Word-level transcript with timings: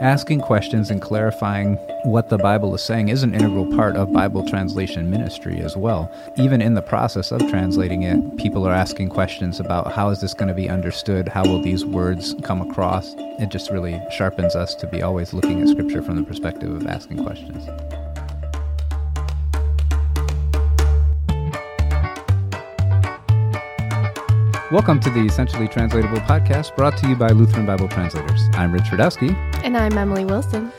Asking 0.00 0.40
questions 0.40 0.90
and 0.90 1.00
clarifying 1.00 1.76
what 2.04 2.28
the 2.28 2.36
Bible 2.36 2.74
is 2.74 2.82
saying 2.82 3.08
is 3.08 3.22
an 3.22 3.34
integral 3.34 3.66
part 3.76 3.96
of 3.96 4.12
Bible 4.12 4.46
translation 4.46 5.08
ministry 5.08 5.60
as 5.60 5.76
well. 5.76 6.10
Even 6.36 6.60
in 6.60 6.74
the 6.74 6.82
process 6.82 7.30
of 7.30 7.40
translating 7.48 8.02
it, 8.02 8.36
people 8.36 8.66
are 8.66 8.72
asking 8.72 9.10
questions 9.10 9.60
about 9.60 9.92
how 9.92 10.10
is 10.10 10.20
this 10.20 10.34
going 10.34 10.48
to 10.48 10.54
be 10.54 10.68
understood? 10.68 11.28
How 11.28 11.44
will 11.44 11.62
these 11.62 11.84
words 11.84 12.34
come 12.42 12.60
across? 12.60 13.14
It 13.38 13.50
just 13.50 13.70
really 13.70 14.00
sharpens 14.10 14.56
us 14.56 14.74
to 14.76 14.86
be 14.88 15.02
always 15.02 15.32
looking 15.32 15.62
at 15.62 15.68
Scripture 15.68 16.02
from 16.02 16.16
the 16.16 16.24
perspective 16.24 16.70
of 16.70 16.86
asking 16.86 17.22
questions. 17.22 17.68
Welcome 24.74 24.98
to 25.02 25.10
the 25.10 25.20
Essentially 25.20 25.68
Translatable 25.68 26.18
podcast 26.18 26.74
brought 26.74 26.96
to 26.96 27.08
you 27.08 27.14
by 27.14 27.28
Lutheran 27.28 27.64
Bible 27.64 27.86
Translators. 27.86 28.48
I'm 28.54 28.72
Rich 28.72 28.86
Rudowski. 28.86 29.32
And 29.62 29.76
I'm 29.76 29.96
Emily 29.96 30.24
Wilson. 30.24 30.72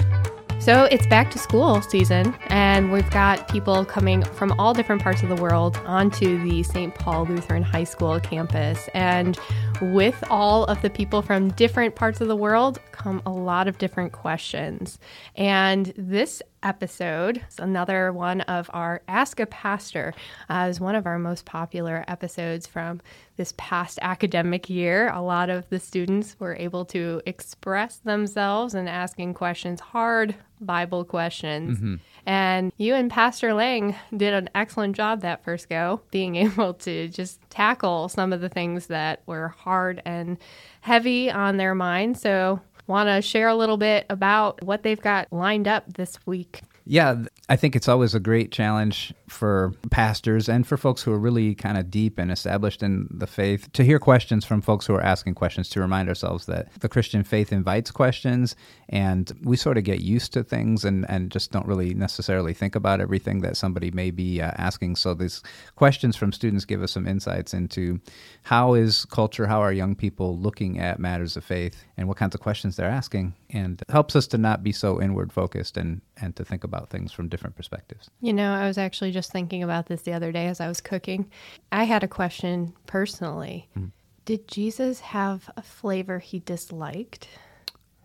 So 0.59 0.83
it's 0.91 1.07
back 1.07 1.31
to 1.31 1.39
school 1.39 1.81
season, 1.81 2.35
and 2.47 2.91
we've 2.91 3.09
got 3.11 3.47
people 3.47 3.85
coming 3.85 4.21
from 4.21 4.51
all 4.59 4.73
different 4.73 5.01
parts 5.01 5.23
of 5.23 5.29
the 5.29 5.35
world 5.35 5.77
onto 5.85 6.43
the 6.43 6.61
St. 6.61 6.93
Paul 6.93 7.23
Lutheran 7.23 7.63
High 7.63 7.85
School 7.85 8.19
campus. 8.19 8.89
And 8.93 9.39
with 9.81 10.23
all 10.29 10.65
of 10.65 10.81
the 10.81 10.89
people 10.89 11.21
from 11.21 11.49
different 11.51 11.95
parts 11.95 12.21
of 12.21 12.27
the 12.27 12.35
world 12.35 12.79
come 12.91 13.21
a 13.25 13.31
lot 13.31 13.67
of 13.67 13.77
different 13.77 14.11
questions. 14.11 14.99
And 15.35 15.93
this 15.97 16.41
episode 16.63 17.43
is 17.47 17.59
another 17.59 18.11
one 18.11 18.41
of 18.41 18.69
our 18.73 19.01
Ask 19.07 19.39
a 19.39 19.45
Pastor. 19.45 20.13
Uh, 20.49 20.67
is 20.69 20.79
one 20.79 20.95
of 20.95 21.05
our 21.05 21.19
most 21.19 21.45
popular 21.45 22.03
episodes 22.07 22.65
from 22.65 23.01
this 23.37 23.53
past 23.57 23.99
academic 24.01 24.69
year. 24.69 25.09
A 25.09 25.21
lot 25.21 25.49
of 25.49 25.69
the 25.69 25.79
students 25.79 26.35
were 26.39 26.55
able 26.55 26.85
to 26.85 27.21
express 27.25 27.97
themselves 27.97 28.73
and 28.73 28.89
asking 28.89 29.33
questions, 29.35 29.79
hard 29.79 30.35
Bible 30.61 31.05
questions. 31.05 31.77
Mm-hmm. 31.77 31.95
And 32.25 32.71
you 32.77 32.95
and 32.95 33.11
Pastor 33.11 33.53
Lang 33.53 33.95
did 34.15 34.33
an 34.33 34.49
excellent 34.55 34.95
job 34.95 35.21
that 35.21 35.43
first 35.43 35.69
go, 35.69 36.01
being 36.11 36.35
able 36.35 36.73
to 36.75 37.07
just 37.09 37.39
tackle 37.49 38.09
some 38.09 38.33
of 38.33 38.41
the 38.41 38.49
things 38.49 38.87
that 38.87 39.21
were 39.25 39.49
hard 39.49 40.01
and 40.05 40.37
heavy 40.81 41.29
on 41.29 41.57
their 41.57 41.75
mind. 41.75 42.17
So, 42.17 42.61
want 42.87 43.09
to 43.09 43.21
share 43.21 43.47
a 43.47 43.55
little 43.55 43.77
bit 43.77 44.05
about 44.09 44.63
what 44.63 44.83
they've 44.83 45.01
got 45.01 45.31
lined 45.31 45.67
up 45.67 45.93
this 45.93 46.19
week? 46.27 46.61
Yeah, 46.85 47.23
I 47.49 47.55
think 47.55 47.75
it's 47.75 47.87
always 47.87 48.13
a 48.13 48.19
great 48.19 48.51
challenge 48.51 49.11
for 49.27 49.73
pastors 49.89 50.47
and 50.47 50.67
for 50.67 50.77
folks 50.77 51.01
who 51.01 51.11
are 51.11 51.19
really 51.19 51.55
kind 51.55 51.77
of 51.77 51.89
deep 51.89 52.17
and 52.17 52.31
established 52.31 52.83
in 52.83 53.07
the 53.09 53.27
faith 53.27 53.71
to 53.73 53.83
hear 53.83 53.99
questions 53.99 54.45
from 54.45 54.61
folks 54.61 54.85
who 54.85 54.93
are 54.93 55.01
asking 55.01 55.33
questions 55.33 55.69
to 55.69 55.79
remind 55.79 56.07
ourselves 56.09 56.45
that 56.45 56.71
the 56.79 56.89
Christian 56.89 57.23
faith 57.23 57.51
invites 57.51 57.91
questions 57.91 58.55
and 58.89 59.31
we 59.43 59.57
sort 59.57 59.77
of 59.77 59.83
get 59.83 60.01
used 60.01 60.31
to 60.33 60.43
things 60.43 60.85
and, 60.85 61.09
and 61.09 61.31
just 61.31 61.51
don't 61.51 61.65
really 61.65 61.93
necessarily 61.93 62.53
think 62.53 62.75
about 62.75 63.01
everything 63.01 63.41
that 63.41 63.57
somebody 63.57 63.91
may 63.91 64.11
be 64.11 64.41
uh, 64.41 64.51
asking. 64.57 64.95
So 64.95 65.13
these 65.13 65.41
questions 65.75 66.15
from 66.15 66.31
students 66.31 66.65
give 66.65 66.83
us 66.83 66.91
some 66.91 67.07
insights 67.07 67.53
into 67.53 67.99
how 68.43 68.73
is 68.75 69.05
culture, 69.05 69.47
how 69.47 69.61
are 69.61 69.71
young 69.71 69.95
people 69.95 70.37
looking 70.37 70.79
at 70.79 70.99
matters 70.99 71.35
of 71.35 71.43
faith 71.43 71.83
and 71.97 72.07
what 72.07 72.17
kinds 72.17 72.35
of 72.35 72.41
questions 72.41 72.75
they're 72.75 72.89
asking 72.89 73.33
and 73.49 73.81
helps 73.89 74.15
us 74.15 74.27
to 74.27 74.37
not 74.37 74.63
be 74.63 74.71
so 74.71 75.01
inward 75.01 75.31
focused 75.31 75.77
and, 75.77 76.01
and 76.17 76.35
to 76.35 76.43
think 76.43 76.63
about 76.63 76.89
things 76.89 77.11
from 77.11 77.29
different 77.29 77.55
perspectives. 77.55 78.09
You 78.21 78.33
know, 78.33 78.53
I 78.53 78.67
was 78.67 78.77
actually 78.77 79.11
just 79.15 79.31
thinking 79.31 79.63
about 79.63 79.87
this 79.87 80.03
the 80.03 80.13
other 80.13 80.31
day 80.31 80.45
as 80.45 80.59
I 80.59 80.67
was 80.67 80.81
cooking. 80.81 81.31
I 81.71 81.85
had 81.85 82.03
a 82.03 82.07
question 82.07 82.73
personally. 82.85 83.67
Mm. 83.75 83.91
Did 84.25 84.47
Jesus 84.47 84.99
have 84.99 85.49
a 85.57 85.61
flavor 85.63 86.19
he 86.19 86.39
disliked? 86.39 87.27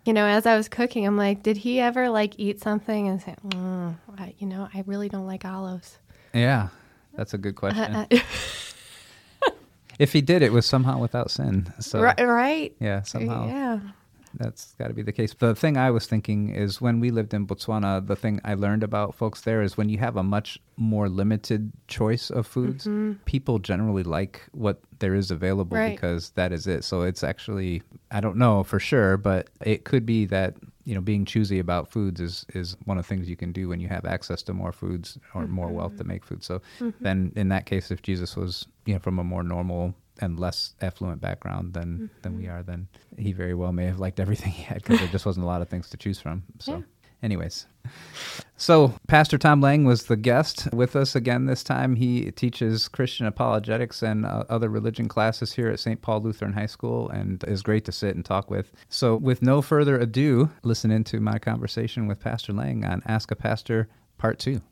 You 0.07 0.15
know, 0.15 0.25
as 0.25 0.47
I 0.47 0.57
was 0.57 0.69
cooking, 0.69 1.07
I'm 1.07 1.17
like, 1.17 1.43
did 1.43 1.59
he 1.59 1.81
ever 1.81 2.09
like 2.09 2.35
eat 2.39 2.61
something 2.61 3.09
and 3.09 3.21
say, 3.21 3.35
mm, 3.47 3.97
I, 4.17 4.35
you 4.39 4.47
know, 4.47 4.69
I 4.73 4.85
really 4.87 5.09
don't 5.09 5.27
like 5.27 5.45
olives? 5.45 5.99
Yeah, 6.33 6.69
that's 7.15 7.35
a 7.35 7.39
good 7.39 7.57
question. 7.57 7.95
Uh, 7.95 8.07
uh, 8.11 9.51
if 9.99 10.13
he 10.13 10.21
did, 10.23 10.43
it 10.43 10.53
was 10.53 10.65
somehow 10.65 10.99
without 10.99 11.31
sin. 11.31 11.73
So 11.81 12.01
right, 12.01 12.19
right. 12.21 12.75
Yeah, 12.81 13.03
somehow. 13.03 13.49
Yeah. 13.49 13.81
That's 14.35 14.75
got 14.79 14.89
to 14.89 14.95
be 14.95 15.03
the 15.03 15.13
case. 15.13 15.35
The 15.35 15.55
thing 15.55 15.77
I 15.77 15.91
was 15.91 16.07
thinking 16.07 16.51
is 16.51 16.81
when 16.81 17.01
we 17.01 17.11
lived 17.11 17.35
in 17.35 17.47
Botswana, 17.47 18.07
the 18.07 18.17
thing 18.17 18.41
I 18.45 18.55
learned 18.55 18.83
about 18.83 19.15
folks 19.15 19.41
there 19.43 19.63
is 19.63 19.77
when 19.77 19.89
you 19.89 19.99
have 19.99 20.17
a 20.17 20.23
much 20.23 20.59
more 20.77 21.09
limited 21.09 21.73
choice 21.89 22.31
of 22.31 22.47
foods, 22.47 22.85
mm-hmm. 22.85 23.13
people 23.25 23.59
generally 23.59 24.03
like 24.03 24.43
what 24.53 24.81
there 25.01 25.15
is 25.15 25.31
available 25.31 25.77
right. 25.77 25.95
because 25.95 26.31
that 26.31 26.53
is 26.53 26.67
it. 26.67 26.85
So 26.85 27.03
it's 27.03 27.25
actually, 27.25 27.83
I 28.11 28.21
don't 28.21 28.37
know 28.37 28.63
for 28.63 28.79
sure, 28.79 29.17
but 29.17 29.51
it 29.61 29.85
could 29.85 30.07
be 30.07 30.27
that 30.27 30.55
you 30.85 30.95
know 30.95 31.01
being 31.01 31.25
choosy 31.25 31.59
about 31.59 31.91
foods 31.91 32.21
is 32.21 32.47
is 32.55 32.77
one 32.85 32.99
of 32.99 33.05
the 33.05 33.09
things 33.09 33.29
you 33.29 33.37
can 33.37 33.53
do 33.53 33.69
when 33.69 33.81
you 33.81 33.89
have 33.89 34.05
access 34.05 34.43
to 34.45 34.53
more 34.53 34.73
foods 34.73 35.19
or 35.35 35.43
mm-hmm. 35.43 35.53
more 35.53 35.69
wealth 35.69 35.97
to 35.99 36.05
make 36.05 36.25
food. 36.25 36.43
So 36.43 36.61
mm-hmm. 36.79 36.91
then 37.01 37.33
in 37.37 37.49
that 37.49 37.67
case, 37.67 37.91
if 37.91 38.03
Jesus 38.03 38.37
was 38.37 38.67
you 38.87 38.95
know 38.95 39.01
from 39.01 39.19
a 39.19 39.25
more 39.25 39.43
normal 39.43 39.95
and 40.21 40.39
less 40.39 40.75
affluent 40.81 41.21
background 41.21 41.75
than 41.75 41.95
mm-hmm. 41.95 42.07
than 42.23 42.37
we 42.37 42.49
are, 42.49 42.63
then 42.63 42.89
he 43.17 43.33
very 43.33 43.55
well 43.55 43.73
may 43.73 43.87
have 43.87 43.99
liked 43.99 44.21
everything 44.21 44.53
he 44.61 44.63
had 44.63 44.83
because 44.83 44.99
there 44.99 45.09
just 45.09 45.27
wasn't 45.27 45.45
a 45.45 45.47
lot 45.47 45.63
of 45.63 45.69
things 45.69 45.89
to 45.91 45.97
choose 45.97 46.21
from. 46.21 46.43
So. 46.61 46.77
Yeah. 46.77 46.83
Anyways, 47.23 47.67
so 48.57 48.95
Pastor 49.07 49.37
Tom 49.37 49.61
Lang 49.61 49.85
was 49.85 50.05
the 50.05 50.17
guest 50.17 50.73
with 50.73 50.97
us 50.97 51.15
again 51.15 51.45
this 51.45 51.63
time. 51.63 51.97
He 51.97 52.31
teaches 52.31 52.89
Christian 52.89 53.27
apologetics 53.27 54.03
and 54.03 54.25
uh, 54.25 54.45
other 54.49 54.71
religion 54.71 55.07
classes 55.07 55.53
here 55.53 55.69
at 55.69 55.81
St. 55.81 56.01
Paul 56.01 56.23
Lutheran 56.23 56.55
High 56.55 56.67
School 56.67 57.11
and 57.11 57.45
is 57.45 57.63
great 57.63 57.85
to 57.85 57.93
sit 57.93 58.15
and 58.15 58.25
talk 58.25 58.51
with. 58.51 58.73
So, 58.89 59.17
with 59.17 59.43
no 59.43 59.61
further 59.61 59.99
ado, 59.99 60.49
listen 60.63 60.91
into 60.91 61.21
my 61.21 61.39
conversation 61.39 62.07
with 62.07 62.21
Pastor 62.21 62.55
Lang 62.55 62.87
on 62.87 63.03
Ask 63.05 63.31
a 63.31 63.37
Pastor 63.37 63.89
Part 64.17 64.39
2. 64.39 64.63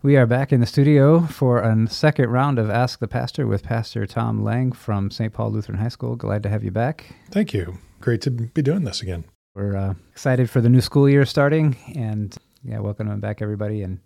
We 0.00 0.16
are 0.16 0.26
back 0.26 0.52
in 0.52 0.60
the 0.60 0.66
studio 0.66 1.22
for 1.22 1.58
a 1.58 1.88
second 1.88 2.30
round 2.30 2.60
of 2.60 2.70
Ask 2.70 3.00
the 3.00 3.08
Pastor 3.08 3.48
with 3.48 3.64
Pastor 3.64 4.06
Tom 4.06 4.44
Lang 4.44 4.70
from 4.70 5.10
St. 5.10 5.32
Paul 5.32 5.50
Lutheran 5.50 5.76
High 5.76 5.88
School. 5.88 6.14
Glad 6.14 6.44
to 6.44 6.48
have 6.48 6.62
you 6.62 6.70
back. 6.70 7.16
Thank 7.32 7.52
you. 7.52 7.78
Great 8.00 8.20
to 8.20 8.30
be 8.30 8.62
doing 8.62 8.84
this 8.84 9.02
again. 9.02 9.24
We're 9.56 9.76
uh, 9.76 9.94
excited 10.12 10.50
for 10.50 10.60
the 10.60 10.68
new 10.68 10.80
school 10.80 11.08
year 11.08 11.26
starting, 11.26 11.76
and 11.96 12.32
yeah, 12.62 12.78
welcome 12.78 13.18
back, 13.18 13.42
everybody. 13.42 13.82
And 13.82 13.98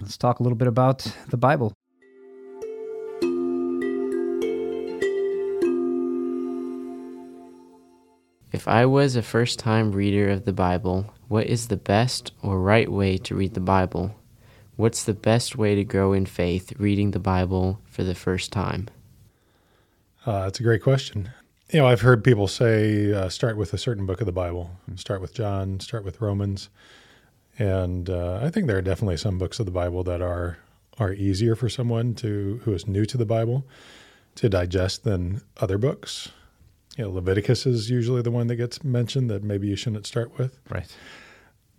let's 0.00 0.16
talk 0.16 0.40
a 0.40 0.42
little 0.42 0.56
bit 0.56 0.66
about 0.66 1.06
the 1.28 1.36
Bible. 1.36 1.74
If 8.50 8.66
I 8.66 8.86
was 8.86 9.14
a 9.14 9.22
first 9.22 9.58
time 9.58 9.92
reader 9.92 10.30
of 10.30 10.46
the 10.46 10.54
Bible, 10.54 11.12
what 11.28 11.46
is 11.46 11.68
the 11.68 11.76
best 11.76 12.32
or 12.42 12.58
right 12.58 12.90
way 12.90 13.18
to 13.18 13.34
read 13.34 13.52
the 13.52 13.60
Bible? 13.60 14.17
What's 14.78 15.02
the 15.02 15.12
best 15.12 15.56
way 15.56 15.74
to 15.74 15.82
grow 15.82 16.12
in 16.12 16.24
faith 16.24 16.72
reading 16.78 17.10
the 17.10 17.18
Bible 17.18 17.80
for 17.84 18.04
the 18.04 18.14
first 18.14 18.52
time? 18.52 18.88
Uh, 20.24 20.44
that's 20.44 20.60
a 20.60 20.62
great 20.62 20.84
question. 20.84 21.30
You 21.72 21.80
know, 21.80 21.88
I've 21.88 22.02
heard 22.02 22.22
people 22.22 22.46
say 22.46 23.12
uh, 23.12 23.28
start 23.28 23.56
with 23.56 23.74
a 23.74 23.76
certain 23.76 24.06
book 24.06 24.20
of 24.20 24.26
the 24.26 24.32
Bible, 24.32 24.70
start 24.94 25.20
with 25.20 25.34
John, 25.34 25.80
start 25.80 26.04
with 26.04 26.20
Romans, 26.20 26.68
and 27.58 28.08
uh, 28.08 28.38
I 28.40 28.50
think 28.50 28.68
there 28.68 28.78
are 28.78 28.82
definitely 28.82 29.16
some 29.16 29.36
books 29.36 29.58
of 29.58 29.66
the 29.66 29.72
Bible 29.72 30.04
that 30.04 30.22
are 30.22 30.58
are 30.96 31.12
easier 31.12 31.56
for 31.56 31.68
someone 31.68 32.14
to 32.14 32.60
who 32.62 32.72
is 32.72 32.86
new 32.86 33.04
to 33.06 33.16
the 33.16 33.26
Bible 33.26 33.66
to 34.36 34.48
digest 34.48 35.02
than 35.02 35.42
other 35.56 35.76
books. 35.76 36.28
You 36.96 37.02
know, 37.02 37.10
Leviticus 37.10 37.66
is 37.66 37.90
usually 37.90 38.22
the 38.22 38.30
one 38.30 38.46
that 38.46 38.54
gets 38.54 38.84
mentioned 38.84 39.28
that 39.28 39.42
maybe 39.42 39.66
you 39.66 39.74
shouldn't 39.74 40.06
start 40.06 40.38
with. 40.38 40.60
Right. 40.70 40.86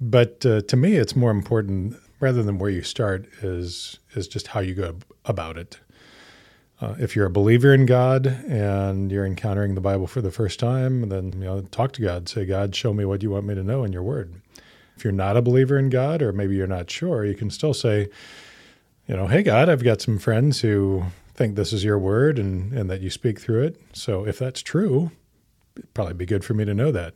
But 0.01 0.45
uh, 0.45 0.63
to 0.63 0.75
me, 0.75 0.95
it's 0.95 1.15
more 1.15 1.31
important 1.31 1.95
rather 2.19 2.43
than 2.43 2.59
where 2.59 2.69
you 2.69 2.83
start 2.83 3.25
is 3.41 3.99
is 4.15 4.27
just 4.27 4.47
how 4.47 4.59
you 4.59 4.73
go 4.73 4.97
about 5.25 5.57
it. 5.57 5.79
Uh, 6.81 6.95
if 6.97 7.15
you're 7.15 7.25
a 7.25 7.31
believer 7.31 7.73
in 7.73 7.85
God 7.85 8.25
and 8.25 9.11
you're 9.11 9.25
encountering 9.25 9.75
the 9.75 9.81
Bible 9.81 10.07
for 10.07 10.21
the 10.21 10.31
first 10.31 10.59
time, 10.59 11.09
then 11.09 11.33
you 11.33 11.39
know 11.45 11.61
talk 11.61 11.91
to 11.93 12.01
God. 12.01 12.29
Say, 12.29 12.45
God, 12.45 12.75
show 12.75 12.93
me 12.93 13.05
what 13.05 13.21
you 13.21 13.31
want 13.31 13.45
me 13.45 13.55
to 13.55 13.63
know 13.63 13.83
in 13.83 13.91
your 13.91 14.03
Word. 14.03 14.41
If 14.95 15.03
you're 15.03 15.13
not 15.13 15.37
a 15.37 15.41
believer 15.41 15.77
in 15.77 15.89
God, 15.89 16.21
or 16.21 16.31
maybe 16.33 16.55
you're 16.55 16.67
not 16.67 16.89
sure, 16.89 17.25
you 17.25 17.35
can 17.35 17.49
still 17.49 17.73
say, 17.73 18.09
you 19.07 19.15
know, 19.15 19.27
Hey 19.27 19.43
God, 19.43 19.69
I've 19.69 19.83
got 19.83 20.01
some 20.01 20.19
friends 20.19 20.61
who 20.61 21.03
think 21.33 21.55
this 21.55 21.73
is 21.73 21.83
your 21.83 21.99
Word 21.99 22.39
and 22.39 22.71
and 22.73 22.89
that 22.89 23.01
you 23.01 23.09
speak 23.09 23.39
through 23.39 23.63
it. 23.63 23.81
So 23.93 24.25
if 24.25 24.39
that's 24.39 24.61
true, 24.61 25.11
it'd 25.75 25.93
probably 25.93 26.13
be 26.13 26.25
good 26.25 26.45
for 26.45 26.53
me 26.53 26.63
to 26.63 26.73
know 26.73 26.91
that. 26.91 27.13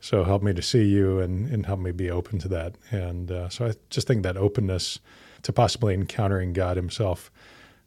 So 0.00 0.24
help 0.24 0.42
me 0.42 0.52
to 0.54 0.62
see 0.62 0.84
you 0.84 1.20
and, 1.20 1.50
and 1.52 1.66
help 1.66 1.80
me 1.80 1.92
be 1.92 2.10
open 2.10 2.38
to 2.40 2.48
that. 2.48 2.74
And 2.90 3.30
uh, 3.30 3.48
so 3.50 3.66
I 3.66 3.72
just 3.90 4.06
think 4.06 4.22
that 4.22 4.36
openness 4.36 4.98
to 5.42 5.52
possibly 5.52 5.94
encountering 5.94 6.52
God 6.52 6.76
Himself 6.76 7.30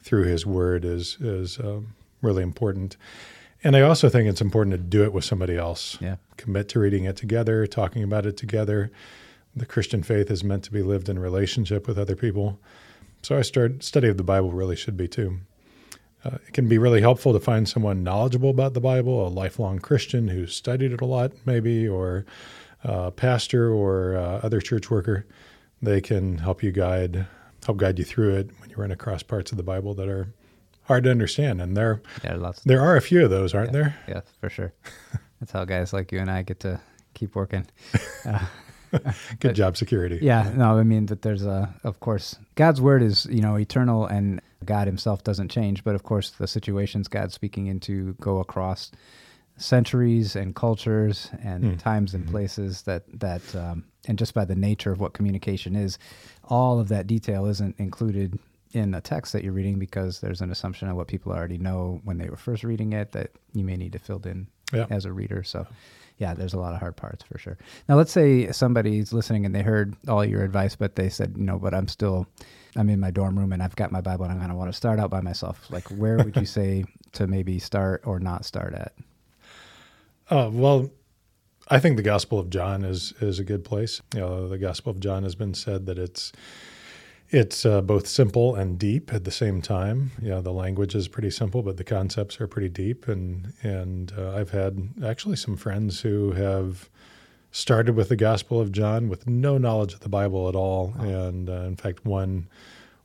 through 0.02 0.26
His 0.26 0.46
Word 0.46 0.86
is 0.86 1.18
is 1.20 1.60
um, 1.60 1.96
really 2.22 2.44
important. 2.44 2.98
And 3.64 3.76
I 3.76 3.82
also 3.82 4.10
think 4.10 4.28
it's 4.28 4.42
important 4.42 4.74
to 4.74 4.78
do 4.78 5.04
it 5.04 5.14
with 5.14 5.24
somebody 5.24 5.56
else. 5.56 5.98
Yeah. 6.02 6.18
Commit 6.38 6.68
to 6.70 6.80
reading 6.80 7.06
it 7.06 7.16
together, 7.16 7.66
talking 7.66 8.04
about 8.04 8.26
it 8.26 8.36
together. 8.36 8.92
The 9.56 9.66
Christian 9.66 10.04
faith 10.04 10.30
is 10.30 10.44
meant 10.44 10.64
to 10.66 10.72
be 10.72 10.82
lived 10.82 11.08
in 11.08 11.18
relationship 11.18 11.88
with 11.88 11.98
other 11.98 12.16
people. 12.16 12.60
So 13.22 13.38
I 13.38 13.42
started 13.42 13.84
study 13.84 14.10
of 14.10 14.18
the 14.18 14.24
Bible 14.24 14.52
really 14.52 14.76
should 14.76 14.98
be 14.98 15.08
too. 15.08 15.40
Uh, 16.26 16.38
it 16.48 16.54
can 16.54 16.68
be 16.70 16.78
really 16.78 17.02
helpful 17.02 17.34
to 17.34 17.40
find 17.40 17.68
someone 17.68 18.04
knowledgeable 18.04 18.50
about 18.50 18.74
the 18.74 18.80
Bible, 18.80 19.28
a 19.28 19.30
lifelong 19.30 19.80
Christian 19.80 20.30
who's 20.30 20.56
studied 20.56 20.94
it 20.94 21.02
a 21.02 21.06
lot, 21.06 21.32
maybe, 21.46 21.88
or 21.88 22.26
a 22.84 23.12
pastor 23.12 23.72
or 23.74 24.16
uh, 24.16 24.40
other 24.44 24.62
church 24.62 24.90
worker. 24.90 25.26
They 25.82 26.00
can 26.00 26.38
help 26.38 26.64
you 26.64 26.72
guide, 26.72 27.28
help 27.66 27.78
guide 27.78 28.00
you 28.00 28.06
through 28.06 28.36
it 28.36 28.50
when 28.60 28.70
you 28.70 28.78
run 28.78 28.92
across 28.92 29.22
parts 29.24 29.52
of 29.52 29.58
the 29.58 29.64
Bible 29.64 29.94
that 29.96 30.08
are 30.08 30.34
hard 30.84 31.04
to 31.04 31.12
understand. 31.12 31.62
And 31.62 31.76
there, 31.76 32.02
Yeah, 32.24 32.36
lots. 32.36 32.62
there 32.62 32.82
are 32.82 32.96
a 32.96 33.02
few 33.02 33.24
of 33.26 33.30
those, 33.30 33.54
aren't 33.54 33.74
yeah, 33.74 33.80
there? 33.80 33.96
Yeah, 34.08 34.22
for 34.40 34.50
sure. 34.50 34.74
That's 35.42 35.52
how 35.52 35.66
guys 35.66 35.92
like 35.92 36.12
you 36.14 36.20
and 36.20 36.32
I 36.32 36.42
get 36.44 36.62
to 36.62 36.80
keep 37.14 37.36
working. 37.36 37.66
Uh, 38.26 38.40
Good 39.40 39.56
job, 39.56 39.76
security. 39.78 40.20
Yeah, 40.22 40.52
no, 40.56 40.78
I 40.78 40.84
mean 40.84 41.08
that 41.08 41.22
there's 41.22 41.46
a, 41.46 41.74
of 41.84 42.00
course, 42.00 42.36
God's 42.56 42.80
word 42.82 43.02
is 43.02 43.26
you 43.28 43.42
know 43.42 43.56
eternal, 43.58 44.06
and 44.06 44.42
God 44.66 44.88
Himself 44.88 45.24
doesn't 45.24 45.50
change. 45.50 45.84
But 45.84 45.96
of 45.96 46.04
course, 46.04 46.32
the 46.32 46.48
situations 46.48 47.08
God's 47.08 47.34
speaking 47.34 47.68
into 47.68 48.14
go 48.22 48.40
across 48.40 48.92
centuries 49.58 50.36
and 50.36 50.56
cultures 50.56 51.30
and 51.44 51.64
Mm. 51.64 51.80
times 51.80 52.14
and 52.14 52.28
places 52.28 52.84
that 52.84 53.04
that 53.20 53.42
um, 53.56 53.84
and 54.08 54.18
just 54.18 54.34
by 54.34 54.46
the 54.46 54.56
nature 54.56 54.92
of 54.92 55.00
what 55.00 55.14
communication 55.14 55.76
is, 55.76 55.98
all 56.46 56.80
of 56.80 56.90
that 56.90 57.08
detail 57.08 57.46
isn't 57.46 57.76
included 57.80 58.38
in 58.74 58.94
a 58.96 59.02
text 59.02 59.32
that 59.34 59.44
you're 59.44 59.54
reading 59.54 59.78
because 59.78 60.20
there's 60.20 60.42
an 60.42 60.52
assumption 60.52 60.90
of 60.90 60.96
what 60.98 61.08
people 61.08 61.32
already 61.32 61.60
know 61.60 62.02
when 62.04 62.18
they 62.18 62.28
were 62.28 62.36
first 62.38 62.64
reading 62.64 62.92
it 62.94 63.12
that 63.12 63.30
you 63.54 63.64
may 63.64 63.78
need 63.78 63.92
to 63.94 64.00
fill 64.00 64.20
in 64.26 64.48
Yeah. 64.74 64.88
as 64.90 65.06
a 65.06 65.14
reader. 65.14 65.44
So, 65.44 65.68
yeah, 66.24 66.34
there's 66.34 66.54
a 66.54 66.58
lot 66.58 66.74
of 66.74 66.80
hard 66.80 66.96
parts 66.96 67.22
for 67.26 67.38
sure. 67.38 67.58
Now, 67.90 67.98
let's 67.98 68.14
say 68.14 68.50
somebody's 68.54 69.12
listening 69.12 69.46
and 69.46 69.54
they 69.54 69.62
heard 69.62 69.94
all 70.08 70.24
your 70.24 70.42
advice, 70.42 70.74
but 70.74 70.96
they 70.96 71.10
said, 71.10 71.36
you 71.38 71.44
know, 71.44 71.60
but 71.60 71.74
I'm 71.74 71.90
still, 71.90 72.28
I'm 72.78 72.90
in 72.90 73.02
my 73.02 73.12
dorm 73.12 73.38
room 73.38 73.52
and 73.52 73.62
I've 73.62 73.76
got 73.76 73.92
my 73.92 74.00
Bible 74.00 74.24
and 74.24 74.32
I'm 74.32 74.38
going 74.38 74.50
to 74.50 74.56
want 74.56 74.72
to 74.72 74.78
start 74.78 75.00
out 75.02 75.10
by 75.10 75.20
myself. 75.20 75.70
Like, 75.70 75.86
where 75.90 76.16
would 76.16 76.38
you 76.38 76.46
say 76.46 76.86
to 77.12 77.28
maybe 77.28 77.60
start 77.60 78.04
or 78.06 78.22
not 78.22 78.46
start 78.46 78.74
at? 78.74 78.94
Uh, 80.30 80.50
well, 80.50 80.90
I 81.68 81.80
think 81.80 81.98
the 81.98 82.04
Gospel 82.04 82.40
of 82.40 82.50
John 82.50 82.86
is 82.86 83.14
is 83.20 83.38
a 83.40 83.44
good 83.44 83.66
place. 83.66 84.02
You 84.14 84.22
know, 84.22 84.48
the 84.48 84.58
Gospel 84.58 84.92
of 84.92 85.02
John 85.02 85.24
has 85.24 85.36
been 85.36 85.54
said 85.54 85.88
that 85.88 86.00
it's 86.00 86.32
it's 87.34 87.66
uh, 87.66 87.82
both 87.82 88.06
simple 88.08 88.54
and 88.54 88.78
deep 88.78 89.12
at 89.12 89.24
the 89.24 89.32
same 89.32 89.60
time. 89.60 90.12
Know, 90.22 90.40
the 90.40 90.54
language 90.54 90.94
is 90.94 91.08
pretty 91.08 91.32
simple, 91.32 91.64
but 91.64 91.78
the 91.78 91.84
concepts 91.84 92.40
are 92.40 92.48
pretty 92.48 92.70
deep. 92.70 93.08
And 93.08 93.54
and 93.64 94.14
uh, 94.16 94.36
I've 94.36 94.52
had 94.52 94.90
actually 95.04 95.36
some 95.38 95.58
friends 95.58 96.02
who 96.02 96.34
have 96.34 96.90
started 97.52 97.96
with 97.96 98.10
the 98.10 98.16
Gospel 98.16 98.62
of 98.62 98.72
John 98.72 99.10
with 99.10 99.28
no 99.28 99.58
knowledge 99.58 99.94
of 99.94 100.02
the 100.02 100.10
Bible 100.10 100.48
at 100.48 100.56
all. 100.56 100.94
And 101.00 101.50
uh, 101.50 101.64
in 101.64 101.76
fact, 101.76 102.06
one 102.06 102.48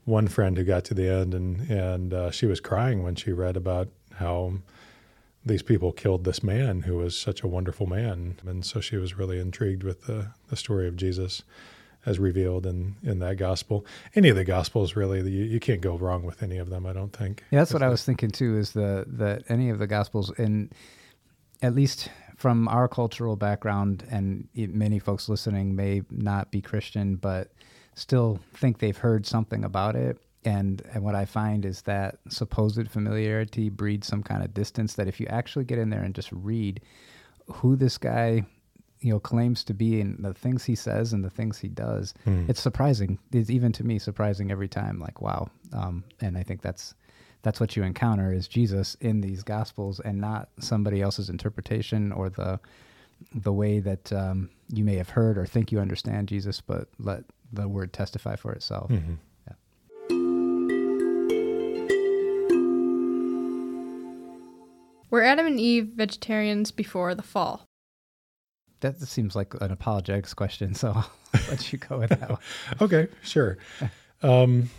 one 0.05 0.29
friend 0.29 0.59
who 0.59 0.65
got 0.65 0.85
to 0.85 0.95
the 0.95 1.09
end 1.09 1.33
and 1.33 1.71
and 1.71 2.13
uh, 2.13 2.31
she 2.31 2.45
was 2.45 2.61
crying 2.61 3.03
when 3.03 3.15
she 3.15 3.33
read 3.33 3.57
about 3.57 3.89
how 4.17 4.59
these 5.47 5.63
people 5.63 5.91
killed 5.93 6.25
this 6.25 6.43
man 6.43 6.83
who 6.83 6.97
was 6.97 7.19
such 7.19 7.43
a 7.43 7.49
wonderful 7.49 7.87
man. 7.87 8.37
And 8.47 8.63
so 8.67 8.83
she 8.83 8.97
was 8.97 9.17
really 9.17 9.41
intrigued 9.41 9.83
with 9.83 10.03
the, 10.03 10.33
the 10.49 10.57
story 10.57 10.87
of 10.87 10.97
Jesus 10.97 11.43
as 12.07 12.19
revealed 12.19 12.67
in, 12.67 12.97
in 13.03 13.19
that 13.19 13.37
gospel. 13.37 13.85
Any 14.15 14.29
of 14.29 14.37
the 14.37 14.45
gospels, 14.45 14.97
really, 14.97 15.21
you, 15.31 15.45
you 15.45 15.61
can't 15.61 15.81
go 15.81 15.97
wrong 15.97 16.23
with 16.25 16.43
any 16.43 16.59
of 16.59 16.71
them, 16.71 16.87
I 16.87 16.93
don't 16.93 17.13
think. 17.13 17.45
Yeah, 17.51 17.61
that's 17.61 17.73
what 17.73 17.83
I 17.83 17.89
was 17.89 18.05
thinking 18.05 18.31
too. 18.31 18.57
Is 18.57 18.73
the 18.73 19.05
that 19.07 19.45
any 19.49 19.71
of 19.71 19.79
the 19.79 19.87
gospels, 19.87 20.33
and 20.39 20.73
at 21.63 21.75
least 21.75 22.09
from 22.37 22.69
our 22.69 22.89
cultural 22.89 23.37
background, 23.37 24.07
and 24.11 24.49
many 24.55 24.99
folks 24.99 25.29
listening 25.29 25.75
may 25.75 26.03
not 26.11 26.51
be 26.51 26.61
Christian, 26.61 27.17
but 27.17 27.51
still 27.95 28.41
think 28.55 28.79
they've 28.79 28.97
heard 28.97 29.27
something 29.27 29.65
about 29.65 29.97
it. 29.97 30.19
And 30.45 30.83
and 30.95 31.03
what 31.03 31.17
I 31.17 31.25
find 31.25 31.65
is 31.65 31.83
that 31.83 32.19
supposed 32.29 32.89
familiarity 32.89 33.69
breeds 33.71 34.07
some 34.07 34.23
kind 34.23 34.43
of 34.45 34.55
distance. 34.55 34.95
That 34.95 35.09
if 35.09 35.21
you 35.21 35.27
actually 35.27 35.65
get 35.65 35.79
in 35.79 35.91
there 35.91 36.03
and 36.03 36.15
just 36.15 36.31
read 36.33 36.81
who 37.49 37.77
this 37.77 37.99
guy 37.99 38.45
you 39.01 39.13
know 39.13 39.21
claims 39.21 39.63
to 39.65 39.75
be 39.75 40.01
and 40.01 40.25
the 40.25 40.35
things 40.35 40.65
he 40.65 40.75
says 40.75 41.13
and 41.13 41.25
the 41.25 41.31
things 41.31 41.59
he 41.59 41.69
does 41.69 42.15
it's 42.49 42.61
surprising 42.61 43.19
it's 43.33 43.51
even 43.51 43.71
to 43.73 43.85
me 43.85 43.99
surprising 43.99 44.51
every 44.51 44.69
time 44.69 44.99
like 44.99 45.21
wow 45.21 45.49
um, 45.73 46.03
and 46.21 46.37
i 46.37 46.43
think 46.43 46.63
that's 46.63 46.95
that's 47.43 47.61
what 47.61 47.77
you 47.77 47.83
encounter 47.85 48.33
is 48.33 48.49
jesus 48.49 48.97
in 49.01 49.21
these 49.21 49.43
gospels 49.45 50.01
and 50.01 50.21
not 50.21 50.49
somebody 50.59 51.01
else's 51.01 51.29
interpretation 51.31 52.11
or 52.13 52.29
the 52.29 52.59
the 53.35 53.53
way 53.53 53.79
that 53.81 54.13
um, 54.13 54.49
you 54.73 54.85
may 54.85 54.97
have 54.97 55.11
heard 55.11 55.39
or 55.39 55.47
think 55.47 55.71
you 55.71 55.79
understand 55.79 56.29
jesus 56.29 56.61
but 56.61 56.89
let 56.99 57.23
the 57.53 57.69
word 57.69 57.93
testify 57.93 58.35
for 58.37 58.53
itself 58.53 58.91
Mhm. 58.91 59.19
Were 65.11 65.23
Adam 65.23 65.47
and 65.47 65.59
Eve 65.59 65.87
vegetarians 65.97 66.71
before 66.71 67.15
the 67.15 67.23
fall? 67.23 67.68
That 68.81 69.01
seems 69.01 69.35
like 69.35 69.55
an 69.61 69.71
apologetics 69.71 70.35
question 70.35 70.75
so 70.75 70.93
i'll 71.35 71.41
let 71.49 71.73
you 71.73 71.79
go 71.79 71.99
with 71.99 72.11
that 72.11 72.31
one 72.31 72.39
Okay, 72.81 73.09
sure. 73.23 73.59
Um, 74.23 74.71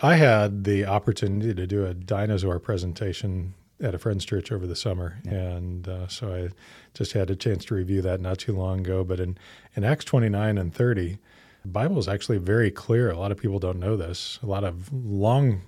I 0.00 0.16
had 0.16 0.64
the 0.64 0.86
opportunity 0.86 1.54
to 1.54 1.66
do 1.66 1.86
a 1.86 1.94
dinosaur 1.94 2.58
presentation 2.58 3.54
at 3.80 3.94
a 3.94 3.98
friend's 3.98 4.24
church 4.24 4.52
over 4.52 4.66
the 4.66 4.76
summer, 4.76 5.18
and 5.26 5.88
uh, 5.88 6.08
so 6.08 6.32
I 6.32 6.48
just 6.94 7.12
had 7.12 7.30
a 7.30 7.36
chance 7.36 7.64
to 7.66 7.74
review 7.74 8.02
that 8.02 8.20
not 8.20 8.38
too 8.38 8.52
long 8.52 8.80
ago. 8.80 9.04
But 9.04 9.20
in 9.20 9.38
in 9.76 9.84
Acts 9.84 10.04
twenty 10.04 10.28
nine 10.28 10.58
and 10.58 10.74
thirty, 10.74 11.18
the 11.62 11.68
Bible 11.68 11.98
is 11.98 12.08
actually 12.08 12.38
very 12.38 12.70
clear. 12.70 13.10
A 13.10 13.18
lot 13.18 13.32
of 13.32 13.38
people 13.38 13.58
don't 13.58 13.78
know 13.78 13.96
this. 13.96 14.38
A 14.42 14.46
lot 14.46 14.64
of 14.64 14.92
long 14.92 15.62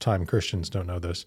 time 0.00 0.26
Christians 0.26 0.68
don't 0.68 0.86
know 0.86 0.98
this, 0.98 1.26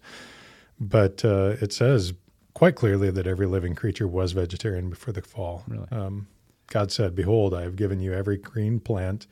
but 0.80 1.24
uh, 1.24 1.56
it 1.60 1.72
says 1.72 2.12
quite 2.58 2.74
clearly 2.74 3.08
that 3.08 3.24
every 3.24 3.46
living 3.46 3.72
creature 3.72 4.08
was 4.08 4.32
vegetarian 4.32 4.90
before 4.90 5.12
the 5.12 5.22
fall. 5.22 5.62
Really? 5.68 5.86
Um, 5.92 6.26
God 6.66 6.90
said, 6.90 7.14
Behold, 7.14 7.54
I 7.54 7.62
have 7.62 7.76
given 7.76 8.00
you 8.00 8.12
every 8.12 8.36
green 8.36 8.80
plant 8.80 9.28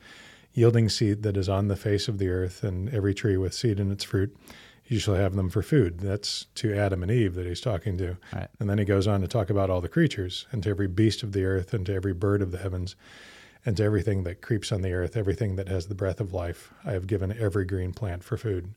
yielding 0.53 0.87
seed 0.87 1.23
that 1.23 1.35
is 1.35 1.49
on 1.49 1.67
the 1.67 1.75
face 1.75 2.07
of 2.07 2.19
the 2.19 2.29
earth, 2.29 2.63
and 2.63 2.87
every 2.93 3.13
tree 3.13 3.35
with 3.35 3.53
seed 3.53 3.81
in 3.81 3.91
its 3.91 4.05
fruit. 4.05 4.35
You 4.85 4.97
shall 4.97 5.15
have 5.15 5.35
them 5.35 5.49
for 5.49 5.61
food. 5.61 5.99
That's 5.99 6.45
to 6.55 6.73
Adam 6.73 7.03
and 7.03 7.11
Eve 7.11 7.35
that 7.35 7.45
he's 7.45 7.59
talking 7.59 7.97
to. 7.97 8.15
Right. 8.33 8.47
And 8.61 8.69
then 8.69 8.77
he 8.77 8.85
goes 8.85 9.07
on 9.07 9.19
to 9.19 9.27
talk 9.27 9.49
about 9.49 9.69
all 9.69 9.81
the 9.81 9.89
creatures, 9.89 10.47
and 10.51 10.63
to 10.63 10.69
every 10.69 10.87
beast 10.87 11.21
of 11.21 11.33
the 11.33 11.43
earth, 11.43 11.73
and 11.73 11.85
to 11.87 11.93
every 11.93 12.13
bird 12.13 12.41
of 12.41 12.53
the 12.53 12.59
heavens, 12.59 12.95
and 13.65 13.75
to 13.75 13.83
everything 13.83 14.23
that 14.23 14.41
creeps 14.41 14.71
on 14.71 14.83
the 14.83 14.93
earth, 14.93 15.17
everything 15.17 15.57
that 15.57 15.67
has 15.67 15.87
the 15.87 15.95
breath 15.95 16.21
of 16.21 16.33
life. 16.33 16.73
I 16.85 16.93
have 16.93 17.07
given 17.07 17.37
every 17.37 17.65
green 17.65 17.91
plant 17.91 18.23
for 18.23 18.37
food. 18.37 18.73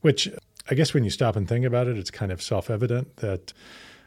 Which 0.00 0.28
I 0.70 0.74
guess 0.74 0.92
when 0.94 1.04
you 1.04 1.10
stop 1.10 1.36
and 1.36 1.48
think 1.48 1.64
about 1.64 1.86
it, 1.86 1.96
it's 1.96 2.10
kind 2.10 2.32
of 2.32 2.42
self 2.42 2.70
evident 2.70 3.16
that 3.16 3.52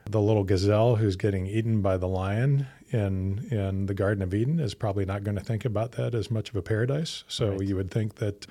the 0.05 0.21
little 0.21 0.43
gazelle 0.43 0.95
who's 0.95 1.15
getting 1.15 1.45
eaten 1.45 1.81
by 1.81 1.97
the 1.97 2.07
lion 2.07 2.67
in 2.91 3.47
in 3.51 3.85
the 3.85 3.93
Garden 3.93 4.23
of 4.23 4.33
Eden 4.33 4.59
is 4.59 4.73
probably 4.73 5.05
not 5.05 5.23
going 5.23 5.37
to 5.37 5.43
think 5.43 5.65
about 5.65 5.93
that 5.93 6.15
as 6.15 6.31
much 6.31 6.49
of 6.49 6.55
a 6.55 6.61
paradise. 6.61 7.23
So 7.27 7.51
Right. 7.51 7.67
you 7.67 7.75
would 7.75 7.91
think 7.91 8.15
that 8.15 8.47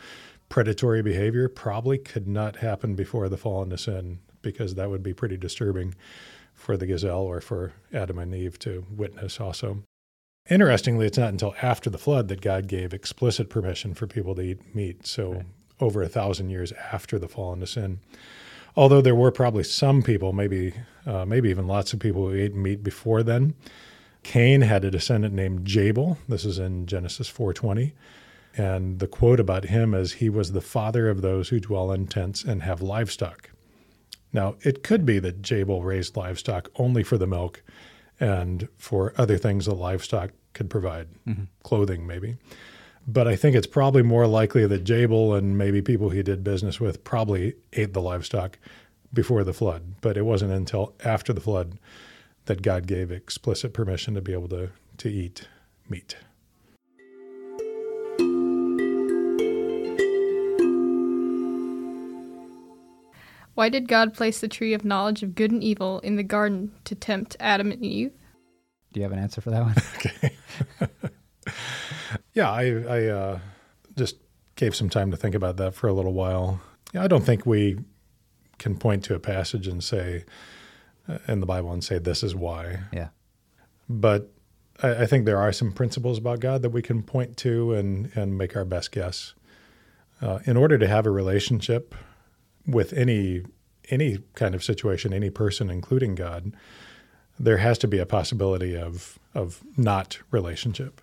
predatory 0.48 1.02
behavior 1.02 1.48
probably 1.48 1.98
could 1.98 2.26
not 2.26 2.56
happen 2.56 2.94
before 2.94 3.28
the 3.28 3.36
fall 3.36 3.62
into 3.62 3.76
sin 3.76 4.20
because 4.40 4.76
that 4.76 4.88
would 4.88 5.02
be 5.02 5.12
pretty 5.12 5.36
disturbing 5.36 5.94
for 6.54 6.76
the 6.76 6.86
gazelle 6.86 7.22
or 7.22 7.40
for 7.40 7.72
Adam 7.92 8.18
and 8.18 8.34
Eve 8.34 8.58
to 8.60 8.86
witness 8.90 9.40
also. 9.40 9.82
Interestingly, 10.48 11.06
it's 11.06 11.18
not 11.18 11.28
until 11.28 11.54
after 11.60 11.90
the 11.90 11.98
flood 11.98 12.28
that 12.28 12.40
God 12.40 12.68
gave 12.68 12.94
explicit 12.94 13.50
permission 13.50 13.92
for 13.94 14.06
people 14.06 14.34
to 14.36 14.40
eat 14.42 14.74
meat. 14.74 15.06
So 15.06 15.32
Right. 15.32 15.46
Over 15.80 16.02
a 16.02 16.08
thousand 16.08 16.50
years 16.50 16.72
after 16.92 17.18
the 17.18 17.28
fall 17.28 17.52
into 17.52 17.66
sin. 17.66 18.00
Although 18.76 19.00
there 19.00 19.14
were 19.14 19.32
probably 19.32 19.64
some 19.64 20.02
people, 20.02 20.32
maybe 20.32 20.74
uh, 21.06 21.24
maybe 21.24 21.50
even 21.50 21.66
lots 21.66 21.92
of 21.92 22.00
people 22.00 22.28
who 22.28 22.36
ate 22.36 22.54
meat 22.54 22.82
before 22.82 23.22
then. 23.22 23.54
Cain 24.22 24.60
had 24.60 24.84
a 24.84 24.90
descendant 24.90 25.32
named 25.34 25.64
Jabal. 25.64 26.18
This 26.28 26.44
is 26.44 26.58
in 26.58 26.86
Genesis 26.86 27.28
4:20, 27.28 27.92
and 28.56 28.98
the 28.98 29.06
quote 29.06 29.40
about 29.40 29.66
him 29.66 29.94
is, 29.94 30.14
"He 30.14 30.28
was 30.28 30.52
the 30.52 30.60
father 30.60 31.08
of 31.08 31.22
those 31.22 31.48
who 31.48 31.60
dwell 31.60 31.92
in 31.92 32.06
tents 32.06 32.44
and 32.44 32.62
have 32.62 32.82
livestock." 32.82 33.50
Now, 34.32 34.56
it 34.60 34.82
could 34.82 35.06
be 35.06 35.18
that 35.20 35.40
Jabal 35.40 35.82
raised 35.82 36.16
livestock 36.16 36.70
only 36.76 37.02
for 37.02 37.16
the 37.16 37.26
milk 37.26 37.62
and 38.20 38.68
for 38.76 39.14
other 39.16 39.38
things 39.38 39.66
that 39.66 39.74
livestock 39.74 40.32
could 40.52 40.68
provide, 40.68 41.08
clothing 41.62 42.06
maybe. 42.06 42.36
But 43.10 43.26
I 43.26 43.36
think 43.36 43.56
it's 43.56 43.66
probably 43.66 44.02
more 44.02 44.26
likely 44.26 44.66
that 44.66 44.84
Jabal 44.84 45.34
and 45.34 45.56
maybe 45.56 45.80
people 45.80 46.10
he 46.10 46.22
did 46.22 46.44
business 46.44 46.78
with 46.78 47.04
probably 47.04 47.54
ate 47.72 47.94
the 47.94 48.02
livestock 48.02 48.58
before 49.14 49.44
the 49.44 49.54
flood. 49.54 49.94
But 50.02 50.18
it 50.18 50.26
wasn't 50.26 50.52
until 50.52 50.94
after 51.02 51.32
the 51.32 51.40
flood 51.40 51.78
that 52.44 52.60
God 52.60 52.86
gave 52.86 53.10
explicit 53.10 53.72
permission 53.72 54.12
to 54.12 54.20
be 54.20 54.34
able 54.34 54.48
to, 54.48 54.72
to 54.98 55.08
eat 55.08 55.48
meat. 55.88 56.16
Why 63.54 63.70
did 63.70 63.88
God 63.88 64.12
place 64.12 64.38
the 64.38 64.48
tree 64.48 64.74
of 64.74 64.84
knowledge 64.84 65.22
of 65.22 65.34
good 65.34 65.50
and 65.50 65.64
evil 65.64 66.00
in 66.00 66.16
the 66.16 66.22
garden 66.22 66.72
to 66.84 66.94
tempt 66.94 67.38
Adam 67.40 67.72
and 67.72 67.82
Eve? 67.82 68.12
do 68.92 69.00
you 69.00 69.04
have 69.04 69.12
an 69.12 69.18
answer 69.18 69.40
for 69.40 69.50
that 69.50 69.62
one 69.62 70.90
Yeah, 72.34 72.50
I, 72.50 72.64
I 72.88 73.06
uh, 73.06 73.38
just 73.96 74.16
gave 74.54 74.74
some 74.74 74.88
time 74.88 75.10
to 75.10 75.16
think 75.16 75.34
about 75.34 75.56
that 75.56 75.74
for 75.74 75.88
a 75.88 75.92
little 75.92 76.12
while. 76.12 76.60
Yeah, 76.92 77.02
I 77.02 77.08
don't 77.08 77.24
think 77.24 77.44
we 77.44 77.78
can 78.58 78.76
point 78.76 79.04
to 79.04 79.14
a 79.14 79.18
passage 79.18 79.66
and 79.66 79.82
say 79.82 80.24
uh, 81.08 81.18
in 81.26 81.40
the 81.40 81.46
Bible 81.46 81.72
and 81.72 81.82
say 81.82 81.98
this 81.98 82.22
is 82.22 82.34
why. 82.34 82.80
Yeah. 82.92 83.08
But 83.88 84.32
I, 84.82 85.02
I 85.02 85.06
think 85.06 85.26
there 85.26 85.38
are 85.38 85.52
some 85.52 85.72
principles 85.72 86.18
about 86.18 86.40
God 86.40 86.62
that 86.62 86.70
we 86.70 86.82
can 86.82 87.02
point 87.02 87.36
to 87.38 87.72
and 87.74 88.10
and 88.14 88.36
make 88.36 88.56
our 88.56 88.64
best 88.64 88.92
guess. 88.92 89.34
Uh, 90.20 90.40
in 90.44 90.56
order 90.56 90.78
to 90.78 90.88
have 90.88 91.06
a 91.06 91.10
relationship 91.10 91.94
with 92.66 92.92
any 92.92 93.44
any 93.90 94.18
kind 94.34 94.54
of 94.54 94.62
situation, 94.62 95.12
any 95.12 95.30
person, 95.30 95.70
including 95.70 96.14
God, 96.14 96.52
there 97.38 97.58
has 97.58 97.78
to 97.78 97.88
be 97.88 97.98
a 97.98 98.06
possibility 98.06 98.76
of 98.76 99.18
of 99.34 99.62
not 99.76 100.18
relationship. 100.30 101.00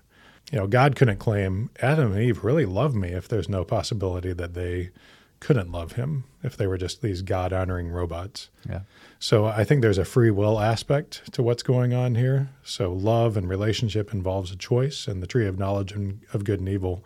You 0.51 0.59
know, 0.59 0.67
God 0.67 0.95
couldn't 0.95 1.17
claim 1.17 1.69
Adam 1.81 2.13
and 2.13 2.21
Eve 2.21 2.43
really 2.43 2.65
love 2.65 2.95
me 2.95 3.09
if 3.09 3.27
there's 3.27 3.49
no 3.49 3.63
possibility 3.63 4.31
that 4.33 4.53
they 4.53 4.91
couldn't 5.39 5.71
love 5.71 5.93
him 5.93 6.23
if 6.43 6.55
they 6.55 6.65
were 6.65 6.77
just 6.77 7.01
these 7.01 7.21
God 7.21 7.51
honoring 7.51 7.89
robots. 7.89 8.49
Yeah. 8.67 8.81
So 9.19 9.45
I 9.45 9.63
think 9.63 9.81
there's 9.81 9.97
a 9.97 10.05
free 10.05 10.31
will 10.31 10.59
aspect 10.59 11.33
to 11.33 11.43
what's 11.43 11.63
going 11.63 11.93
on 11.93 12.15
here. 12.15 12.49
So 12.63 12.93
love 12.93 13.37
and 13.37 13.49
relationship 13.49 14.13
involves 14.13 14.51
a 14.51 14.55
choice, 14.55 15.07
and 15.07 15.21
the 15.21 15.27
tree 15.27 15.47
of 15.47 15.59
knowledge 15.59 15.93
of 16.33 16.43
good 16.43 16.59
and 16.59 16.69
evil 16.69 17.03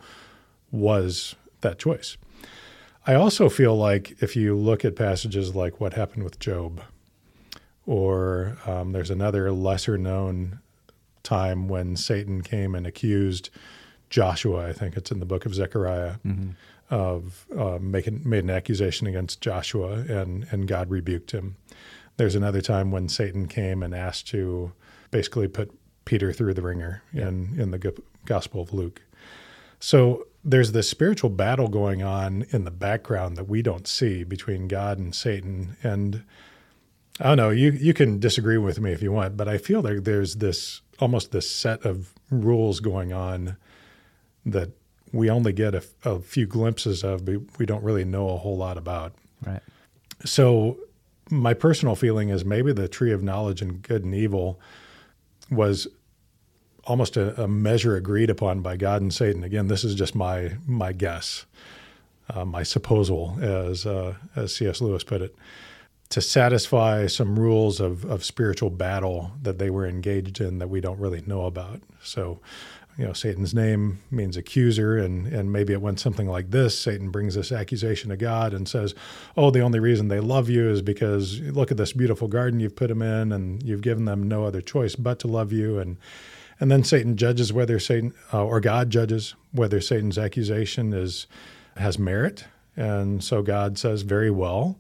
was 0.72 1.36
that 1.62 1.80
choice. 1.80 2.18
I 3.08 3.16
also 3.16 3.50
feel 3.50 3.76
like 3.76 4.22
if 4.22 4.36
you 4.36 4.56
look 4.56 4.86
at 4.86 4.96
passages 4.96 5.56
like 5.56 5.80
what 5.80 5.94
happened 5.94 6.24
with 6.24 6.40
Job, 6.40 6.82
or 7.86 8.58
um, 8.66 8.92
there's 8.92 9.10
another 9.10 9.52
lesser 9.52 9.98
known 9.98 10.60
time 11.30 11.68
when 11.68 11.96
Satan 11.96 12.42
came 12.42 12.76
and 12.76 12.86
accused 12.88 13.50
Joshua, 14.10 14.68
I 14.70 14.74
think 14.74 14.98
it's 14.98 15.12
in 15.12 15.20
the 15.20 15.26
book 15.26 15.46
of 15.46 15.54
Zechariah, 15.54 16.16
Mm-hmm. 16.26 16.52
of 16.90 17.46
uh, 17.56 17.78
making 17.80 18.28
made 18.28 18.44
an 18.44 18.50
accusation 18.50 19.06
against 19.08 19.42
Joshua, 19.42 19.92
and 20.20 20.48
and 20.52 20.68
God 20.68 20.90
rebuked 20.90 21.32
him. 21.32 21.56
There's 22.18 22.36
another 22.36 22.62
time 22.62 22.90
when 22.92 23.08
Satan 23.10 23.48
came 23.48 23.84
and 23.84 23.94
asked 23.94 24.28
to 24.30 24.72
basically 25.12 25.48
put 25.48 25.72
Peter 26.06 26.34
through 26.34 26.56
the 26.56 26.64
ringer 26.64 27.04
in 27.14 27.36
in 27.62 27.70
the 27.72 27.94
Gospel 28.26 28.62
of 28.62 28.74
Luke. 28.74 29.02
So 29.80 30.26
there's 30.44 30.72
this 30.72 30.90
spiritual 30.90 31.30
battle 31.30 31.68
going 31.68 32.02
on 32.02 32.46
in 32.50 32.64
the 32.66 32.72
background 32.72 33.38
that 33.38 33.48
we 33.48 33.62
don't 33.62 33.88
see 33.88 34.24
between 34.24 34.68
God 34.68 34.98
and 34.98 35.14
Satan, 35.14 35.78
and 35.84 36.24
I 37.20 37.26
don't 37.28 37.38
know. 37.38 37.52
You 37.52 37.72
you 37.72 37.94
can 37.94 38.20
disagree 38.20 38.58
with 38.58 38.80
me 38.80 38.92
if 38.92 39.02
you 39.04 39.12
want, 39.12 39.38
but 39.38 39.48
I 39.48 39.58
feel 39.60 39.82
like 39.82 40.04
there's 40.06 40.36
this 40.38 40.82
almost 41.00 41.32
this 41.32 41.50
set 41.50 41.86
of 41.86 42.14
rules 42.30 42.80
going 42.80 43.14
on 43.14 43.58
that 44.46 44.72
we 45.12 45.30
only 45.30 45.54
get 45.54 45.74
a, 45.74 45.84
a 46.06 46.20
few 46.20 46.46
glimpses 46.46 47.04
of, 47.04 47.26
but 47.26 47.36
we 47.58 47.66
don't 47.66 47.84
really 47.84 48.06
know 48.06 48.30
a 48.30 48.38
whole 48.38 48.58
lot 48.58 48.78
about. 48.78 49.14
Right. 49.46 49.62
So 50.26 50.78
my 51.30 51.54
personal 51.54 51.96
feeling 51.96 52.30
is 52.30 52.44
maybe 52.46 52.74
the 52.74 52.88
tree 52.88 53.12
of 53.12 53.24
knowledge 53.24 53.62
and 53.62 53.82
good 53.82 54.04
and 54.04 54.14
evil 54.14 54.60
was 55.50 55.88
almost 56.86 57.18
a, 57.18 57.44
a 57.44 57.48
measure 57.48 57.96
agreed 57.96 58.30
upon 58.30 58.62
by 58.62 58.78
God 58.78 59.02
and 59.02 59.14
Satan. 59.14 59.44
Again, 59.44 59.68
this 59.68 59.84
is 59.84 59.96
just 59.96 60.16
my 60.16 60.54
my 60.66 60.92
guess, 60.92 61.46
uh, 62.30 62.46
my 62.46 62.64
supposal, 62.64 63.42
as 63.42 63.86
uh, 63.86 64.16
as 64.36 64.56
C.S. 64.56 64.82
Lewis 64.82 65.04
put 65.04 65.22
it, 65.22 65.36
to 66.10 66.22
satisfy 66.22 67.08
some 67.08 67.40
rules 67.40 67.80
of 67.80 68.06
of 68.06 68.24
spiritual 68.24 68.70
battle 68.70 69.32
that 69.42 69.60
they 69.60 69.70
were 69.70 69.86
engaged 69.86 70.42
in 70.42 70.60
that 70.60 70.70
we 70.70 70.82
don't 70.82 71.00
really 71.00 71.22
know 71.26 71.46
about. 71.46 71.82
So. 72.04 72.40
You 72.98 73.06
know, 73.06 73.14
Satan's 73.14 73.54
name 73.54 74.00
means 74.12 74.36
accuser, 74.36 74.98
and, 74.98 75.26
and 75.28 75.54
maybe 75.54 75.72
it 75.72 75.82
went 75.82 76.02
something 76.02 76.28
like 76.28 76.52
this. 76.52 76.78
Satan 76.78 77.12
brings 77.12 77.34
this 77.34 77.50
accusation 77.50 78.10
to 78.10 78.18
God 78.18 78.54
and 78.54 78.68
says, 78.68 78.94
Oh, 79.38 79.52
the 79.52 79.62
only 79.62 79.80
reason 79.80 80.10
they 80.10 80.20
love 80.20 80.50
you 80.50 80.70
is 80.70 80.82
because 80.82 81.40
look 81.40 81.72
at 81.72 81.78
this 81.78 81.94
beautiful 81.94 82.28
garden 82.28 82.60
you've 82.60 82.76
put 82.76 82.90
them 82.90 83.02
in, 83.02 83.32
and 83.32 83.64
you've 83.64 83.80
given 83.80 84.04
them 84.04 84.28
no 84.28 84.44
other 84.44 84.60
choice 84.60 84.98
but 84.98 85.18
to 85.20 85.28
love 85.30 85.54
you. 85.54 85.80
And 85.80 85.96
and 86.60 86.70
then 86.70 86.84
Satan 86.84 87.16
judges 87.16 87.54
whether 87.54 87.80
Satan 87.80 88.14
uh, 88.34 88.44
or 88.44 88.60
God 88.60 88.90
judges 88.90 89.34
whether 89.54 89.80
Satan's 89.80 90.18
accusation 90.18 90.92
is 90.92 91.26
has 91.78 91.98
merit, 91.98 92.46
and 92.76 93.24
so 93.24 93.42
God 93.42 93.78
says, 93.78 94.02
"Very 94.02 94.30
well. 94.30 94.78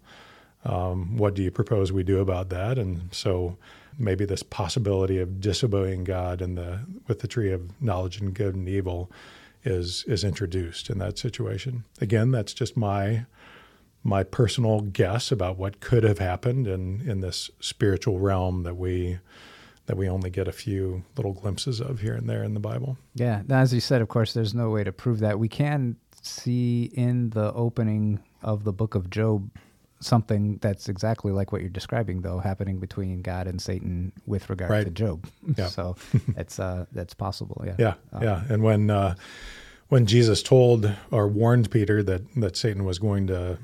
Um, 0.65 1.17
what 1.17 1.35
do 1.35 1.41
you 1.41 1.51
propose 1.51 1.91
we 1.91 2.03
do 2.03 2.19
about 2.19 2.49
that?" 2.49 2.77
And 2.77 3.13
so 3.13 3.57
maybe 3.97 4.25
this 4.25 4.43
possibility 4.43 5.19
of 5.19 5.41
disobeying 5.41 6.03
God 6.03 6.41
and 6.41 6.57
the 6.57 6.81
with 7.07 7.19
the 7.19 7.27
tree 7.27 7.51
of 7.51 7.69
knowledge 7.81 8.19
and 8.19 8.33
good 8.33 8.55
and 8.55 8.67
evil 8.67 9.11
is 9.63 10.05
is 10.07 10.23
introduced 10.23 10.89
in 10.89 10.97
that 10.99 11.17
situation. 11.17 11.83
Again, 12.01 12.31
that's 12.31 12.53
just 12.53 12.77
my 12.77 13.25
my 14.03 14.23
personal 14.23 14.81
guess 14.81 15.31
about 15.31 15.57
what 15.57 15.81
could 15.81 16.03
have 16.03 16.19
happened 16.19 16.67
in 16.67 17.01
in 17.01 17.19
this 17.19 17.49
spiritual 17.59 18.19
realm 18.19 18.63
that 18.63 18.75
we 18.75 19.19
that 19.85 19.97
we 19.97 20.07
only 20.07 20.29
get 20.29 20.47
a 20.47 20.51
few 20.51 21.03
little 21.17 21.33
glimpses 21.33 21.81
of 21.81 21.99
here 21.99 22.13
and 22.13 22.29
there 22.29 22.43
in 22.43 22.53
the 22.53 22.59
Bible. 22.59 22.95
Yeah. 23.15 23.41
Now, 23.47 23.59
As 23.59 23.73
you 23.73 23.79
said, 23.79 24.03
of 24.03 24.07
course, 24.07 24.33
there's 24.33 24.53
no 24.53 24.69
way 24.69 24.83
to 24.83 24.91
prove 24.91 25.19
that. 25.21 25.39
We 25.39 25.49
can 25.49 25.95
see 26.21 26.91
in 26.93 27.31
the 27.31 27.51
opening 27.53 28.19
of 28.43 28.65
the 28.65 28.71
book 28.71 28.93
of 28.93 29.09
Job 29.09 29.49
something 30.01 30.57
that's 30.61 30.87
exactly 30.89 31.31
like 31.31 31.51
what 31.51 31.61
you're 31.61 31.69
describing, 31.69 32.21
though, 32.21 32.39
happening 32.39 32.79
between 32.79 33.21
God 33.21 33.47
and 33.47 33.61
Satan 33.61 34.11
with 34.25 34.49
regard 34.49 34.71
Right. 34.71 34.83
to 34.85 34.89
Job. 34.91 35.27
Yeah. 35.57 35.67
so 35.77 35.95
it's 36.37 36.59
uh, 36.59 36.85
that's 36.91 37.13
possible. 37.13 37.63
Yeah. 37.65 37.75
Yeah, 37.77 37.93
yeah. 38.21 38.43
And 38.49 38.63
when 38.63 38.89
uh, 38.89 39.15
when 39.89 40.05
Jesus 40.05 40.41
told 40.43 40.91
or 41.11 41.27
warned 41.27 41.69
Peter 41.71 42.01
that 42.03 42.21
that 42.35 42.55
Satan 42.57 42.85
was 42.85 42.99
going 42.99 43.27
to 43.27 43.57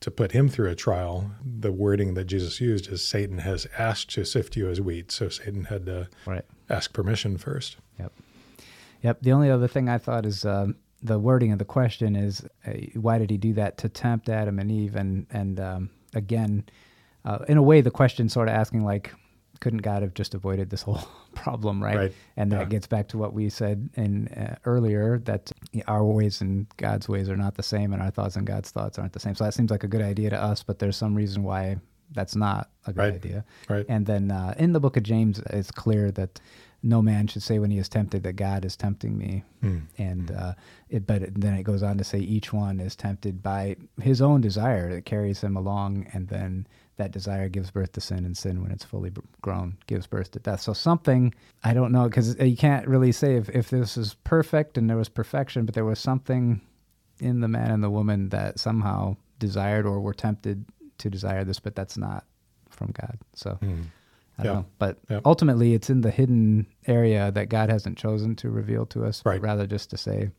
to 0.00 0.10
put 0.10 0.32
him 0.32 0.48
through 0.50 0.68
a 0.70 0.74
trial, 0.74 1.30
the 1.44 1.72
wording 1.72 2.12
that 2.14 2.24
Jesus 2.26 2.60
used 2.60 2.88
is 2.92 3.02
Satan 3.02 3.38
has 3.38 3.66
asked 3.78 4.10
to 4.10 4.24
sift 4.24 4.54
you 4.56 4.68
as 4.68 4.78
wheat. 4.80 5.10
So 5.10 5.28
Satan 5.30 5.64
had 5.64 5.86
to 5.86 6.08
Right. 6.26 6.44
ask 6.68 6.92
permission 6.92 7.38
first. 7.38 7.76
Yep. 7.98 8.12
Yep. 9.02 9.18
The 9.22 9.32
only 9.32 9.50
other 9.50 9.66
thing 9.68 9.88
I 9.88 9.96
thought 9.98 10.26
is 10.26 10.44
um, 10.44 10.76
the 11.04 11.18
wording 11.18 11.52
of 11.52 11.58
the 11.58 11.64
question 11.64 12.16
is 12.16 12.44
uh, 12.66 12.72
why 12.94 13.18
did 13.18 13.30
he 13.30 13.36
do 13.36 13.52
that 13.52 13.78
to 13.78 13.88
tempt 13.88 14.28
Adam 14.28 14.58
and 14.58 14.70
Eve? 14.72 14.96
And 14.96 15.26
and 15.30 15.60
um, 15.60 15.90
again, 16.14 16.64
uh, 17.24 17.38
in 17.48 17.56
a 17.58 17.62
way, 17.62 17.80
the 17.82 17.90
question 17.90 18.28
sort 18.28 18.48
of 18.48 18.54
asking 18.54 18.84
like, 18.84 19.12
couldn't 19.60 19.82
God 19.82 20.02
have 20.02 20.14
just 20.14 20.34
avoided 20.34 20.70
this 20.70 20.82
whole 20.82 21.06
problem, 21.34 21.82
right? 21.82 21.96
Right. 21.96 22.12
And 22.36 22.50
that 22.52 22.60
Yeah. 22.62 22.64
gets 22.74 22.86
back 22.86 23.08
to 23.08 23.18
what 23.18 23.32
we 23.34 23.48
said 23.50 23.88
in 23.94 24.28
uh, 24.28 24.56
earlier 24.64 25.18
that 25.20 25.52
our 25.86 26.04
ways 26.04 26.40
and 26.40 26.66
God's 26.78 27.08
ways 27.08 27.28
are 27.28 27.36
not 27.36 27.54
the 27.54 27.62
same, 27.62 27.92
and 27.92 28.02
our 28.02 28.10
thoughts 28.10 28.36
and 28.36 28.46
God's 28.46 28.70
thoughts 28.70 28.98
aren't 28.98 29.12
the 29.12 29.20
same. 29.20 29.34
So 29.34 29.44
that 29.44 29.54
seems 29.54 29.70
like 29.70 29.84
a 29.84 29.88
good 29.88 30.02
idea 30.02 30.30
to 30.30 30.40
us, 30.42 30.62
but 30.62 30.78
there's 30.78 30.96
some 30.96 31.14
reason 31.14 31.42
why 31.44 31.76
that's 32.12 32.36
not 32.36 32.70
a 32.86 32.92
good 32.92 33.00
Right. 33.00 33.14
idea. 33.14 33.44
Right. 33.68 33.86
And 33.88 34.06
then 34.06 34.30
uh, 34.30 34.54
in 34.58 34.72
the 34.72 34.80
book 34.80 34.96
of 34.96 35.02
James, 35.02 35.38
it's 35.50 35.70
clear 35.70 36.10
that 36.12 36.40
no 36.84 37.00
man 37.00 37.26
should 37.26 37.42
say 37.42 37.58
when 37.58 37.70
he 37.70 37.78
is 37.78 37.88
tempted 37.88 38.22
that 38.22 38.34
God 38.34 38.64
is 38.64 38.76
tempting 38.76 39.16
me. 39.16 39.42
Hmm. 39.62 39.78
And 39.96 40.28
hmm. 40.28 40.36
uh, 40.38 40.52
it, 40.90 41.06
but 41.06 41.22
it, 41.22 41.40
then 41.40 41.54
it 41.54 41.62
goes 41.62 41.82
on 41.82 41.96
to 41.98 42.04
say 42.04 42.18
each 42.18 42.52
one 42.52 42.78
is 42.78 42.94
tempted 42.94 43.42
by 43.42 43.76
his 44.00 44.20
own 44.20 44.42
desire 44.42 44.94
that 44.94 45.06
carries 45.06 45.40
him 45.40 45.56
along, 45.56 46.06
and 46.12 46.28
then 46.28 46.66
that 46.96 47.10
desire 47.10 47.48
gives 47.48 47.70
birth 47.70 47.92
to 47.92 48.00
sin, 48.00 48.24
and 48.24 48.36
sin, 48.36 48.62
when 48.62 48.70
it's 48.70 48.84
fully 48.84 49.10
grown, 49.40 49.78
gives 49.86 50.06
birth 50.06 50.30
to 50.32 50.38
death. 50.38 50.60
So 50.60 50.74
something 50.74 51.34
I 51.64 51.72
don't 51.72 51.90
know 51.90 52.04
because 52.04 52.38
you 52.38 52.56
can't 52.56 52.86
really 52.86 53.12
say 53.12 53.36
if 53.36 53.48
if 53.48 53.70
this 53.70 53.96
is 53.96 54.14
perfect 54.22 54.76
and 54.76 54.88
there 54.88 54.98
was 54.98 55.08
perfection, 55.08 55.64
but 55.64 55.74
there 55.74 55.86
was 55.86 55.98
something 55.98 56.60
in 57.18 57.40
the 57.40 57.48
man 57.48 57.70
and 57.70 57.82
the 57.82 57.90
woman 57.90 58.28
that 58.28 58.60
somehow 58.60 59.16
desired 59.38 59.86
or 59.86 60.00
were 60.00 60.14
tempted 60.14 60.66
to 60.98 61.08
desire 61.08 61.44
this, 61.44 61.60
but 61.60 61.74
that's 61.74 61.96
not 61.96 62.24
from 62.68 62.92
God. 62.92 63.18
So 63.34 63.54
hmm. 63.54 63.82
I 64.38 64.42
don't 64.42 64.52
Yeah. 64.52 64.58
know. 64.60 64.66
But 64.78 64.98
Yeah. 65.08 65.20
ultimately, 65.24 65.74
it's 65.74 65.90
in 65.90 66.00
the 66.00 66.10
hidden 66.10 66.66
area 66.86 67.30
that 67.32 67.48
God 67.48 67.70
hasn't 67.70 67.96
chosen 67.98 68.34
to 68.36 68.50
reveal 68.50 68.86
to 68.86 69.04
us, 69.04 69.22
Right. 69.24 69.40
rather 69.40 69.66
just 69.66 69.90
to 69.90 69.96
say, 69.96 70.30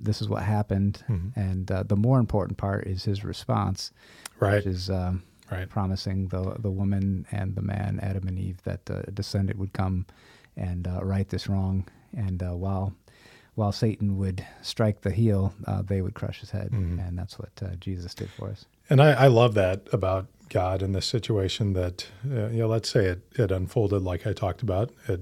this 0.00 0.20
is 0.20 0.28
what 0.28 0.42
happened. 0.42 1.02
Mm-hmm. 1.08 1.38
And 1.40 1.70
uh, 1.70 1.82
the 1.84 1.96
more 1.96 2.18
important 2.18 2.58
part 2.58 2.86
is 2.86 3.04
his 3.04 3.24
response, 3.24 3.92
Right. 4.40 4.56
which 4.56 4.66
is 4.66 4.90
um, 4.90 5.22
Right. 5.50 5.68
promising 5.68 6.28
the, 6.28 6.56
the 6.58 6.70
woman 6.72 7.24
and 7.30 7.54
the 7.54 7.62
man, 7.62 8.00
Adam 8.02 8.26
and 8.26 8.38
Eve, 8.38 8.60
that 8.64 8.90
uh, 8.90 9.02
a 9.06 9.10
descendant 9.12 9.58
would 9.58 9.72
come 9.72 10.06
and 10.56 10.88
uh, 10.88 11.00
right 11.04 11.28
this 11.28 11.48
wrong. 11.48 11.86
And 12.16 12.42
uh, 12.42 12.54
while 12.56 12.94
while 13.54 13.72
Satan 13.72 14.18
would 14.18 14.44
strike 14.60 15.00
the 15.00 15.10
heel, 15.10 15.54
uh, 15.66 15.80
they 15.80 16.02
would 16.02 16.12
crush 16.12 16.40
his 16.40 16.50
head. 16.50 16.72
Mm-hmm. 16.72 16.98
And 16.98 17.18
that's 17.18 17.38
what 17.38 17.52
uh, 17.62 17.74
Jesus 17.80 18.14
did 18.14 18.28
for 18.28 18.50
us. 18.50 18.66
And 18.90 19.00
I, 19.00 19.12
I 19.12 19.26
love 19.28 19.54
that 19.54 19.88
about 19.92 20.26
God 20.48 20.82
in 20.82 20.92
this 20.92 21.06
situation 21.06 21.72
that, 21.72 22.06
uh, 22.24 22.48
you 22.48 22.58
know, 22.58 22.68
let's 22.68 22.88
say 22.88 23.06
it, 23.06 23.22
it 23.34 23.50
unfolded 23.50 24.02
like 24.02 24.26
I 24.26 24.32
talked 24.32 24.62
about. 24.62 24.90
It 25.08 25.20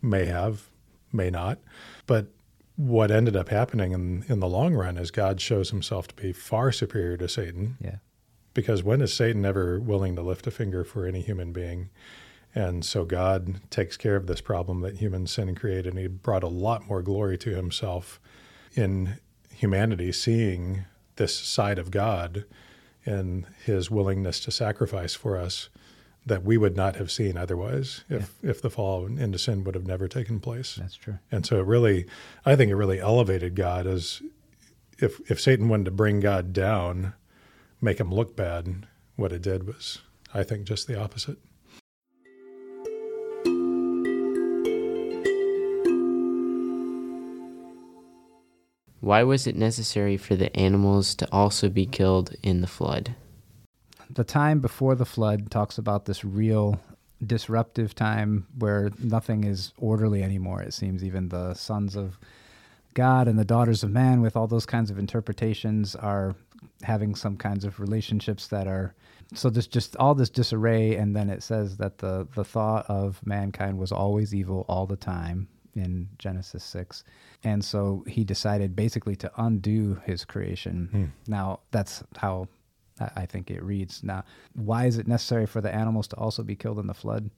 may 0.00 0.26
have, 0.26 0.68
may 1.12 1.30
not. 1.30 1.58
But 2.06 2.28
what 2.76 3.10
ended 3.10 3.36
up 3.36 3.48
happening 3.48 3.92
in, 3.92 4.24
in 4.28 4.40
the 4.40 4.48
long 4.48 4.74
run 4.74 4.96
is 4.96 5.10
God 5.10 5.40
shows 5.40 5.70
himself 5.70 6.08
to 6.08 6.14
be 6.14 6.32
far 6.32 6.72
superior 6.72 7.16
to 7.18 7.28
Satan. 7.28 7.76
Yeah. 7.80 7.96
Because 8.54 8.82
when 8.82 9.00
is 9.00 9.12
Satan 9.12 9.44
ever 9.44 9.80
willing 9.80 10.16
to 10.16 10.22
lift 10.22 10.46
a 10.46 10.50
finger 10.50 10.84
for 10.84 11.06
any 11.06 11.20
human 11.20 11.52
being? 11.52 11.90
And 12.54 12.84
so 12.84 13.04
God 13.04 13.60
takes 13.70 13.96
care 13.96 14.16
of 14.16 14.26
this 14.26 14.42
problem 14.42 14.80
that 14.82 14.98
human 14.98 15.26
sin 15.26 15.54
created, 15.54 15.86
and 15.86 15.98
He 15.98 16.06
brought 16.06 16.42
a 16.42 16.48
lot 16.48 16.86
more 16.86 17.02
glory 17.02 17.38
to 17.38 17.54
Himself 17.54 18.20
in 18.74 19.18
humanity, 19.50 20.12
seeing 20.12 20.84
this 21.16 21.34
side 21.34 21.78
of 21.78 21.90
God 21.90 22.44
in 23.04 23.46
his 23.64 23.90
willingness 23.90 24.40
to 24.40 24.50
sacrifice 24.50 25.14
for 25.14 25.36
us 25.36 25.68
that 26.24 26.44
we 26.44 26.56
would 26.56 26.76
not 26.76 26.96
have 26.96 27.10
seen 27.10 27.36
otherwise 27.36 28.04
if, 28.08 28.38
yeah. 28.42 28.50
if 28.50 28.62
the 28.62 28.70
fall 28.70 29.06
into 29.06 29.38
sin 29.38 29.64
would 29.64 29.74
have 29.74 29.86
never 29.86 30.06
taken 30.06 30.38
place. 30.38 30.76
That's 30.76 30.94
true. 30.94 31.18
And 31.32 31.44
so 31.44 31.58
it 31.58 31.66
really, 31.66 32.06
I 32.46 32.54
think 32.54 32.70
it 32.70 32.76
really 32.76 33.00
elevated 33.00 33.56
God 33.56 33.86
as 33.86 34.22
if, 34.98 35.20
if 35.30 35.40
Satan 35.40 35.68
wanted 35.68 35.86
to 35.86 35.90
bring 35.90 36.20
God 36.20 36.52
down, 36.52 37.14
make 37.80 37.98
him 37.98 38.14
look 38.14 38.36
bad, 38.36 38.86
what 39.16 39.32
it 39.32 39.42
did 39.42 39.66
was, 39.66 39.98
I 40.32 40.44
think, 40.44 40.64
just 40.64 40.86
the 40.86 41.00
opposite. 41.00 41.38
Why 49.02 49.24
was 49.24 49.48
it 49.48 49.56
necessary 49.56 50.16
for 50.16 50.36
the 50.36 50.56
animals 50.56 51.16
to 51.16 51.28
also 51.32 51.68
be 51.68 51.86
killed 51.86 52.36
in 52.40 52.60
the 52.60 52.68
flood? 52.68 53.16
The 54.08 54.22
time 54.22 54.60
before 54.60 54.94
the 54.94 55.04
flood 55.04 55.50
talks 55.50 55.76
about 55.76 56.04
this 56.04 56.24
real 56.24 56.80
disruptive 57.26 57.96
time 57.96 58.46
where 58.56 58.92
nothing 59.02 59.42
is 59.42 59.72
orderly 59.76 60.22
anymore. 60.22 60.62
It 60.62 60.72
seems 60.72 61.02
even 61.02 61.30
the 61.30 61.54
sons 61.54 61.96
of 61.96 62.16
God 62.94 63.26
and 63.26 63.36
the 63.36 63.44
daughters 63.44 63.82
of 63.82 63.90
man, 63.90 64.20
with 64.20 64.36
all 64.36 64.46
those 64.46 64.66
kinds 64.66 64.88
of 64.88 65.00
interpretations, 65.00 65.96
are 65.96 66.36
having 66.84 67.16
some 67.16 67.36
kinds 67.36 67.64
of 67.64 67.80
relationships 67.80 68.46
that 68.46 68.68
are 68.68 68.94
so 69.34 69.50
there's 69.50 69.66
just 69.66 69.96
all 69.96 70.14
this 70.14 70.30
disarray 70.30 70.94
and 70.94 71.16
then 71.16 71.28
it 71.28 71.42
says 71.42 71.76
that 71.78 71.98
the 71.98 72.28
the 72.36 72.44
thought 72.44 72.86
of 72.88 73.20
mankind 73.26 73.78
was 73.78 73.90
always 73.90 74.32
evil 74.32 74.64
all 74.68 74.86
the 74.86 74.96
time 74.96 75.48
in 75.74 76.08
Genesis 76.18 76.64
6. 76.64 77.04
And 77.44 77.64
so 77.64 78.04
he 78.06 78.24
decided 78.24 78.76
basically 78.76 79.16
to 79.16 79.30
undo 79.36 80.00
his 80.04 80.24
creation. 80.24 80.88
Hmm. 80.90 81.30
Now, 81.30 81.60
that's 81.70 82.02
how 82.16 82.48
I 83.16 83.26
think 83.26 83.50
it 83.50 83.62
reads. 83.62 84.02
Now, 84.02 84.24
why 84.54 84.86
is 84.86 84.98
it 84.98 85.08
necessary 85.08 85.46
for 85.46 85.60
the 85.60 85.74
animals 85.74 86.08
to 86.08 86.16
also 86.16 86.42
be 86.42 86.56
killed 86.56 86.78
in 86.78 86.86
the 86.86 86.94
flood? 86.94 87.30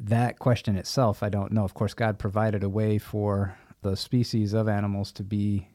That 0.00 0.38
question 0.38 0.76
itself, 0.76 1.22
I 1.22 1.28
don't 1.28 1.52
know. 1.52 1.64
Of 1.64 1.74
course, 1.74 1.94
God 1.94 2.18
provided 2.18 2.64
a 2.64 2.68
way 2.68 2.98
for 2.98 3.56
the 3.82 3.96
species 3.96 4.52
of 4.52 4.68
animals 4.68 5.12
to 5.12 5.22
be 5.22 5.68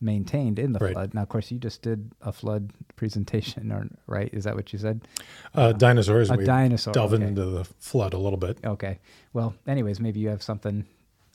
maintained 0.00 0.58
in 0.58 0.72
the 0.72 0.78
right. 0.80 0.92
flood. 0.92 1.14
Now, 1.14 1.22
of 1.22 1.28
course, 1.28 1.50
you 1.50 1.58
just 1.58 1.80
did 1.82 2.12
a 2.20 2.32
flood 2.32 2.72
presentation, 2.96 3.72
or 3.72 3.88
right? 4.06 4.28
Is 4.32 4.44
that 4.44 4.54
what 4.54 4.72
you 4.72 4.78
said? 4.78 5.06
Uh, 5.54 5.72
dinosaurs. 5.72 6.30
A 6.30 6.36
dinosaur. 6.36 6.92
Delve 6.92 7.14
okay. 7.14 7.24
into 7.24 7.46
the 7.46 7.64
flood 7.64 8.12
a 8.12 8.18
little 8.18 8.38
bit. 8.38 8.58
Okay. 8.64 8.98
Well, 9.32 9.54
anyways, 9.66 10.00
maybe 10.00 10.20
you 10.20 10.28
have 10.28 10.42
something 10.42 10.84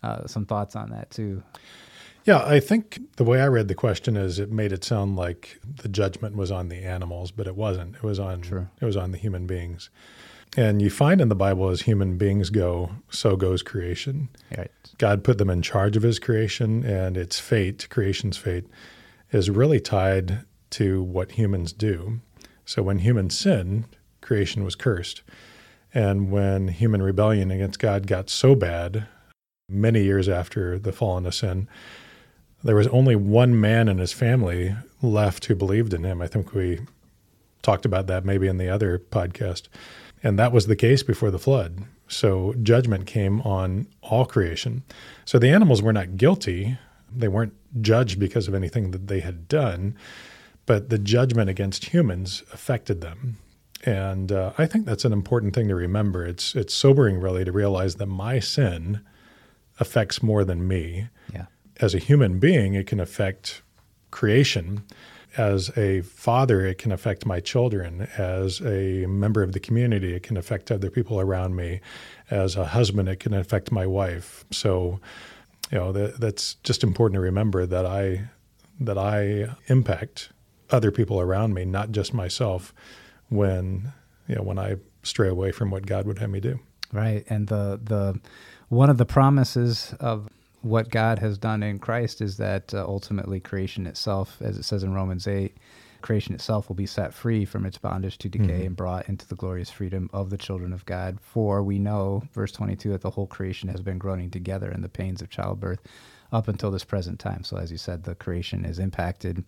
uh, 0.03 0.27
some 0.27 0.45
thoughts 0.45 0.75
on 0.75 0.89
that 0.91 1.11
too. 1.11 1.43
Yeah, 2.25 2.43
I 2.45 2.59
think 2.59 2.99
the 3.15 3.23
way 3.23 3.41
I 3.41 3.47
read 3.47 3.69
the 3.69 3.75
question 3.75 4.15
is 4.17 4.39
it 4.39 4.51
made 4.51 4.71
it 4.71 4.83
sound 4.83 5.15
like 5.15 5.59
the 5.81 5.87
judgment 5.87 6.35
was 6.35 6.51
on 6.51 6.69
the 6.69 6.83
animals, 6.83 7.31
but 7.31 7.47
it 7.47 7.55
wasn't. 7.55 7.95
It 7.95 8.03
was 8.03 8.19
on 8.19 8.69
it 8.79 8.85
was 8.85 8.97
on 8.97 9.11
the 9.11 9.17
human 9.17 9.47
beings. 9.47 9.89
And 10.57 10.81
you 10.81 10.89
find 10.89 11.21
in 11.21 11.29
the 11.29 11.35
Bible 11.35 11.69
as 11.69 11.81
human 11.81 12.17
beings 12.17 12.49
go, 12.49 12.91
so 13.09 13.35
goes 13.35 13.61
creation. 13.61 14.29
Right. 14.57 14.71
God 14.97 15.23
put 15.23 15.37
them 15.37 15.49
in 15.49 15.61
charge 15.61 15.95
of 15.95 16.03
his 16.03 16.17
creation 16.17 16.83
and 16.83 17.17
its 17.17 17.39
fate, 17.39 17.87
creation's 17.89 18.35
fate, 18.35 18.65
is 19.31 19.49
really 19.49 19.79
tied 19.79 20.43
to 20.71 21.03
what 21.03 21.33
humans 21.33 21.71
do. 21.71 22.19
So 22.65 22.81
when 22.81 22.99
humans 22.99 23.37
sinned, 23.37 23.85
creation 24.21 24.63
was 24.63 24.75
cursed. 24.75 25.21
And 25.93 26.31
when 26.31 26.67
human 26.69 27.01
rebellion 27.01 27.51
against 27.51 27.79
God 27.79 28.07
got 28.07 28.29
so 28.29 28.55
bad 28.55 29.07
many 29.69 30.03
years 30.03 30.27
after 30.27 30.79
the 30.79 30.91
fall 30.91 31.17
into 31.17 31.31
sin, 31.31 31.67
there 32.63 32.75
was 32.75 32.87
only 32.87 33.15
one 33.15 33.59
man 33.59 33.87
in 33.87 33.99
his 33.99 34.11
family 34.11 34.75
left 35.01 35.45
who 35.45 35.55
believed 35.55 35.93
in 35.93 36.03
him. 36.03 36.21
I 36.21 36.27
think 36.27 36.53
we 36.53 36.79
talked 37.61 37.85
about 37.85 38.07
that 38.07 38.25
maybe 38.25 38.47
in 38.47 38.57
the 38.57 38.69
other 38.69 38.99
podcast. 38.99 39.67
And 40.23 40.37
that 40.37 40.51
was 40.51 40.67
the 40.67 40.75
case 40.75 41.03
before 41.03 41.31
the 41.31 41.39
flood. 41.39 41.83
So 42.07 42.53
judgment 42.61 43.05
came 43.05 43.41
on 43.41 43.87
all 44.01 44.25
creation. 44.25 44.83
So 45.25 45.39
the 45.39 45.49
animals 45.49 45.81
were 45.81 45.93
not 45.93 46.17
guilty. 46.17 46.77
They 47.15 47.27
weren't 47.27 47.53
judged 47.81 48.19
because 48.19 48.47
of 48.47 48.55
anything 48.55 48.91
that 48.91 49.07
they 49.07 49.19
had 49.19 49.47
done, 49.47 49.95
but 50.65 50.89
the 50.89 50.97
judgment 50.97 51.49
against 51.49 51.85
humans 51.85 52.43
affected 52.51 53.01
them. 53.01 53.37
And 53.85 54.31
uh, 54.31 54.51
I 54.57 54.65
think 54.65 54.85
that's 54.85 55.05
an 55.05 55.13
important 55.13 55.53
thing 55.53 55.67
to 55.69 55.75
remember. 55.75 56.25
It's 56.25 56.53
it's 56.53 56.73
sobering, 56.73 57.19
really, 57.19 57.45
to 57.45 57.51
realize 57.51 57.95
that 57.95 58.07
my 58.07 58.39
sin 58.39 59.01
affects 59.79 60.21
more 60.21 60.43
than 60.43 60.67
me. 60.67 61.07
Yeah. 61.33 61.45
As 61.79 61.95
a 61.95 61.99
human 61.99 62.39
being, 62.39 62.73
it 62.73 62.87
can 62.87 62.99
affect 62.99 63.61
creation. 64.11 64.83
As 65.37 65.75
a 65.77 66.01
father, 66.01 66.65
it 66.65 66.77
can 66.77 66.91
affect 66.91 67.25
my 67.25 67.39
children. 67.39 68.07
As 68.17 68.61
a 68.61 69.05
member 69.05 69.43
of 69.43 69.53
the 69.53 69.59
community, 69.59 70.13
it 70.13 70.23
can 70.23 70.37
affect 70.37 70.71
other 70.71 70.89
people 70.89 71.19
around 71.19 71.55
me. 71.55 71.81
As 72.29 72.55
a 72.55 72.65
husband, 72.65 73.07
it 73.07 73.19
can 73.19 73.33
affect 73.33 73.71
my 73.71 73.85
wife. 73.85 74.43
So, 74.51 74.99
you 75.71 75.77
know, 75.77 75.91
that, 75.91 76.19
that's 76.19 76.55
just 76.55 76.83
important 76.83 77.15
to 77.15 77.21
remember 77.21 77.65
that 77.65 77.85
I 77.85 78.29
that 78.81 78.97
I 78.97 79.55
impact 79.67 80.29
other 80.69 80.89
people 80.89 81.19
around 81.19 81.53
me, 81.53 81.65
not 81.65 81.91
just 81.91 82.13
myself, 82.13 82.73
when 83.27 83.91
you 84.27 84.35
know 84.35 84.43
when 84.43 84.57
I 84.57 84.77
stray 85.03 85.27
away 85.27 85.51
from 85.51 85.69
what 85.69 85.85
God 85.85 86.05
would 86.05 86.19
have 86.19 86.29
me 86.29 86.39
do. 86.39 86.59
Right, 86.91 87.23
and 87.29 87.47
the 87.47 87.79
the 87.81 88.19
one 88.69 88.89
of 88.89 88.97
the 88.97 89.05
promises 89.05 89.93
of 89.99 90.29
what 90.61 90.89
God 90.89 91.19
has 91.19 91.37
done 91.37 91.63
in 91.63 91.79
Christ 91.79 92.21
is 92.21 92.37
that 92.37 92.73
uh, 92.73 92.85
ultimately 92.85 93.39
creation 93.39 93.87
itself, 93.87 94.41
as 94.41 94.57
it 94.57 94.63
says 94.63 94.83
in 94.83 94.93
Romans 94.93 95.27
8, 95.27 95.55
creation 96.01 96.33
itself 96.33 96.67
will 96.67 96.75
be 96.75 96.85
set 96.85 97.13
free 97.13 97.45
from 97.45 97.65
its 97.65 97.77
bondage 97.77 98.17
to 98.19 98.29
decay 98.29 98.45
mm-hmm. 98.45 98.67
and 98.67 98.75
brought 98.75 99.07
into 99.07 99.27
the 99.27 99.35
glorious 99.35 99.69
freedom 99.69 100.09
of 100.13 100.29
the 100.29 100.37
children 100.37 100.73
of 100.73 100.85
God. 100.85 101.19
For 101.21 101.63
we 101.63 101.79
know, 101.79 102.23
verse 102.33 102.51
22, 102.51 102.91
that 102.91 103.01
the 103.01 103.09
whole 103.09 103.27
creation 103.27 103.69
has 103.69 103.81
been 103.81 103.97
groaning 103.97 104.29
together 104.29 104.71
in 104.71 104.81
the 104.81 104.89
pains 104.89 105.21
of 105.21 105.29
childbirth 105.29 105.79
up 106.31 106.47
until 106.47 106.71
this 106.71 106.83
present 106.83 107.19
time. 107.19 107.43
So, 107.43 107.57
as 107.57 107.71
you 107.71 107.77
said, 107.77 108.03
the 108.03 108.15
creation 108.15 108.65
is 108.65 108.79
impacted 108.79 109.43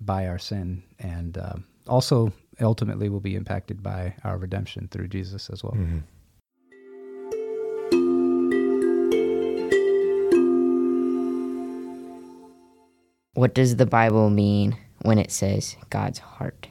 by 0.00 0.26
our 0.26 0.38
sin 0.38 0.82
and 0.98 1.38
uh, 1.38 1.54
also 1.86 2.32
ultimately 2.60 3.08
will 3.08 3.20
be 3.20 3.34
impacted 3.34 3.82
by 3.82 4.14
our 4.24 4.36
redemption 4.36 4.88
through 4.90 5.08
Jesus 5.08 5.48
as 5.50 5.62
well. 5.62 5.74
Mm-hmm. 5.74 5.98
What 13.42 13.54
does 13.54 13.74
the 13.74 13.86
Bible 13.86 14.30
mean 14.30 14.76
when 15.00 15.18
it 15.18 15.32
says 15.32 15.76
God's 15.90 16.20
heart? 16.20 16.68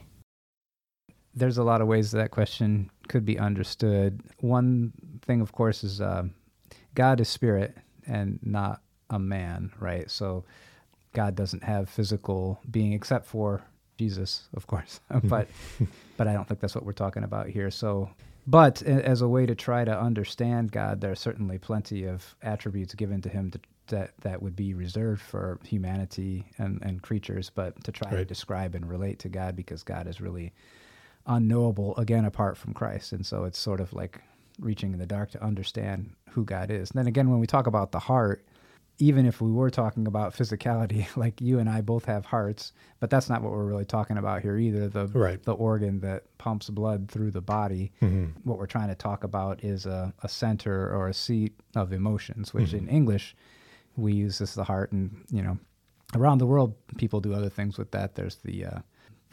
There's 1.34 1.58
a 1.58 1.62
lot 1.62 1.82
of 1.82 1.86
ways 1.86 2.12
that 2.12 2.30
question 2.30 2.88
could 3.08 3.26
be 3.26 3.38
understood. 3.38 4.22
One 4.40 4.94
thing, 5.20 5.42
of 5.42 5.52
course, 5.52 5.84
is 5.84 6.00
uh, 6.00 6.22
God 6.94 7.20
is 7.20 7.28
spirit 7.28 7.76
and 8.06 8.38
not 8.42 8.80
a 9.10 9.18
man, 9.18 9.70
right? 9.80 10.10
So 10.10 10.46
God 11.12 11.34
doesn't 11.34 11.62
have 11.62 11.90
physical 11.90 12.58
being 12.70 12.94
except 12.94 13.26
for 13.26 13.62
Jesus, 13.98 14.48
of 14.54 14.66
course. 14.66 14.98
but 15.24 15.48
but 16.16 16.26
I 16.26 16.32
don't 16.32 16.48
think 16.48 16.60
that's 16.60 16.74
what 16.74 16.86
we're 16.86 16.92
talking 16.92 17.24
about 17.24 17.48
here. 17.48 17.70
So 17.70 18.08
but 18.46 18.80
as 18.80 19.20
a 19.20 19.28
way 19.28 19.44
to 19.44 19.54
try 19.54 19.84
to 19.84 20.00
understand 20.00 20.72
God, 20.72 21.02
there 21.02 21.12
are 21.12 21.16
certainly 21.16 21.58
plenty 21.58 22.06
of 22.06 22.34
attributes 22.40 22.94
given 22.94 23.20
to 23.20 23.28
him 23.28 23.50
to 23.50 23.60
that 23.92 24.12
that 24.22 24.42
would 24.42 24.56
be 24.56 24.74
reserved 24.74 25.22
for 25.22 25.60
humanity 25.64 26.44
and, 26.58 26.82
and 26.82 27.02
creatures, 27.02 27.50
but 27.54 27.82
to 27.84 27.92
try 27.92 28.10
right. 28.10 28.18
to 28.18 28.24
describe 28.24 28.74
and 28.74 28.88
relate 28.88 29.20
to 29.20 29.28
God 29.28 29.54
because 29.54 29.82
God 29.82 30.08
is 30.08 30.20
really 30.20 30.52
unknowable 31.26 31.96
again 31.96 32.24
apart 32.24 32.56
from 32.56 32.74
Christ, 32.74 33.12
and 33.12 33.24
so 33.24 33.44
it's 33.44 33.58
sort 33.58 33.80
of 33.80 33.92
like 33.92 34.20
reaching 34.58 34.92
in 34.92 34.98
the 34.98 35.06
dark 35.06 35.30
to 35.30 35.42
understand 35.42 36.10
who 36.30 36.44
God 36.44 36.70
is. 36.70 36.90
And 36.90 36.98
then 36.98 37.06
again, 37.06 37.30
when 37.30 37.38
we 37.38 37.46
talk 37.46 37.66
about 37.66 37.92
the 37.92 37.98
heart, 37.98 38.44
even 38.98 39.26
if 39.26 39.40
we 39.40 39.50
were 39.50 39.70
talking 39.70 40.06
about 40.06 40.34
physicality, 40.34 41.06
like 41.16 41.40
you 41.40 41.58
and 41.58 41.68
I 41.68 41.80
both 41.80 42.04
have 42.04 42.26
hearts, 42.26 42.72
but 43.00 43.10
that's 43.10 43.28
not 43.28 43.42
what 43.42 43.52
we're 43.52 43.64
really 43.64 43.84
talking 43.84 44.18
about 44.18 44.42
here 44.42 44.58
either. 44.58 44.88
The 44.88 45.06
right. 45.08 45.42
the 45.42 45.54
organ 45.54 46.00
that 46.00 46.24
pumps 46.38 46.70
blood 46.70 47.10
through 47.10 47.30
the 47.30 47.40
body. 47.40 47.92
Mm-hmm. 48.00 48.40
What 48.44 48.58
we're 48.58 48.66
trying 48.66 48.88
to 48.88 48.94
talk 48.94 49.24
about 49.24 49.64
is 49.64 49.86
a, 49.86 50.12
a 50.22 50.28
center 50.28 50.94
or 50.94 51.08
a 51.08 51.14
seat 51.14 51.54
of 51.74 51.92
emotions, 51.92 52.52
which 52.52 52.68
mm-hmm. 52.68 52.88
in 52.88 52.88
English 52.88 53.34
we 53.96 54.12
use 54.12 54.40
as 54.40 54.54
the 54.54 54.64
heart, 54.64 54.92
and 54.92 55.24
you 55.30 55.42
know, 55.42 55.58
around 56.14 56.38
the 56.38 56.46
world, 56.46 56.74
people 56.96 57.20
do 57.20 57.34
other 57.34 57.50
things 57.50 57.78
with 57.78 57.90
that. 57.92 58.14
There's 58.14 58.36
the 58.36 58.66
uh, 58.66 58.78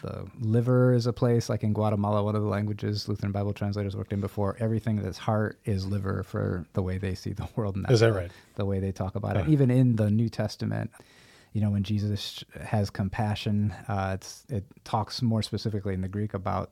the 0.02 0.28
liver 0.40 0.94
is 0.94 1.06
a 1.06 1.14
place 1.14 1.50
like 1.50 1.64
in 1.64 1.74
Guatemala, 1.74 2.24
one 2.24 2.36
of 2.36 2.42
the 2.42 2.48
languages 2.48 3.08
Lutheran 3.08 3.32
Bible 3.32 3.54
translators 3.54 3.96
worked 3.96 4.14
in 4.14 4.22
before. 4.22 4.56
Everything 4.60 5.02
that's 5.02 5.18
heart 5.18 5.60
is 5.66 5.86
liver 5.86 6.24
for 6.24 6.66
the 6.74 6.82
way 6.82 6.98
they 6.98 7.16
see 7.16 7.34
the 7.34 7.48
world. 7.56 7.76
And 7.76 7.86
that's 7.86 7.96
is 7.96 8.00
that 8.02 8.14
right? 8.14 8.32
The 8.56 8.66
way 8.66 8.80
they 8.80 8.92
talk 8.92 9.16
about 9.16 9.38
uh. 9.38 9.42
it. 9.42 9.50
Even 9.50 9.70
in 9.70 9.96
the 9.96 10.10
New 10.10 10.30
Testament, 10.30 10.92
you 11.54 11.62
know, 11.62 11.72
when 11.72 11.84
Jesus 11.84 12.44
has 12.62 12.90
compassion, 12.90 13.74
uh, 13.88 14.12
it's 14.16 14.46
it 14.50 14.66
talks 14.84 15.22
more 15.22 15.42
specifically 15.42 15.94
in 15.94 16.02
the 16.02 16.08
Greek 16.08 16.34
about 16.34 16.72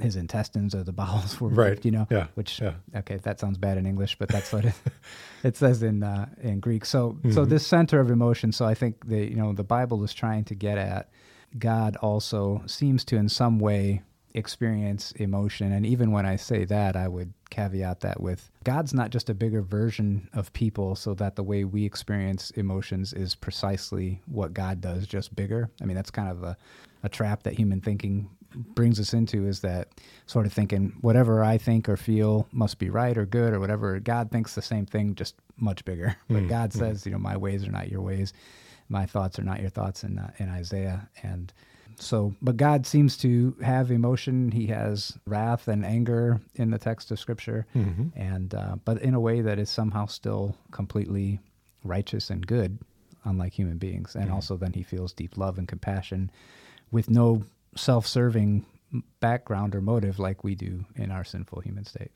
his 0.00 0.16
intestines 0.16 0.74
or 0.74 0.84
the 0.84 0.92
bowels 1.02 1.40
were 1.40 1.48
right. 1.48 1.84
you 1.84 1.90
know, 1.90 2.06
yeah. 2.10 2.28
which 2.34 2.60
yeah. 2.60 2.74
okay, 2.96 3.16
that 3.16 3.40
sounds 3.40 3.58
bad 3.58 3.78
in 3.78 3.86
English, 3.86 4.16
but 4.18 4.28
that's 4.28 4.52
what 4.52 4.64
it, 4.64 4.74
it 5.42 5.56
says 5.56 5.82
in 5.82 6.02
uh, 6.02 6.26
in 6.40 6.60
Greek. 6.60 6.84
So 6.84 7.12
mm-hmm. 7.12 7.32
so 7.32 7.44
this 7.44 7.66
center 7.66 8.00
of 8.00 8.10
emotion. 8.10 8.52
So 8.52 8.64
I 8.64 8.74
think 8.74 9.08
the 9.08 9.28
you 9.28 9.36
know 9.36 9.52
the 9.52 9.64
Bible 9.64 10.02
is 10.04 10.14
trying 10.14 10.44
to 10.44 10.54
get 10.54 10.78
at 10.78 11.10
God 11.58 11.96
also 11.96 12.62
seems 12.66 13.04
to, 13.06 13.16
in 13.16 13.28
some 13.28 13.58
way, 13.58 14.02
experience 14.34 15.12
emotion. 15.12 15.72
And 15.72 15.84
even 15.84 16.10
when 16.10 16.26
I 16.26 16.36
say 16.36 16.64
that, 16.64 16.96
I 16.96 17.08
would 17.08 17.32
caveat 17.50 18.00
that 18.00 18.20
with 18.20 18.50
God's 18.64 18.94
not 18.94 19.10
just 19.10 19.28
a 19.28 19.34
bigger 19.34 19.62
version 19.62 20.28
of 20.32 20.52
people, 20.52 20.94
so 20.96 21.14
that 21.14 21.36
the 21.36 21.42
way 21.42 21.64
we 21.64 21.84
experience 21.84 22.50
emotions 22.52 23.12
is 23.12 23.34
precisely 23.34 24.22
what 24.26 24.54
God 24.54 24.80
does, 24.80 25.06
just 25.06 25.34
bigger. 25.36 25.70
I 25.80 25.84
mean, 25.84 25.96
that's 25.96 26.10
kind 26.10 26.30
of 26.30 26.42
a, 26.42 26.56
a 27.02 27.08
trap 27.08 27.42
that 27.42 27.54
human 27.54 27.80
thinking 27.80 28.30
brings 28.54 29.00
us 29.00 29.14
into 29.14 29.46
is 29.46 29.60
that 29.60 29.88
sort 30.26 30.44
of 30.46 30.52
thinking 30.52 30.92
whatever 31.00 31.42
I 31.42 31.56
think 31.58 31.88
or 31.88 31.96
feel 31.96 32.46
must 32.52 32.78
be 32.78 32.90
right 32.90 33.16
or 33.16 33.24
good 33.26 33.52
or 33.54 33.60
whatever. 33.60 33.98
God 33.98 34.30
thinks 34.30 34.54
the 34.54 34.62
same 34.62 34.86
thing, 34.86 35.14
just 35.14 35.34
much 35.56 35.84
bigger. 35.84 36.16
But 36.28 36.44
Mm, 36.44 36.48
God 36.48 36.70
mm. 36.70 36.78
says, 36.78 37.06
you 37.06 37.12
know, 37.12 37.18
my 37.18 37.36
ways 37.36 37.66
are 37.66 37.70
not 37.72 37.90
your 37.90 38.02
ways, 38.02 38.32
my 38.88 39.06
thoughts 39.06 39.38
are 39.38 39.44
not 39.44 39.60
your 39.60 39.70
thoughts 39.70 40.04
in 40.04 40.18
uh, 40.18 40.30
in 40.38 40.48
Isaiah. 40.48 41.08
And 41.22 41.52
so, 41.98 42.34
but 42.42 42.56
God 42.56 42.86
seems 42.86 43.16
to 43.18 43.54
have 43.62 43.90
emotion. 43.90 44.50
He 44.50 44.66
has 44.68 45.18
wrath 45.26 45.68
and 45.68 45.84
anger 45.84 46.40
in 46.54 46.70
the 46.70 46.78
text 46.78 47.10
of 47.10 47.18
Scripture, 47.20 47.66
Mhm. 47.74 48.12
and 48.16 48.54
uh, 48.54 48.76
but 48.84 49.00
in 49.02 49.14
a 49.14 49.20
way 49.20 49.40
that 49.40 49.58
is 49.58 49.70
somehow 49.70 50.06
still 50.06 50.56
completely 50.70 51.40
righteous 51.84 52.30
and 52.30 52.46
good, 52.46 52.78
unlike 53.24 53.52
human 53.52 53.78
beings. 53.78 54.14
And 54.14 54.30
Mhm. 54.30 54.34
also, 54.34 54.56
then 54.56 54.72
He 54.72 54.82
feels 54.82 55.12
deep 55.12 55.36
love 55.36 55.58
and 55.58 55.66
compassion, 55.68 56.30
with 56.90 57.08
no 57.10 57.42
self-serving 57.74 58.64
background 59.20 59.74
or 59.74 59.80
motive 59.80 60.18
like 60.18 60.44
we 60.44 60.54
do 60.54 60.84
in 60.96 61.10
our 61.10 61.24
sinful 61.24 61.60
human 61.60 61.84
state. 61.84 62.10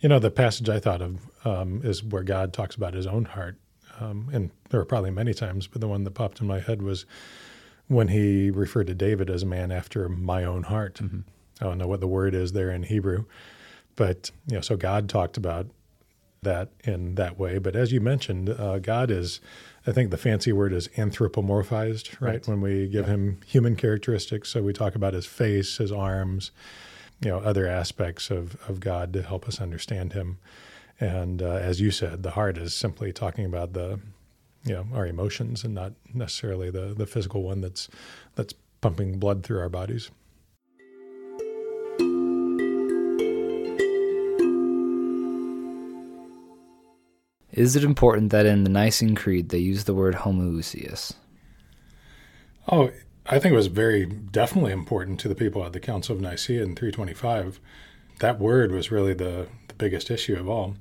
You 0.00 0.08
know, 0.08 0.18
the 0.18 0.30
passage 0.30 0.68
I 0.68 0.80
thought 0.80 1.00
of 1.00 1.30
um, 1.44 1.80
is 1.84 2.02
where 2.04 2.22
God 2.24 2.52
talks 2.52 2.74
about 2.74 2.94
his 2.94 3.06
own 3.06 3.24
heart. 3.24 3.56
Um, 3.98 4.28
and 4.32 4.50
there 4.70 4.80
were 4.80 4.86
probably 4.86 5.10
many 5.10 5.32
times, 5.34 5.66
but 5.66 5.80
the 5.80 5.88
one 5.88 6.04
that 6.04 6.12
popped 6.12 6.40
in 6.40 6.46
my 6.46 6.58
head 6.60 6.82
was 6.82 7.06
when 7.90 8.06
he 8.06 8.52
referred 8.52 8.86
to 8.86 8.94
David 8.94 9.28
as 9.28 9.42
a 9.42 9.46
man 9.46 9.72
after 9.72 10.08
my 10.08 10.44
own 10.44 10.62
heart. 10.62 11.00
I 11.60 11.64
don't 11.64 11.76
know 11.76 11.88
what 11.88 11.98
the 11.98 12.06
word 12.06 12.36
is 12.36 12.52
there 12.52 12.70
in 12.70 12.84
Hebrew, 12.84 13.24
but, 13.96 14.30
you 14.46 14.54
know, 14.54 14.60
so 14.60 14.76
God 14.76 15.08
talked 15.08 15.36
about 15.36 15.66
that 16.42 16.68
in 16.84 17.16
that 17.16 17.36
way. 17.36 17.58
But 17.58 17.74
as 17.74 17.90
you 17.90 18.00
mentioned, 18.00 18.48
uh, 18.48 18.78
God 18.78 19.10
is, 19.10 19.40
I 19.88 19.90
think 19.90 20.12
the 20.12 20.16
fancy 20.16 20.52
word 20.52 20.72
is 20.72 20.86
anthropomorphized, 20.96 22.20
right? 22.20 22.34
Right. 22.34 22.46
When 22.46 22.60
we 22.60 22.86
give 22.86 23.06
him 23.06 23.40
human 23.44 23.74
characteristics. 23.74 24.50
So 24.50 24.62
we 24.62 24.72
talk 24.72 24.94
about 24.94 25.12
his 25.12 25.26
face, 25.26 25.78
his 25.78 25.90
arms, 25.90 26.52
you 27.24 27.30
know, 27.30 27.38
other 27.38 27.66
aspects 27.66 28.30
of, 28.30 28.56
of 28.68 28.78
God 28.78 29.12
to 29.14 29.22
help 29.22 29.48
us 29.48 29.60
understand 29.60 30.12
him. 30.12 30.38
And 31.00 31.42
uh, 31.42 31.54
as 31.54 31.80
you 31.80 31.90
said, 31.90 32.22
the 32.22 32.30
heart 32.30 32.56
is 32.56 32.72
simply 32.72 33.12
talking 33.12 33.46
about 33.46 33.72
the, 33.72 33.98
you 34.64 34.74
know, 34.74 34.86
our 34.94 35.06
emotions 35.06 35.64
and 35.64 35.74
not 35.74 35.92
necessarily 36.12 36.70
the, 36.70 36.94
the 36.94 37.06
physical 37.06 37.42
one 37.42 37.60
that's, 37.60 37.88
that's 38.34 38.54
pumping 38.80 39.18
blood 39.18 39.42
through 39.42 39.60
our 39.60 39.68
bodies. 39.68 40.10
Is 47.52 47.74
it 47.76 47.84
important 47.84 48.30
that 48.30 48.46
in 48.46 48.64
the 48.64 48.70
Nicene 48.70 49.14
Creed 49.14 49.48
they 49.48 49.58
use 49.58 49.84
the 49.84 49.94
word 49.94 50.14
homoousios? 50.14 51.14
Oh, 52.68 52.90
I 53.26 53.38
think 53.38 53.52
it 53.52 53.56
was 53.56 53.66
very 53.66 54.06
definitely 54.06 54.72
important 54.72 55.20
to 55.20 55.28
the 55.28 55.34
people 55.34 55.64
at 55.64 55.72
the 55.72 55.80
Council 55.80 56.14
of 56.14 56.20
Nicaea 56.20 56.62
in 56.62 56.76
325. 56.76 57.60
That 58.20 58.38
word 58.38 58.70
was 58.70 58.90
really 58.90 59.14
the, 59.14 59.48
the 59.68 59.74
biggest 59.74 60.10
issue 60.10 60.36
of 60.36 60.48
all. 60.48 60.76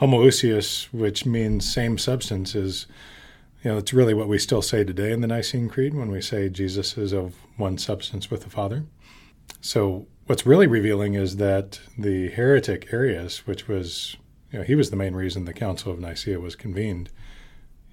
Homoousios, 0.00 0.84
which 0.92 1.26
means 1.26 1.72
same 1.72 1.98
substance, 1.98 2.54
is, 2.54 2.86
you 3.64 3.70
know, 3.70 3.78
it's 3.78 3.92
really 3.92 4.14
what 4.14 4.28
we 4.28 4.38
still 4.38 4.62
say 4.62 4.84
today 4.84 5.10
in 5.10 5.20
the 5.20 5.26
Nicene 5.26 5.68
Creed 5.68 5.94
when 5.94 6.10
we 6.10 6.20
say 6.20 6.48
Jesus 6.48 6.96
is 6.96 7.12
of 7.12 7.34
one 7.56 7.78
substance 7.78 8.30
with 8.30 8.44
the 8.44 8.50
Father. 8.50 8.84
So 9.60 10.06
what's 10.26 10.46
really 10.46 10.66
revealing 10.66 11.14
is 11.14 11.36
that 11.36 11.80
the 11.96 12.30
heretic 12.30 12.92
Arius, 12.92 13.46
which 13.46 13.66
was, 13.66 14.16
you 14.52 14.60
know, 14.60 14.64
he 14.64 14.76
was 14.76 14.90
the 14.90 14.96
main 14.96 15.14
reason 15.14 15.44
the 15.44 15.52
Council 15.52 15.90
of 15.90 15.98
Nicaea 15.98 16.38
was 16.38 16.54
convened, 16.54 17.10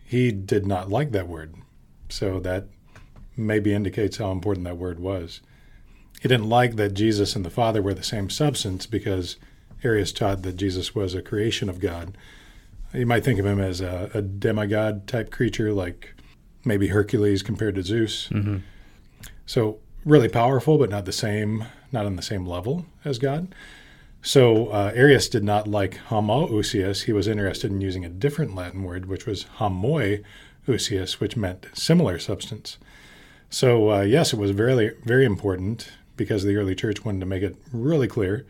he 0.03 0.31
did 0.31 0.67
not 0.67 0.89
like 0.89 1.11
that 1.11 1.27
word. 1.27 1.55
So 2.09 2.39
that 2.41 2.67
maybe 3.35 3.73
indicates 3.73 4.17
how 4.17 4.31
important 4.31 4.65
that 4.65 4.77
word 4.77 4.99
was. 4.99 5.41
He 6.21 6.27
didn't 6.27 6.49
like 6.49 6.75
that 6.75 6.93
Jesus 6.93 7.35
and 7.35 7.43
the 7.43 7.49
Father 7.49 7.81
were 7.81 7.93
the 7.93 8.03
same 8.03 8.29
substance 8.29 8.85
because 8.85 9.37
Arius 9.83 10.11
taught 10.11 10.41
that 10.43 10.55
Jesus 10.55 10.95
was 10.95 11.13
a 11.13 11.21
creation 11.21 11.69
of 11.69 11.79
God. 11.79 12.17
You 12.93 13.05
might 13.05 13.23
think 13.23 13.39
of 13.39 13.45
him 13.45 13.59
as 13.59 13.81
a, 13.81 14.09
a 14.13 14.21
demigod 14.21 15.07
type 15.07 15.31
creature, 15.31 15.73
like 15.73 16.15
maybe 16.63 16.87
Hercules 16.87 17.43
compared 17.43 17.75
to 17.75 17.83
Zeus. 17.83 18.29
Mm-hmm. 18.29 18.57
So 19.45 19.79
really 20.05 20.29
powerful, 20.29 20.77
but 20.77 20.89
not 20.89 21.05
the 21.05 21.11
same, 21.11 21.65
not 21.91 22.05
on 22.05 22.15
the 22.15 22.21
same 22.21 22.45
level 22.45 22.85
as 23.03 23.19
God. 23.19 23.53
So 24.21 24.69
uh, 24.69 24.91
Arius 24.95 25.29
did 25.29 25.43
not 25.43 25.67
like 25.67 25.99
homoousios. 26.09 27.03
He 27.03 27.13
was 27.13 27.27
interested 27.27 27.69
in 27.69 27.81
using 27.81 28.03
a 28.03 28.09
different 28.09 28.55
Latin 28.55 28.83
word, 28.83 29.05
which 29.05 29.27
was 29.27 29.45
homoiousios, 29.57 31.19
which 31.19 31.37
meant 31.37 31.67
similar 31.73 32.17
substance. 32.17 32.77
So 33.49 33.91
uh, 33.91 34.01
yes, 34.01 34.33
it 34.33 34.39
was 34.39 34.51
very, 34.51 34.93
very 35.03 35.25
important 35.25 35.91
because 36.17 36.43
the 36.43 36.55
early 36.55 36.75
church 36.75 37.05
wanted 37.05 37.19
to 37.19 37.25
make 37.25 37.43
it 37.43 37.55
really 37.71 38.07
clear 38.07 38.45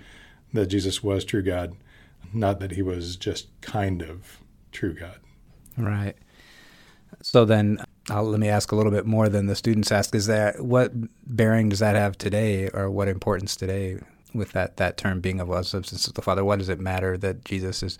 that 0.56 0.68
Jesus 0.68 1.04
was 1.04 1.24
true 1.24 1.42
God, 1.42 1.76
not 2.34 2.60
that 2.60 2.72
he 2.72 2.82
was 2.82 3.16
just 3.16 3.48
kind 3.62 4.02
of 4.02 4.40
true 4.72 4.94
God. 4.94 5.20
Right. 5.78 6.16
So 7.22 7.46
then, 7.46 7.80
I'll, 8.10 8.24
let 8.24 8.40
me 8.40 8.50
ask 8.50 8.72
a 8.72 8.76
little 8.76 8.92
bit 8.92 9.06
more 9.06 9.30
than 9.30 9.48
the 9.48 9.56
students 9.56 9.92
ask. 9.92 10.14
Is 10.14 10.28
that 10.28 10.64
what 10.64 10.92
bearing 11.26 11.70
does 11.70 11.80
that 11.80 11.96
have 11.96 12.18
today, 12.18 12.70
or 12.70 12.90
what 12.90 13.08
importance 13.08 13.56
today 13.56 14.00
with 14.34 14.52
that 14.52 14.78
that 14.78 14.98
term 14.98 15.22
being 15.22 15.40
of 15.40 15.48
one 15.48 15.64
substance 15.64 16.08
of 16.08 16.14
the 16.14 16.22
Father? 16.22 16.44
What 16.44 16.60
does 16.60 16.70
it 16.70 16.80
matter 16.80 17.18
that 17.18 17.46
Jesus 17.46 17.82
is 17.82 17.98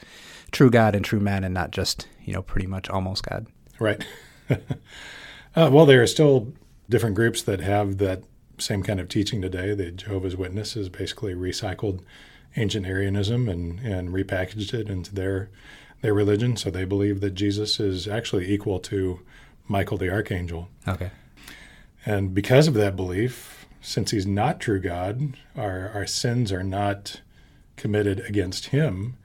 true 0.52 0.70
God 0.70 0.96
and 0.96 1.04
true 1.04 1.20
man, 1.20 1.44
and 1.44 1.54
not 1.54 1.72
just 1.72 2.08
you 2.24 2.34
know 2.34 2.42
pretty 2.42 2.68
much 2.68 2.90
almost 2.90 3.28
God? 3.28 3.48
Right. 3.80 4.06
uh, 4.50 5.70
well, 5.72 5.86
there 5.86 6.02
are 6.02 6.08
still 6.08 6.54
different 6.90 7.16
groups 7.16 7.42
that 7.44 7.62
have 7.62 7.98
that 7.98 8.24
same 8.58 8.84
kind 8.84 9.00
of 9.00 9.10
teaching 9.10 9.42
today. 9.42 9.74
The 9.74 9.92
Jehovah's 9.92 10.38
Witnesses 10.38 10.90
basically 10.90 11.34
recycled 11.34 12.02
ancient 12.56 12.86
Arianism 12.86 13.50
and, 13.50 13.80
and 13.80 14.10
repackaged 14.10 14.74
it 14.74 14.90
into 14.90 15.14
their 15.14 15.50
their 16.02 16.14
religion. 16.14 16.56
So 16.56 16.70
they 16.70 16.86
believe 16.86 17.22
that 17.22 17.32
Jesus 17.32 17.80
is 17.80 18.08
actually 18.08 18.52
equal 18.52 18.80
to 18.82 19.22
Michael 19.68 19.98
the 19.98 20.12
Archangel. 20.12 20.70
Okay. 20.88 21.10
And 22.06 22.34
because 22.34 22.68
of 22.68 22.76
that 22.76 22.96
belief, 22.96 23.66
since 23.82 24.12
he's 24.12 24.28
not 24.28 24.60
true 24.60 24.80
God, 24.80 25.36
our, 25.56 25.90
our 25.90 26.06
sins 26.06 26.52
are 26.52 26.64
not 26.64 27.22
committed 27.78 28.20
against 28.22 28.68
him. 28.68 29.18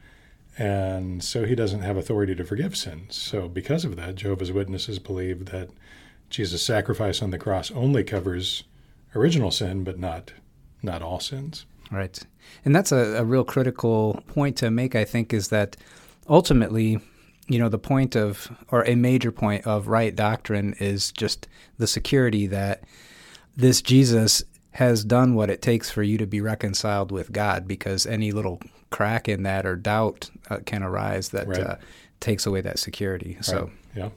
And 0.58 1.22
so 1.22 1.44
he 1.44 1.54
doesn't 1.54 1.80
have 1.80 1.96
authority 1.96 2.34
to 2.34 2.44
forgive 2.44 2.76
sins. 2.76 3.16
So, 3.16 3.48
because 3.48 3.84
of 3.84 3.96
that, 3.96 4.16
Jehovah's 4.16 4.52
Witnesses 4.52 4.98
believe 4.98 5.46
that 5.46 5.70
Jesus' 6.28 6.62
sacrifice 6.62 7.22
on 7.22 7.30
the 7.30 7.38
cross 7.38 7.70
only 7.70 8.04
covers 8.04 8.64
original 9.14 9.50
sin, 9.50 9.84
but 9.84 9.98
not 9.98 10.32
not 10.82 11.02
all 11.02 11.20
sins. 11.20 11.66
Right. 11.90 12.18
And 12.64 12.74
that's 12.74 12.92
a, 12.92 13.16
a 13.18 13.24
real 13.24 13.44
critical 13.44 14.22
point 14.28 14.56
to 14.58 14.70
make, 14.70 14.94
I 14.94 15.04
think, 15.04 15.32
is 15.32 15.48
that 15.48 15.76
ultimately, 16.28 17.00
you 17.48 17.58
know, 17.58 17.68
the 17.68 17.78
point 17.78 18.16
of, 18.16 18.50
or 18.70 18.84
a 18.84 18.94
major 18.94 19.32
point 19.32 19.66
of 19.66 19.88
right 19.88 20.14
doctrine 20.14 20.74
is 20.78 21.10
just 21.12 21.48
the 21.78 21.86
security 21.86 22.46
that 22.46 22.84
this 23.56 23.82
Jesus 23.82 24.42
has 24.72 25.04
done 25.04 25.34
what 25.34 25.50
it 25.50 25.60
takes 25.62 25.90
for 25.90 26.02
you 26.02 26.16
to 26.18 26.26
be 26.26 26.40
reconciled 26.40 27.10
with 27.10 27.32
God, 27.32 27.66
because 27.66 28.06
any 28.06 28.30
little 28.30 28.60
crack 28.90 29.28
in 29.28 29.42
that 29.42 29.66
or 29.66 29.74
doubt 29.74 30.30
uh, 30.48 30.58
can 30.64 30.82
arise 30.82 31.30
that 31.30 31.48
Right. 31.48 31.60
uh, 31.60 31.76
takes 32.20 32.46
away 32.46 32.60
that 32.60 32.78
security. 32.78 33.36
So, 33.40 33.70
yeah. 33.96 34.10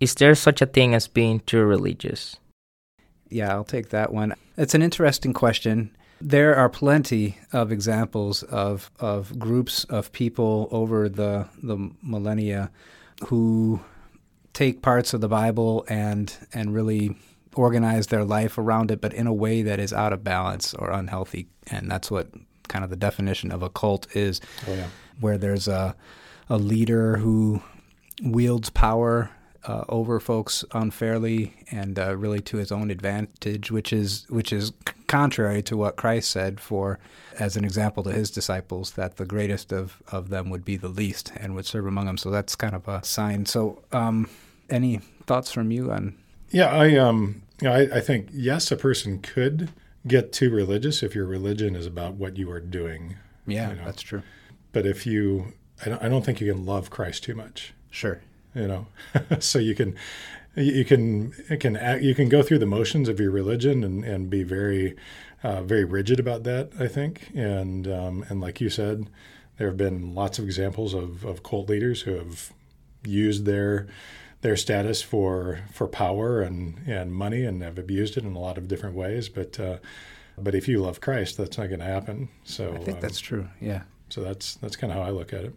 Is 0.00 0.14
there 0.14 0.34
such 0.34 0.62
a 0.62 0.66
thing 0.66 0.94
as 0.94 1.06
being 1.08 1.40
too 1.40 1.62
religious? 1.62 2.36
Yeah, 3.28 3.52
I'll 3.52 3.64
take 3.64 3.90
that 3.90 4.12
one. 4.12 4.34
It's 4.56 4.74
an 4.74 4.82
interesting 4.82 5.32
question. 5.32 5.94
There 6.20 6.54
are 6.56 6.68
plenty 6.68 7.38
of 7.52 7.70
examples 7.70 8.42
of, 8.44 8.90
of 8.98 9.38
groups 9.38 9.84
of 9.84 10.10
people 10.12 10.68
over 10.70 11.08
the, 11.08 11.48
the 11.62 11.90
millennia 12.02 12.70
who 13.26 13.80
take 14.52 14.82
parts 14.82 15.14
of 15.14 15.20
the 15.20 15.28
Bible 15.28 15.84
and 15.88 16.34
and 16.52 16.74
really 16.74 17.16
organize 17.54 18.08
their 18.08 18.24
life 18.24 18.58
around 18.58 18.90
it, 18.90 19.00
but 19.00 19.12
in 19.14 19.26
a 19.26 19.32
way 19.34 19.62
that 19.62 19.78
is 19.80 19.92
out 19.92 20.12
of 20.12 20.22
balance 20.24 20.74
or 20.74 20.90
unhealthy. 20.90 21.46
And 21.68 21.90
that's 21.90 22.10
what 22.10 22.28
kind 22.68 22.84
of 22.84 22.90
the 22.90 22.96
definition 22.96 23.50
of 23.52 23.62
a 23.62 23.68
cult 23.70 24.14
is, 24.14 24.40
Oh, 24.68 24.74
yeah. 24.74 24.86
where 25.20 25.38
there's 25.38 25.68
a 25.68 25.94
a 26.48 26.58
leader 26.58 27.16
who 27.16 27.62
wields 28.22 28.70
power 28.70 29.30
uh, 29.64 29.84
over 29.88 30.20
folks 30.20 30.64
unfairly 30.72 31.54
and 31.70 31.98
uh, 31.98 32.16
really 32.16 32.40
to 32.40 32.56
his 32.56 32.72
own 32.72 32.90
advantage, 32.90 33.70
which 33.70 33.92
is 33.92 34.26
which 34.28 34.52
is 34.52 34.72
contrary 35.06 35.62
to 35.62 35.76
what 35.76 35.96
Christ 35.96 36.30
said 36.30 36.60
for 36.60 36.98
as 37.38 37.56
an 37.56 37.64
example 37.64 38.02
to 38.04 38.12
his 38.12 38.30
disciples 38.30 38.92
that 38.92 39.16
the 39.16 39.24
greatest 39.24 39.72
of, 39.72 40.02
of 40.12 40.28
them 40.28 40.50
would 40.50 40.64
be 40.64 40.76
the 40.76 40.88
least 40.88 41.32
and 41.36 41.54
would 41.54 41.66
serve 41.66 41.86
among 41.86 42.06
them. 42.06 42.16
So 42.16 42.30
that's 42.30 42.54
kind 42.54 42.74
of 42.74 42.86
a 42.86 43.04
sign. 43.04 43.46
So 43.46 43.82
um, 43.92 44.28
any 44.68 44.98
thoughts 45.26 45.52
from 45.52 45.70
you 45.70 45.90
on 45.90 46.16
Yeah, 46.50 46.66
I 46.66 46.96
um 46.96 47.42
I, 47.62 47.80
I 47.92 48.00
think 48.00 48.28
yes, 48.32 48.70
a 48.70 48.76
person 48.76 49.20
could 49.20 49.70
get 50.06 50.32
too 50.32 50.50
religious 50.50 51.02
if 51.02 51.14
your 51.14 51.26
religion 51.26 51.76
is 51.76 51.86
about 51.86 52.14
what 52.14 52.36
you 52.36 52.50
are 52.50 52.60
doing. 52.60 53.16
Yeah, 53.46 53.70
you 53.70 53.76
know. 53.76 53.84
that's 53.84 54.02
true. 54.02 54.22
But 54.72 54.86
if 54.86 55.06
you 55.06 55.52
I 55.84 55.88
don't, 55.88 56.02
I 56.02 56.08
don't 56.08 56.24
think 56.24 56.40
you 56.40 56.52
can 56.52 56.64
love 56.64 56.90
Christ 56.90 57.24
too 57.24 57.34
much. 57.34 57.74
Sure. 57.90 58.20
You 58.54 58.66
know 58.66 58.86
so 59.38 59.58
you 59.58 59.74
can 59.74 59.96
you 60.56 60.84
can 60.84 61.32
you 61.48 61.56
can 61.56 61.76
act, 61.76 62.02
you 62.02 62.14
can 62.14 62.28
go 62.28 62.42
through 62.42 62.58
the 62.58 62.66
motions 62.66 63.08
of 63.08 63.20
your 63.20 63.30
religion 63.30 63.84
and, 63.84 64.04
and 64.04 64.30
be 64.30 64.42
very 64.42 64.96
uh, 65.42 65.62
very 65.62 65.84
rigid 65.84 66.20
about 66.20 66.42
that 66.44 66.70
I 66.78 66.88
think 66.88 67.30
and 67.34 67.86
um, 67.86 68.24
and 68.28 68.40
like 68.40 68.60
you 68.60 68.70
said 68.70 69.08
there 69.56 69.68
have 69.68 69.76
been 69.76 70.14
lots 70.14 70.38
of 70.38 70.44
examples 70.44 70.94
of, 70.94 71.24
of 71.24 71.42
cult 71.42 71.68
leaders 71.68 72.02
who 72.02 72.14
have 72.14 72.52
used 73.04 73.44
their 73.44 73.86
their 74.42 74.56
status 74.56 75.02
for 75.02 75.60
for 75.72 75.86
power 75.86 76.40
and 76.40 76.80
and 76.86 77.14
money 77.14 77.44
and 77.44 77.62
have 77.62 77.78
abused 77.78 78.16
it 78.16 78.24
in 78.24 78.34
a 78.34 78.38
lot 78.38 78.58
of 78.58 78.68
different 78.68 78.96
ways 78.96 79.28
but 79.28 79.60
uh, 79.60 79.78
but 80.36 80.54
if 80.54 80.66
you 80.66 80.80
love 80.80 81.00
Christ 81.00 81.36
that's 81.36 81.58
not 81.58 81.68
going 81.68 81.80
to 81.80 81.86
happen 81.86 82.28
so 82.44 82.72
I 82.72 82.78
think 82.78 82.96
um, 82.96 83.00
that's 83.00 83.20
true. 83.20 83.48
Yeah. 83.60 83.82
so 84.08 84.22
that's 84.22 84.54
that's 84.56 84.76
kind 84.76 84.92
of 84.92 84.98
how 84.98 85.04
I 85.04 85.10
look 85.10 85.32
at 85.32 85.44
it 85.44 85.54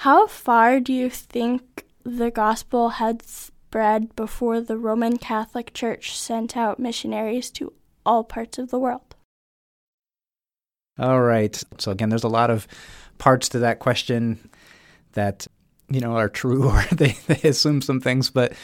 How 0.00 0.26
far 0.26 0.80
do 0.80 0.94
you 0.94 1.10
think 1.10 1.84
the 2.04 2.30
gospel 2.30 2.88
had 2.88 3.22
spread 3.22 4.16
before 4.16 4.62
the 4.62 4.78
Roman 4.78 5.18
Catholic 5.18 5.74
Church 5.74 6.16
sent 6.16 6.56
out 6.56 6.78
missionaries 6.78 7.50
to 7.50 7.74
all 8.06 8.24
parts 8.24 8.56
of 8.56 8.70
the 8.70 8.78
world? 8.78 9.14
All 10.98 11.20
right. 11.20 11.62
So 11.76 11.92
again, 11.92 12.08
there's 12.08 12.24
a 12.24 12.28
lot 12.28 12.48
of 12.48 12.66
parts 13.18 13.50
to 13.50 13.58
that 13.58 13.80
question 13.80 14.48
that 15.12 15.46
you 15.90 16.00
know 16.00 16.16
are 16.16 16.30
true 16.30 16.68
or 16.70 16.82
they, 16.92 17.18
they 17.26 17.46
assume 17.46 17.82
some 17.82 18.00
things, 18.00 18.30
but 18.30 18.54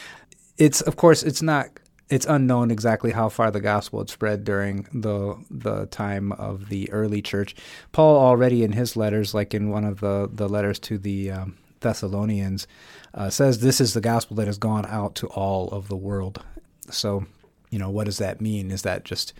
it's 0.57 0.81
of 0.81 0.95
course 0.95 1.21
it's 1.21 1.43
not 1.43 1.67
it's 2.09 2.25
unknown 2.25 2.71
exactly 2.71 3.11
how 3.11 3.29
far 3.29 3.51
the 3.51 3.59
gospel 3.59 3.99
had 3.99 4.09
spread 4.09 4.43
during 4.43 4.87
the 4.93 5.35
the 5.49 5.87
time 5.87 6.31
of 6.33 6.69
the 6.69 6.91
early 6.91 7.21
church. 7.21 7.55
Paul 7.91 8.17
already 8.17 8.63
in 8.63 8.71
his 8.73 8.95
letters, 8.95 9.33
like 9.33 9.53
in 9.53 9.69
one 9.69 9.83
of 9.83 9.99
the 9.99 10.29
the 10.31 10.47
letters 10.47 10.79
to 10.79 10.97
the 10.97 11.31
um, 11.31 11.57
Thessalonians, 11.81 12.67
uh, 13.13 13.29
says 13.29 13.59
this 13.59 13.81
is 13.81 13.93
the 13.93 14.01
gospel 14.01 14.35
that 14.37 14.47
has 14.47 14.57
gone 14.57 14.85
out 14.85 15.15
to 15.15 15.27
all 15.27 15.69
of 15.69 15.89
the 15.89 15.95
world. 15.95 16.43
So, 16.89 17.25
you 17.69 17.79
know, 17.79 17.89
what 17.89 18.05
does 18.05 18.17
that 18.19 18.41
mean? 18.41 18.71
Is 18.71 18.83
that 18.83 19.03
just 19.03 19.33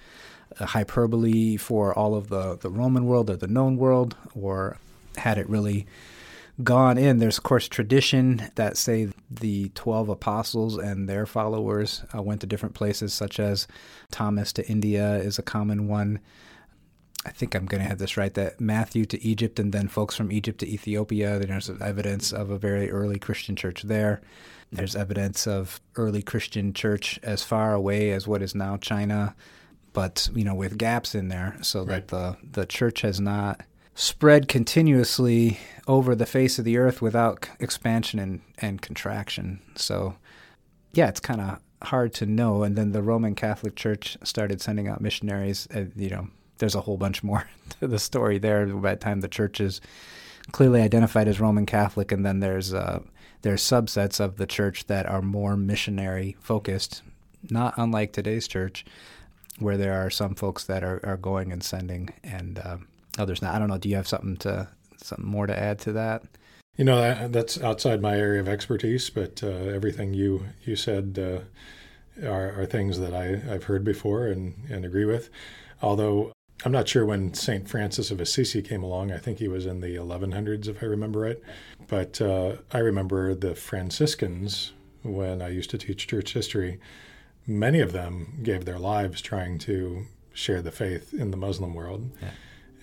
a 0.60 0.66
hyperbole 0.66 1.58
for 1.58 1.94
all 1.98 2.16
of 2.16 2.28
the 2.30 2.58
the 2.58 2.70
Roman 2.70 3.06
world 3.06 3.30
or 3.30 3.38
the 3.38 3.48
known 3.48 3.78
world, 3.78 4.16
or 4.36 4.78
had 5.18 5.38
it 5.38 5.50
really 5.50 5.88
gone 6.64 6.98
in. 6.98 7.20
There's, 7.20 7.38
of 7.38 7.44
course, 7.44 7.68
tradition 7.68 8.50
that 8.56 8.78
say 8.78 9.10
the 9.30 9.70
12 9.76 10.10
apostles 10.10 10.78
and 10.78 11.08
their 11.08 11.26
followers 11.26 12.04
uh, 12.16 12.22
went 12.22 12.42
to 12.42 12.48
different 12.48 12.76
places, 12.76 13.14
such 13.14 13.40
as 13.40 13.68
Thomas 14.12 14.52
to 14.54 14.68
India 14.68 15.16
is 15.18 15.38
a 15.38 15.44
common 15.44 15.88
one. 15.88 16.20
I 17.26 17.30
think 17.32 17.56
I'm 17.56 17.66
going 17.66 17.82
to 17.84 17.88
have 17.90 17.98
this 18.00 18.16
right 18.16 18.34
that 18.36 18.62
Matthew 18.62 19.06
to 19.06 19.22
Egypt 19.24 19.60
and 19.60 19.74
then 19.74 19.88
folks 19.88 20.16
from 20.16 20.32
Egypt 20.32 20.60
to 20.60 20.68
Ethiopia. 20.68 21.40
There's 21.40 21.70
evidence 21.70 22.32
of 22.32 22.50
a 22.50 22.58
very 22.58 22.90
early 22.90 23.20
Christian 23.20 23.56
church 23.56 23.84
there. 23.84 24.22
There's 24.72 24.96
evidence 24.96 25.46
of 25.48 25.82
early 25.96 26.22
Christian 26.22 26.74
church 26.74 27.20
as 27.24 27.44
far 27.44 27.74
away 27.74 28.12
as 28.12 28.28
what 28.28 28.42
is 28.42 28.56
now 28.56 28.78
China, 28.78 29.36
but 29.94 30.30
you 30.36 30.44
know 30.44 30.56
with 30.56 30.78
gaps 30.78 31.16
in 31.16 31.28
there, 31.30 31.58
so 31.62 31.84
Right. 31.84 32.08
that 32.08 32.08
the 32.08 32.38
the 32.62 32.66
church 32.66 33.02
has 33.02 33.20
not 33.20 33.62
spread 33.98 34.48
continuously 34.48 35.60
over 35.88 36.14
the 36.14 36.28
face 36.28 36.60
of 36.60 36.66
the 36.66 36.78
earth 36.78 37.02
without 37.02 37.50
expansion 37.60 38.20
and, 38.20 38.42
and 38.60 38.80
contraction. 38.80 39.60
So, 39.76 40.16
yeah, 40.94 41.08
it's 41.08 41.20
kind 41.20 41.42
of 41.42 41.60
hard 41.82 42.14
to 42.14 42.28
know. 42.28 42.62
And 42.62 42.76
then 42.76 42.92
the 42.92 43.02
Roman 43.02 43.34
Catholic 43.34 43.76
Church 43.76 44.16
started 44.24 44.62
sending 44.62 44.88
out 44.88 45.02
missionaries. 45.02 45.68
Uh, 45.74 45.86
you 45.96 46.12
know, 46.12 46.28
there's 46.60 46.76
a 46.76 46.82
whole 46.82 46.98
bunch 46.98 47.24
more 47.24 47.50
to 47.80 47.88
the 47.88 47.98
story 47.98 48.38
there. 48.38 48.68
By 48.68 48.92
the 48.92 49.00
time 49.00 49.22
the 49.22 49.28
church 49.28 49.60
is 49.60 49.82
clearly 50.52 50.82
identified 50.82 51.28
as 51.28 51.40
Roman 51.40 51.66
Catholic, 51.66 52.12
and 52.12 52.24
then 52.24 52.40
there's 52.40 52.76
uh, 52.76 53.00
there's 53.42 53.64
subsets 53.64 54.20
of 54.20 54.38
the 54.38 54.46
church 54.46 54.86
that 54.86 55.08
are 55.08 55.24
more 55.24 55.58
missionary 55.58 56.38
focused, 56.40 57.02
not 57.50 57.74
unlike 57.78 58.14
today's 58.14 58.48
church, 58.48 58.86
where 59.58 59.76
there 59.76 60.00
are 60.00 60.12
some 60.12 60.36
folks 60.36 60.66
that 60.66 60.84
are, 60.84 61.02
are 61.04 61.18
going 61.18 61.52
and 61.52 61.64
sending, 61.64 62.10
and 62.24 62.60
uh, 62.60 62.78
others 63.18 63.42
not. 63.42 63.56
I 63.56 63.60
don't 63.60 63.68
know. 63.68 63.78
Do 63.78 63.90
you 63.90 63.96
have 63.96 64.08
something 64.08 64.38
to 64.38 64.68
something 64.98 65.26
more 65.26 65.48
to 65.48 65.58
add 65.58 65.80
to 65.80 65.94
that? 65.94 66.24
You 66.76 66.86
know, 66.86 67.02
that, 67.02 67.32
that's 67.32 67.60
outside 67.62 68.02
my 68.02 68.18
area 68.18 68.40
of 68.40 68.48
expertise, 68.48 69.10
but 69.10 69.42
uh, 69.44 69.48
everything 69.48 70.14
you 70.14 70.46
you 70.64 70.76
said 70.76 71.18
uh, 71.20 72.28
are, 72.28 72.62
are 72.62 72.66
things 72.66 73.00
that 73.00 73.14
I, 73.14 73.42
I've 73.54 73.66
heard 73.66 73.84
before 73.84 74.28
and, 74.28 74.56
and 74.70 74.86
agree 74.86 75.06
with. 75.06 75.30
Although 75.82 76.32
I'm 76.66 76.72
not 76.72 76.88
sure 76.88 77.06
when 77.06 77.34
St. 77.34 77.70
Francis 77.70 78.10
of 78.10 78.20
Assisi 78.20 78.62
came 78.62 78.84
along. 78.84 79.12
I 79.12 79.18
think 79.18 79.38
he 79.40 79.48
was 79.48 79.66
in 79.66 79.82
the 79.82 79.96
1100s, 79.96 80.68
if 80.68 80.82
I 80.82 80.88
remember 80.88 81.20
right. 81.20 81.38
But 81.88 82.20
uh, 82.20 82.58
I 82.72 82.80
remember 82.80 83.36
the 83.36 83.54
Franciscans, 83.54 84.74
when 85.04 85.42
I 85.42 85.50
used 85.50 85.70
to 85.72 85.78
teach 85.78 86.08
church 86.08 86.34
history, 86.34 86.80
many 87.46 87.80
of 87.80 87.92
them 87.92 88.40
gave 88.42 88.66
their 88.66 88.80
lives 88.80 89.22
trying 89.22 89.60
to 89.60 90.06
share 90.34 90.62
the 90.62 90.72
faith 90.72 91.14
in 91.14 91.32
the 91.32 91.38
Muslim 91.38 91.74
world. 91.74 92.10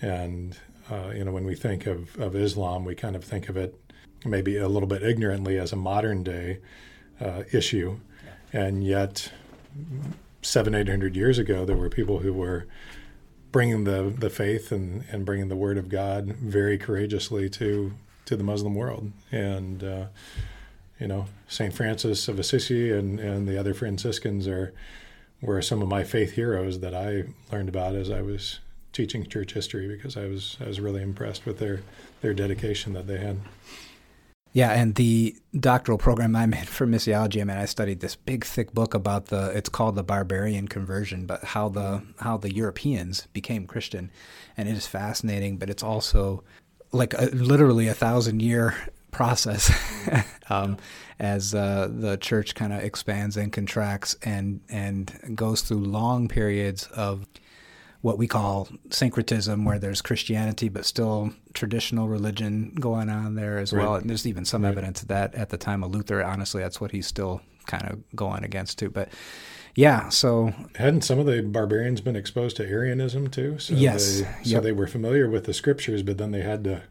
And 0.01 0.57
uh, 0.89 1.11
you 1.15 1.23
know, 1.23 1.31
when 1.31 1.45
we 1.45 1.55
think 1.55 1.85
of, 1.85 2.17
of 2.19 2.35
Islam, 2.35 2.85
we 2.85 2.95
kind 2.95 3.15
of 3.15 3.23
think 3.23 3.49
of 3.49 3.57
it 3.57 3.79
maybe 4.23 4.57
a 4.57 4.67
little 4.67 4.87
bit 4.87 5.03
ignorantly 5.03 5.57
as 5.57 5.71
a 5.71 5.75
modern 5.75 6.23
day 6.23 6.59
uh, 7.21 7.43
issue, 7.51 7.99
and 8.51 8.83
yet 8.83 9.31
seven, 10.41 10.75
eight 10.75 10.87
hundred 10.87 11.15
years 11.15 11.37
ago, 11.37 11.65
there 11.65 11.75
were 11.75 11.89
people 11.89 12.19
who 12.19 12.33
were 12.33 12.67
bringing 13.51 13.85
the, 13.85 14.13
the 14.17 14.29
faith 14.29 14.71
and, 14.71 15.03
and 15.11 15.25
bringing 15.25 15.47
the 15.47 15.55
word 15.55 15.77
of 15.77 15.89
God 15.89 16.27
very 16.33 16.77
courageously 16.77 17.49
to 17.51 17.93
to 18.25 18.35
the 18.35 18.43
Muslim 18.43 18.73
world, 18.73 19.11
and 19.31 19.83
uh, 19.83 20.05
you 20.99 21.07
know, 21.07 21.25
Saint 21.47 21.73
Francis 21.73 22.27
of 22.27 22.39
Assisi 22.39 22.91
and, 22.91 23.19
and 23.19 23.47
the 23.47 23.59
other 23.59 23.73
Franciscans 23.73 24.47
are 24.47 24.73
were 25.41 25.61
some 25.61 25.81
of 25.81 25.87
my 25.87 26.03
faith 26.03 26.33
heroes 26.33 26.79
that 26.79 26.95
I 26.95 27.25
learned 27.51 27.69
about 27.69 27.95
as 27.95 28.09
I 28.09 28.21
was 28.21 28.59
teaching 28.95 29.27
church 29.27 29.53
history 29.53 29.87
because 29.87 30.17
I 30.17 30.25
was 30.25 30.57
I 30.59 30.67
was 30.67 30.79
really 30.79 31.01
impressed 31.01 31.45
with 31.45 31.59
their 31.59 31.81
their 32.21 32.33
dedication 32.33 32.93
that 32.93 33.07
they 33.07 33.17
had. 33.17 33.39
Yeah, 34.53 34.71
and 34.71 34.95
the 34.95 35.35
doctoral 35.59 35.97
program 35.97 36.33
I'm 36.33 36.53
in 36.53 36.63
for 36.65 36.87
missiology, 36.87 37.41
I 37.41 37.43
mean, 37.43 37.57
I 37.57 37.65
studied 37.65 37.99
this 37.99 38.15
big, 38.15 38.45
thick 38.45 38.73
book 38.73 38.93
about 38.93 39.25
the. 39.25 39.51
It's 39.53 39.67
called 39.67 39.95
the 39.95 40.03
barbarian 40.03 40.69
conversion, 40.69 41.25
but 41.25 41.43
how 41.43 41.67
the 41.67 42.03
how 42.19 42.37
the 42.37 42.53
Europeans 42.53 43.27
became 43.33 43.67
Christian, 43.67 44.09
and 44.55 44.69
it 44.69 44.77
is 44.77 44.87
fascinating. 44.87 45.57
But 45.57 45.69
it's 45.69 45.83
also 45.83 46.43
like 46.93 47.13
a, 47.13 47.25
literally 47.33 47.89
a 47.89 47.93
thousand 47.93 48.41
year 48.41 48.75
process 49.11 49.71
um, 50.49 50.77
as 51.19 51.53
uh, 51.53 51.89
the 51.91 52.15
church 52.17 52.55
kind 52.55 52.71
of 52.71 52.81
expands 52.81 53.35
and 53.35 53.51
contracts 53.51 54.15
and 54.23 54.61
and 54.69 55.35
goes 55.35 55.63
through 55.63 55.79
long 55.79 56.29
periods 56.29 56.87
of 56.87 57.27
what 58.05 58.19
we 58.19 58.27
call 58.27 58.67
syncretism, 58.91 59.65
where 59.65 59.79
there's 59.79 59.99
Christianity 60.01 60.69
but 60.69 60.85
still 60.85 61.31
traditional 61.55 62.07
religion 62.07 62.71
going 62.79 63.09
on 63.09 63.33
there 63.33 63.57
as 63.57 63.73
well. 63.73 63.95
And 63.95 64.07
there's 64.07 64.27
even 64.27 64.45
some 64.45 64.63
Right. 64.63 64.69
evidence 64.71 65.01
of 65.01 65.07
that 65.07 65.33
at 65.33 65.49
the 65.49 65.57
time 65.57 65.83
of 65.83 65.89
Luther. 65.91 66.23
Honestly, 66.23 66.61
that's 66.61 66.79
what 66.79 66.91
he's 66.91 67.07
still 67.07 67.41
kind 67.65 67.83
of 67.89 68.03
going 68.15 68.43
against 68.43 68.77
too. 68.77 68.91
But 68.91 69.09
yeah, 69.73 70.09
so 70.09 70.53
Hadn't 70.75 71.01
some 71.03 71.17
of 71.17 71.25
the 71.25 71.41
barbarians 71.41 71.99
been 71.99 72.15
exposed 72.15 72.57
to 72.57 72.63
Arianism 72.67 73.27
too? 73.31 73.57
So 73.57 73.73
Yes. 73.73 74.19
They, 74.19 74.23
so 74.23 74.27
Yep. 74.43 74.63
they 74.63 74.71
were 74.71 74.85
familiar 74.87 75.27
with 75.27 75.45
the 75.45 75.53
scriptures, 75.55 76.03
but 76.03 76.19
then 76.19 76.29
they 76.31 76.41
had 76.43 76.63
to 76.65 76.83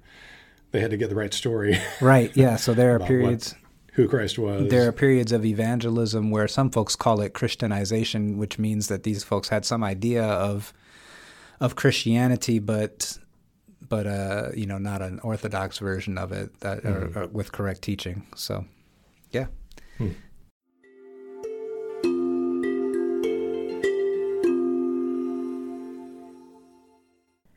they 0.72 0.80
had 0.80 0.90
to 0.90 0.96
get 0.96 1.10
the 1.10 1.14
right 1.14 1.32
story 1.32 1.78
right, 2.00 2.32
yeah. 2.36 2.56
So 2.56 2.74
there 2.74 2.90
are 2.92 2.96
About 2.96 3.02
what 3.02 3.08
periods. 3.08 3.54
who 3.92 4.08
Christ 4.08 4.36
was. 4.40 4.68
There 4.68 4.88
are 4.88 4.92
periods 4.92 5.30
of 5.30 5.44
evangelism 5.44 6.32
where 6.32 6.48
some 6.48 6.70
folks 6.70 6.96
call 6.96 7.20
it 7.20 7.34
Christianization, 7.34 8.36
which 8.36 8.58
means 8.58 8.88
that 8.88 9.04
these 9.04 9.22
folks 9.22 9.48
had 9.50 9.64
some 9.64 9.84
idea 9.84 10.24
of 10.24 10.72
of 11.60 11.76
Christianity, 11.76 12.58
but 12.58 13.18
but 13.88 14.06
uh, 14.06 14.48
you 14.54 14.66
know, 14.66 14.78
not 14.78 15.02
an 15.02 15.20
orthodox 15.20 15.78
version 15.78 16.18
of 16.18 16.32
it 16.32 16.60
that 16.60 16.82
Mhm. 16.82 17.16
or, 17.16 17.22
or 17.22 17.26
with 17.28 17.52
correct 17.52 17.82
teaching. 17.82 18.26
So, 18.34 18.64
yeah. 19.30 19.46
Hmm. 19.98 20.10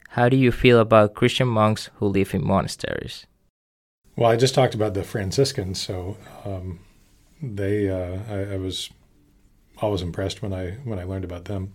How 0.10 0.30
do 0.30 0.36
you 0.36 0.52
feel 0.52 0.80
about 0.80 1.14
Christian 1.14 1.48
monks 1.48 1.92
who 1.98 2.08
live 2.08 2.34
in 2.34 2.44
monasteries? 2.44 3.28
Well, 4.16 4.32
I 4.32 4.36
just 4.36 4.56
talked 4.56 4.74
about 4.74 4.96
the 4.96 5.04
Franciscans, 5.04 5.80
so 5.80 6.18
um, 6.44 6.80
they 7.40 7.88
uh, 7.88 8.18
I, 8.28 8.56
I, 8.56 8.58
was 8.58 8.90
always 9.78 10.02
impressed 10.02 10.42
when 10.42 10.54
I 10.54 10.72
when 10.86 10.98
I 10.98 11.04
learned 11.04 11.24
about 11.24 11.46
them. 11.46 11.72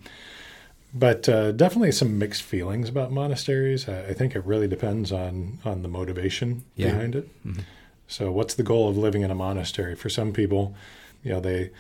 But 0.95 1.29
uh, 1.29 1.53
definitely 1.53 1.93
some 1.93 2.19
mixed 2.19 2.43
feelings 2.43 2.89
about 2.89 3.13
monasteries. 3.13 3.89
I, 3.89 4.09
I, 4.09 4.13
think 4.15 4.37
it 4.37 4.45
really 4.45 4.69
depends 4.69 5.11
on 5.11 5.59
on 5.65 5.83
the 5.83 5.89
motivation 5.89 6.65
yeah. 6.77 6.91
behind 6.91 7.15
it. 7.15 7.47
Mm-hmm. 7.47 7.63
So, 8.07 8.31
what's 8.31 8.55
the 8.55 8.63
goal 8.63 8.91
of 8.91 8.99
living 8.99 9.23
in 9.23 9.31
a 9.31 9.35
monastery? 9.35 9.95
For 9.95 10.11
some 10.11 10.35
people, 10.35 10.75
you 11.23 11.33
know, 11.33 11.41
they 11.41 11.71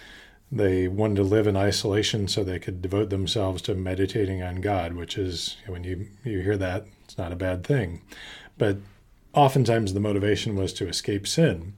they 0.50 0.88
wanted 0.88 1.16
to 1.16 1.22
live 1.24 1.46
in 1.46 1.56
isolation 1.56 2.26
so 2.26 2.42
they 2.42 2.58
could 2.58 2.80
devote 2.80 3.10
themselves 3.10 3.60
to 3.62 3.74
meditating 3.74 4.42
on 4.42 4.62
God, 4.62 4.94
which 4.94 5.18
is 5.18 5.56
when 5.66 5.84
you 5.84 6.08
you 6.24 6.40
hear 6.40 6.56
that, 6.56 6.86
it's 7.04 7.18
not 7.18 7.32
a 7.32 7.36
bad 7.36 7.64
thing. 7.64 8.00
But 8.56 8.78
oftentimes 9.34 9.92
the 9.92 10.00
motivation 10.00 10.56
was 10.56 10.72
to 10.74 10.88
escape 10.88 11.26
sin. 11.26 11.74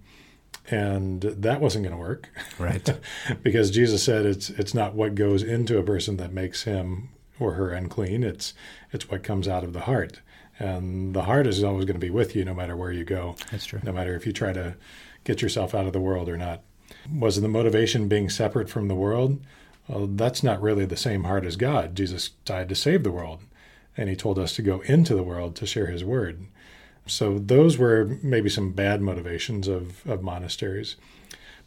And 0.71 1.21
that 1.21 1.61
wasn't 1.61 1.85
going 1.85 1.97
to 1.97 2.01
work. 2.01 2.31
Right. 2.59 2.89
because 3.43 3.71
Jesus 3.71 4.03
said 4.03 4.25
it's 4.25 4.51
it's 4.51 4.73
not 4.73 4.95
what 4.95 5.15
goes 5.15 5.43
into 5.43 5.79
a 5.79 5.83
person 5.83 6.17
that 6.17 6.33
makes 6.33 6.63
him 6.63 7.11
or 7.39 7.53
her 7.53 7.71
unclean. 7.71 8.23
It's 8.23 8.55
it's 8.93 9.11
what 9.11 9.23
comes 9.23 9.49
out 9.49 9.65
of 9.65 9.73
the 9.73 9.81
heart. 9.81 10.21
And 10.59 11.15
the 11.15 11.23
heart 11.23 11.47
is 11.47 11.65
always 11.65 11.85
going 11.85 12.01
to 12.01 12.07
be 12.07 12.11
with 12.11 12.37
you 12.37 12.45
no 12.45 12.55
matter 12.55 12.77
where 12.77 12.93
you 12.93 13.05
go. 13.05 13.35
That's 13.51 13.67
true. 13.67 13.81
No 13.83 13.93
matter 13.93 14.15
if 14.15 14.27
you 14.27 14.33
try 14.33 14.53
to 14.53 14.77
get 15.25 15.43
yourself 15.43 15.75
out 15.75 15.87
of 15.87 15.93
the 15.93 16.01
world 16.01 16.29
or 16.29 16.37
not. 16.37 16.63
Was 17.13 17.41
the 17.41 17.49
motivation 17.49 18.09
being 18.09 18.31
separate 18.31 18.69
from 18.69 18.89
the 18.89 18.95
world? 18.95 19.41
Well, 19.89 20.07
that's 20.07 20.43
not 20.43 20.63
really 20.63 20.85
the 20.85 20.97
same 20.97 21.25
heart 21.25 21.45
as 21.45 21.57
God. 21.57 21.95
Jesus 21.95 22.31
died 22.45 22.69
to 22.69 22.75
save 22.75 23.03
the 23.03 23.13
world, 23.13 23.41
and 23.97 24.09
he 24.09 24.17
told 24.17 24.39
us 24.39 24.55
to 24.57 24.63
go 24.63 24.81
into 24.83 25.15
the 25.15 25.23
world 25.23 25.57
to 25.57 25.67
share 25.67 25.87
his 25.87 26.05
word. 26.05 26.47
So 27.07 27.39
those 27.39 27.77
were 27.77 28.19
maybe 28.23 28.49
some 28.49 28.73
bad 28.73 29.03
motivations 29.03 29.69
of, 29.69 30.07
of 30.07 30.23
monasteries. 30.23 30.97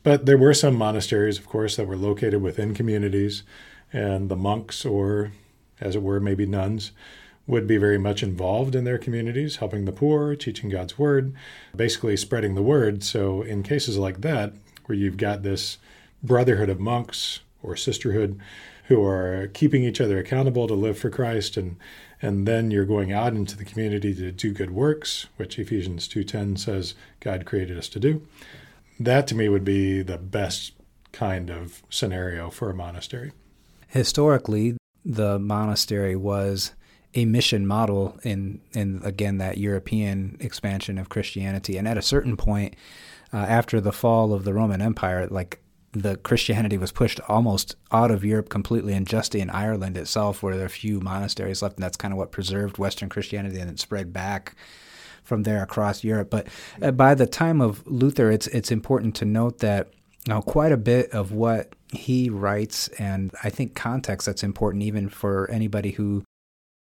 But 0.01 0.25
there 0.25 0.37
were 0.37 0.53
some 0.53 0.75
monasteries, 0.75 1.37
of 1.37 1.45
course, 1.45 1.75
that 1.75 1.87
were 1.87 1.97
located 1.97 2.41
within 2.41 2.73
communities, 2.73 3.43
and 3.93 4.29
the 4.29 4.35
monks, 4.35 4.85
or 4.85 5.31
as 5.79 5.95
it 5.95 6.01
were, 6.01 6.19
maybe 6.19 6.45
nuns, 6.45 6.91
would 7.45 7.65
be 7.65 7.77
very 7.77 7.97
much 7.97 8.21
involved 8.21 8.75
in 8.75 8.83
their 8.83 8.97
communities, 8.97 9.57
helping 9.57 9.85
the 9.85 9.91
poor, 9.91 10.35
teaching 10.35 10.69
God's 10.69 10.97
word, 10.99 11.33
basically 11.75 12.17
spreading 12.17 12.55
the 12.55 12.61
word. 12.61 13.03
So, 13.03 13.41
in 13.41 13.63
cases 13.63 13.97
like 13.97 14.21
that, 14.21 14.53
where 14.85 14.97
you've 14.97 15.17
got 15.17 15.43
this 15.43 15.77
brotherhood 16.21 16.69
of 16.69 16.79
monks 16.79 17.39
or 17.63 17.75
sisterhood 17.75 18.39
who 18.85 19.03
are 19.05 19.49
keeping 19.53 19.83
each 19.83 20.01
other 20.01 20.17
accountable 20.17 20.67
to 20.67 20.73
live 20.73 20.97
for 20.97 21.09
Christ 21.09 21.57
and 21.57 21.77
and 22.19 22.47
then 22.47 22.71
you're 22.71 22.85
going 22.85 23.11
out 23.11 23.33
into 23.33 23.55
the 23.55 23.65
community 23.65 24.11
to 24.15 24.31
do 24.31 24.51
good 24.51 24.71
works, 24.71 25.27
which 25.37 25.59
Ephesians 25.59 26.07
2:10 26.07 26.57
says 26.57 26.95
God 27.19 27.45
created 27.45 27.77
us 27.77 27.89
to 27.89 27.99
do. 27.99 28.23
That 28.99 29.27
to 29.27 29.35
me 29.35 29.49
would 29.49 29.63
be 29.63 30.01
the 30.01 30.17
best 30.17 30.73
kind 31.11 31.49
of 31.51 31.83
scenario 31.89 32.49
for 32.49 32.69
a 32.69 32.75
monastery. 32.75 33.31
Historically, 33.87 34.77
the 35.07 35.39
monastery 35.39 36.15
was 36.15 36.73
a 37.15 37.25
mission 37.25 37.65
model 37.65 38.19
in 38.23 38.61
in 38.73 39.01
again 39.03 39.37
that 39.37 39.57
European 39.57 40.37
expansion 40.39 40.97
of 40.97 41.09
Christianity 41.09 41.77
and 41.77 41.87
at 41.87 41.97
a 41.97 42.01
certain 42.01 42.35
point 42.35 42.75
uh, 43.33 43.37
after 43.37 43.79
the 43.79 43.93
fall 43.93 44.33
of 44.33 44.43
the 44.43 44.53
Roman 44.53 44.81
Empire 44.81 45.25
like 45.27 45.61
the 45.93 46.17
Christianity 46.17 46.77
was 46.77 46.91
pushed 46.91 47.19
almost 47.27 47.75
out 47.91 48.11
of 48.11 48.23
Europe 48.23 48.49
completely, 48.49 48.93
and 48.93 49.07
just 49.07 49.33
in 49.35 49.49
Ireland 49.49 49.97
itself, 49.97 50.43
where 50.43 50.55
there 50.55 50.65
are 50.65 50.69
few 50.69 50.99
monasteries 50.99 51.61
left, 51.61 51.77
and 51.77 51.83
that's 51.83 51.97
kind 51.97 52.13
of 52.13 52.17
what 52.17 52.31
preserved 52.31 52.77
Western 52.77 53.09
Christianity, 53.09 53.59
and 53.59 53.69
it 53.69 53.79
spread 53.79 54.13
back 54.13 54.55
from 55.23 55.43
there 55.43 55.63
across 55.63 56.03
Europe. 56.03 56.29
But 56.29 56.47
uh, 56.81 56.91
by 56.91 57.15
the 57.15 57.25
time 57.25 57.61
of 57.61 57.85
Luther, 57.87 58.31
it's 58.31 58.47
it's 58.47 58.71
important 58.71 59.15
to 59.15 59.25
note 59.25 59.59
that 59.59 59.89
now 60.27 60.41
quite 60.41 60.71
a 60.71 60.77
bit 60.77 61.11
of 61.11 61.31
what 61.31 61.73
he 61.91 62.29
writes, 62.29 62.87
and 62.99 63.31
I 63.43 63.49
think 63.49 63.75
context 63.75 64.25
that's 64.25 64.43
important 64.43 64.83
even 64.83 65.09
for 65.09 65.49
anybody 65.49 65.91
who 65.91 66.23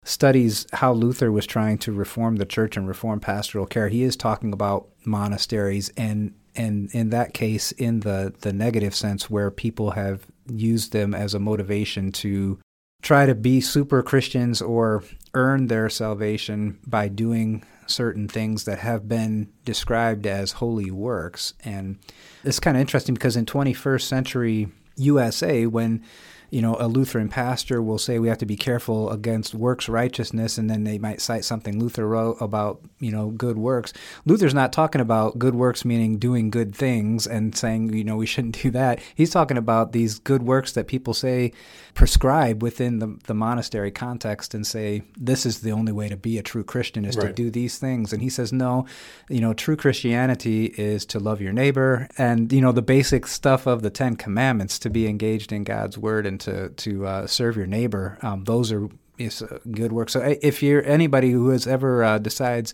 studies 0.03 0.65
how 0.73 0.93
Luther 0.93 1.31
was 1.31 1.45
trying 1.45 1.77
to 1.79 1.91
reform 1.91 2.37
the 2.37 2.45
church 2.45 2.77
and 2.77 2.87
reform 2.87 3.19
pastoral 3.19 3.65
care. 3.65 3.87
He 3.89 4.03
is 4.03 4.15
talking 4.15 4.53
about 4.53 4.87
monasteries 5.05 5.91
and 5.97 6.33
and 6.55 6.93
in 6.93 7.11
that 7.11 7.33
case 7.33 7.71
in 7.73 8.01
the 8.01 8.33
the 8.41 8.51
negative 8.51 8.95
sense 8.95 9.29
where 9.29 9.51
people 9.51 9.91
have 9.91 10.25
used 10.49 10.91
them 10.91 11.13
as 11.13 11.33
a 11.33 11.39
motivation 11.39 12.11
to 12.11 12.59
try 13.01 13.25
to 13.25 13.35
be 13.35 13.61
super 13.61 14.03
Christians 14.03 14.61
or 14.61 15.03
earn 15.33 15.67
their 15.67 15.89
salvation 15.89 16.77
by 16.85 17.07
doing 17.07 17.63
certain 17.87 18.27
things 18.27 18.65
that 18.65 18.79
have 18.79 19.07
been 19.07 19.51
described 19.65 20.25
as 20.25 20.53
holy 20.53 20.91
works 20.91 21.53
and 21.63 21.97
it's 22.43 22.59
kind 22.59 22.77
of 22.77 22.81
interesting 22.81 23.13
because 23.13 23.35
in 23.35 23.45
21st 23.45 24.01
century 24.01 24.71
USA 25.01 25.65
when 25.65 26.03
you 26.51 26.61
know, 26.61 26.75
a 26.79 26.87
Lutheran 26.87 27.29
pastor 27.29 27.81
will 27.81 27.97
say 27.97 28.19
we 28.19 28.27
have 28.27 28.37
to 28.39 28.45
be 28.45 28.57
careful 28.57 29.09
against 29.09 29.55
works 29.55 29.87
righteousness, 29.87 30.57
and 30.57 30.69
then 30.69 30.83
they 30.83 30.97
might 30.97 31.21
cite 31.21 31.45
something 31.45 31.79
Luther 31.79 32.05
wrote 32.05 32.37
about, 32.41 32.81
you 32.99 33.09
know, 33.09 33.29
good 33.29 33.57
works. 33.57 33.93
Luther's 34.25 34.53
not 34.53 34.73
talking 34.73 34.99
about 34.99 35.39
good 35.39 35.55
works 35.55 35.85
meaning 35.85 36.17
doing 36.17 36.49
good 36.49 36.75
things 36.75 37.25
and 37.25 37.55
saying, 37.55 37.93
you 37.93 38.03
know, 38.03 38.17
we 38.17 38.25
shouldn't 38.25 38.61
do 38.61 38.69
that. 38.71 38.99
He's 39.15 39.29
talking 39.29 39.57
about 39.57 39.93
these 39.93 40.19
good 40.19 40.43
works 40.43 40.73
that 40.73 40.87
people 40.87 41.13
say 41.13 41.53
prescribe 41.93 42.61
within 42.61 42.99
the, 42.99 43.17
the 43.27 43.33
monastery 43.33 43.91
context 43.91 44.53
and 44.53 44.67
say, 44.67 45.03
this 45.15 45.45
is 45.45 45.61
the 45.61 45.71
only 45.71 45.93
way 45.93 46.09
to 46.09 46.17
be 46.17 46.37
a 46.37 46.43
true 46.43 46.65
Christian 46.65 47.05
is 47.05 47.15
right. 47.15 47.27
to 47.27 47.33
do 47.33 47.49
these 47.49 47.77
things. 47.77 48.11
And 48.11 48.21
he 48.21 48.29
says, 48.29 48.51
no, 48.51 48.85
you 49.29 49.39
know, 49.39 49.53
true 49.53 49.77
Christianity 49.77 50.65
is 50.65 51.05
to 51.07 51.19
love 51.19 51.39
your 51.39 51.53
neighbor 51.53 52.09
and, 52.17 52.51
you 52.51 52.59
know, 52.59 52.73
the 52.73 52.81
basic 52.81 53.25
stuff 53.25 53.67
of 53.67 53.83
the 53.83 53.89
Ten 53.89 54.17
Commandments 54.17 54.79
to 54.79 54.89
be 54.89 55.07
engaged 55.07 55.53
in 55.53 55.63
God's 55.63 55.97
word 55.97 56.25
and 56.25 56.40
to 56.41 56.69
to 56.69 57.05
uh, 57.05 57.27
serve 57.27 57.57
your 57.57 57.67
neighbor. 57.67 58.17
Um, 58.21 58.43
those 58.43 58.71
are 58.71 58.89
is 59.17 59.43
good 59.71 59.91
work. 59.91 60.09
So 60.09 60.37
if 60.41 60.63
you're 60.63 60.83
anybody 60.85 61.31
who 61.31 61.49
has 61.49 61.67
ever 61.67 62.03
uh, 62.03 62.17
decides 62.17 62.73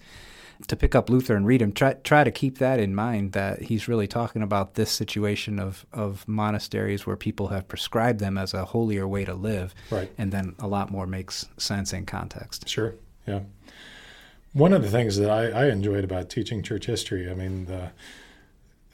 to 0.67 0.75
pick 0.75 0.95
up 0.95 1.09
Luther 1.09 1.35
and 1.35 1.45
read 1.45 1.61
him, 1.61 1.71
try 1.71 1.93
try 1.93 2.23
to 2.23 2.31
keep 2.31 2.57
that 2.57 2.79
in 2.79 2.95
mind 2.95 3.33
that 3.33 3.63
he's 3.63 3.87
really 3.87 4.07
talking 4.07 4.41
about 4.41 4.73
this 4.73 4.91
situation 4.91 5.59
of 5.59 5.85
of 5.93 6.27
monasteries 6.27 7.05
where 7.05 7.15
people 7.15 7.49
have 7.49 7.67
prescribed 7.67 8.19
them 8.19 8.37
as 8.37 8.53
a 8.53 8.65
holier 8.65 9.07
way 9.07 9.25
to 9.25 9.33
live, 9.33 9.75
right? 9.91 10.11
And 10.17 10.31
then 10.31 10.55
a 10.59 10.67
lot 10.67 10.89
more 10.89 11.05
makes 11.05 11.47
sense 11.57 11.93
in 11.93 12.05
context. 12.05 12.67
Sure, 12.67 12.95
yeah. 13.27 13.41
One 14.53 14.73
of 14.73 14.81
the 14.81 14.89
things 14.89 15.17
that 15.17 15.29
I, 15.29 15.65
I 15.65 15.69
enjoyed 15.69 16.03
about 16.03 16.29
teaching 16.29 16.63
church 16.63 16.87
history, 16.87 17.29
I 17.29 17.35
mean, 17.35 17.65
the 17.65 17.91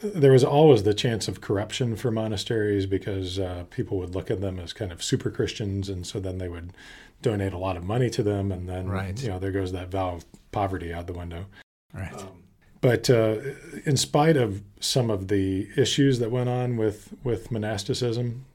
there 0.03 0.33
was 0.33 0.43
always 0.43 0.83
the 0.83 0.93
chance 0.93 1.27
of 1.27 1.41
corruption 1.41 1.95
for 1.95 2.11
monasteries 2.11 2.85
because 2.85 3.39
uh, 3.39 3.63
people 3.69 3.97
would 3.97 4.13
look 4.13 4.29
at 4.29 4.41
them 4.41 4.59
as 4.59 4.73
kind 4.73 4.91
of 4.91 5.01
super 5.01 5.31
Christians, 5.31 5.89
and 5.89 6.05
so 6.05 6.19
then 6.19 6.37
they 6.37 6.49
would 6.49 6.73
donate 7.21 7.53
a 7.53 7.57
lot 7.57 7.77
of 7.77 7.83
money 7.83 8.09
to 8.09 8.21
them, 8.21 8.51
and 8.51 8.67
then 8.67 8.87
right. 8.87 9.21
you 9.21 9.29
know 9.29 9.39
there 9.39 9.51
goes 9.51 9.71
that 9.71 9.89
vow 9.89 10.09
of 10.09 10.25
poverty 10.51 10.93
out 10.93 11.07
the 11.07 11.13
window. 11.13 11.45
Right. 11.93 12.13
Um, 12.13 12.43
but 12.81 13.09
uh, 13.09 13.37
in 13.85 13.95
spite 13.95 14.35
of 14.35 14.61
some 14.81 15.09
of 15.09 15.29
the 15.29 15.69
issues 15.77 16.19
that 16.19 16.31
went 16.31 16.49
on 16.49 16.75
with 16.75 17.13
with 17.23 17.49
monasticism, 17.49 18.45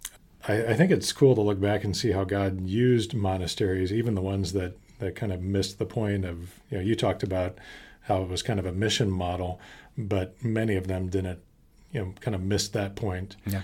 I, 0.47 0.67
I 0.67 0.75
think 0.75 0.91
it's 0.91 1.13
cool 1.13 1.35
to 1.35 1.41
look 1.41 1.61
back 1.61 1.83
and 1.83 1.97
see 1.97 2.13
how 2.13 2.25
God 2.25 2.67
used 2.67 3.15
monasteries, 3.15 3.93
even 3.93 4.15
the 4.15 4.21
ones 4.21 4.53
that 4.53 4.77
that 4.99 5.17
kind 5.17 5.33
of 5.33 5.41
missed 5.41 5.79
the 5.79 5.87
point 5.87 6.25
of 6.27 6.61
you 6.71 6.77
know 6.77 6.85
you 6.85 6.95
talked 6.95 7.23
about 7.23 7.57
how 8.03 8.23
it 8.23 8.29
was 8.29 8.43
kind 8.43 8.59
of 8.59 8.67
a 8.67 8.73
mission 8.73 9.11
model 9.11 9.61
but 9.99 10.43
many 10.43 10.77
of 10.77 10.87
them 10.87 11.09
didn't, 11.09 11.41
you 11.93 12.01
know, 12.01 12.15
kind 12.21 12.35
of 12.35 12.43
missed 12.43 12.73
that 12.73 12.95
point. 12.95 13.37
Yeah. 13.45 13.63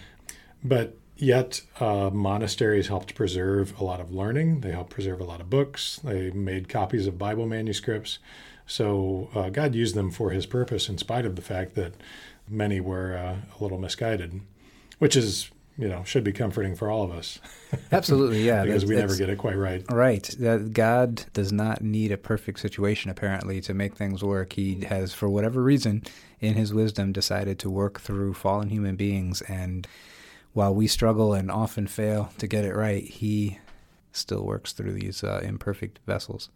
But 0.63 0.99
yet, 1.17 1.61
uh, 1.79 2.11
monasteries 2.13 2.89
helped 2.89 3.15
preserve 3.15 3.79
a 3.79 3.85
lot 3.85 4.01
of 4.01 4.13
learning. 4.13 4.61
They 4.61 4.73
helped 4.73 4.91
preserve 4.91 5.21
a 5.21 5.25
lot 5.25 5.41
of 5.41 5.49
books. 5.49 6.01
They 6.03 6.31
made 6.31 6.69
copies 6.69 7.07
of 7.07 7.17
Bible 7.17 7.47
manuscripts. 7.47 8.19
So 8.67 9.31
uh, 9.35 9.51
God 9.51 9.75
used 9.75 9.95
them 9.95 10.11
for 10.11 10.31
His 10.31 10.45
purpose, 10.45 10.89
in 10.89 10.99
spite 10.99 11.25
of 11.25 11.37
the 11.37 11.43
fact 11.43 11.75
that 11.77 11.95
many 12.49 12.81
were 12.81 13.17
uh, 13.17 13.37
a 13.59 13.63
little 13.63 13.79
misguided, 13.79 14.41
which 14.99 15.17
is 15.17 15.51
you 15.77 15.89
know 15.89 16.05
should 16.05 16.25
be 16.25 16.33
comforting 16.33 16.75
for 16.75 16.91
all 16.91 17.03
of 17.03 17.11
us. 17.11 17.39
Absolutely, 17.93 18.45
yeah, 18.45 18.65
because 18.65 18.85
we 18.85 18.95
never 18.97 19.17
get 19.17 19.29
it 19.29 19.39
quite 19.39 19.57
right. 19.57 19.85
Right. 19.91 20.23
That 20.39 20.73
God 20.73 21.25
does 21.33 21.53
not 21.53 21.83
need 21.83 22.13
a 22.13 22.17
perfect 22.17 22.61
situation 22.61 23.11
apparently 23.11 23.61
to 23.63 23.75
make 23.75 23.97
things 23.97 24.23
work. 24.23 24.53
He 24.55 24.85
has, 24.85 25.13
for 25.13 25.29
whatever 25.29 25.63
reason, 25.63 26.03
in 26.41 26.55
His 26.55 26.73
wisdom, 26.73 27.13
decided 27.13 27.59
to 27.61 27.71
work 27.71 28.01
through 28.01 28.35
fallen 28.35 28.71
human 28.71 28.97
beings, 28.97 29.43
and 29.43 29.87
while 30.53 30.75
we 30.75 30.87
struggle 30.87 31.35
and 31.35 31.51
often 31.51 31.87
fail 31.87 32.31
to 32.39 32.47
get 32.47 32.65
it 32.65 32.75
right, 32.75 33.05
He 33.05 33.59
still 34.13 34.45
works 34.45 34.73
through 34.73 34.93
these 34.93 35.25
uh, 35.25 35.41
imperfect 35.43 35.99
vessels. 36.07 36.51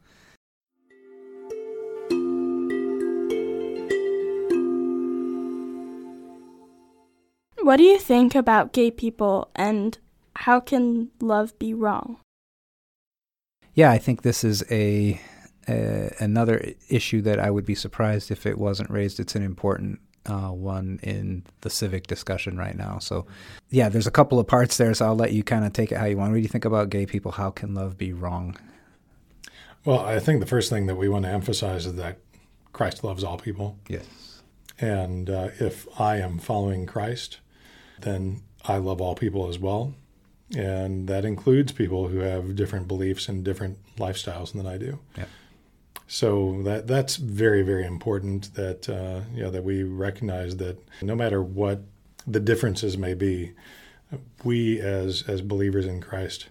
What 7.69 7.77
do 7.77 7.83
you 7.83 7.99
think 7.99 8.35
about 8.35 8.73
gay 8.73 8.91
people 8.91 9.51
and 9.55 9.99
how 10.37 10.59
can 10.59 11.11
love 11.21 11.59
be 11.59 11.75
wrong? 11.75 12.16
Yeah, 13.75 13.91
I 13.91 13.99
think 13.99 14.23
this 14.23 14.43
is 14.43 14.64
a 14.71 15.21
uh, 15.69 16.09
another 16.19 16.73
issue 16.89 17.21
that 17.21 17.39
I 17.39 17.51
would 17.51 17.66
be 17.66 17.75
surprised 17.75 18.31
if 18.31 18.47
it 18.47 18.57
wasn't 18.57 18.89
raised. 18.89 19.21
It's 19.21 19.35
an 19.35 19.43
important 19.43 20.01
uh, 20.25 20.49
one 20.49 20.99
in 21.03 21.45
the 21.61 21.69
civic 21.69 22.07
discussion 22.07 22.57
right 22.57 22.75
now. 22.75 23.01
So, 23.01 23.27
yeah, 23.69 23.91
there's 23.91 24.07
a 24.07 24.11
couple 24.11 24.39
of 24.39 24.47
parts 24.47 24.79
there. 24.79 24.95
So 24.95 25.05
I'll 25.05 25.14
let 25.14 25.35
you 25.35 25.43
kind 25.43 25.66
of 25.66 25.75
take 25.75 25.93
it 25.93 25.99
how 25.99 26.07
you 26.07 26.16
want. 26.16 26.31
What 26.31 26.37
do 26.37 26.41
you 26.41 26.49
think 26.49 26.64
about 26.64 26.89
gay 26.89 27.05
people? 27.05 27.33
How 27.33 27.51
can 27.51 27.75
love 27.75 27.99
be 27.99 28.14
wrong? 28.14 28.57
Well, 29.85 30.01
I 30.01 30.21
think 30.21 30.41
the 30.41 30.47
first 30.47 30.71
thing 30.71 30.87
that 30.87 30.97
we 30.97 31.11
want 31.11 31.27
to 31.27 31.31
emphasize 31.31 31.85
is 31.85 31.97
that 31.97 32.16
Christ 32.73 33.05
loves 33.05 33.23
all 33.23 33.37
people. 33.37 33.77
Yes. 33.89 34.41
And 34.81 35.29
uh, 35.29 35.51
if 35.61 35.87
I 36.01 36.16
am 36.16 36.39
following 36.39 36.87
Christ, 36.87 37.41
then 38.03 38.43
I 38.65 38.79
love 38.79 39.01
all 39.01 39.15
people 39.15 39.49
as 39.49 39.59
well. 39.59 39.95
And 40.57 41.09
that 41.09 41.25
includes 41.25 41.73
people 41.73 42.09
who 42.09 42.19
have 42.21 42.57
different 42.57 42.89
beliefs 42.89 43.29
and 43.29 43.45
different 43.45 43.79
lifestyles 43.97 44.53
than 44.53 44.67
I 44.67 44.79
do. 44.79 44.99
Yeah. 45.17 45.27
So 46.07 46.63
that 46.63 46.87
that's 46.87 47.17
very 47.17 47.61
very 47.61 47.85
important 47.85 48.55
that 48.55 48.89
uh, 48.89 49.29
you 49.35 49.43
know 49.43 49.51
that 49.51 49.63
we 49.63 49.83
recognize 49.83 50.57
that 50.57 50.79
no 51.03 51.15
matter 51.15 51.43
what 51.43 51.83
the 52.27 52.41
differences 52.41 52.97
may 52.97 53.13
be, 53.13 53.53
we 54.43 54.81
as 54.81 55.25
as 55.29 55.43
believers 55.43 55.85
in 55.85 56.01
Christ, 56.01 56.49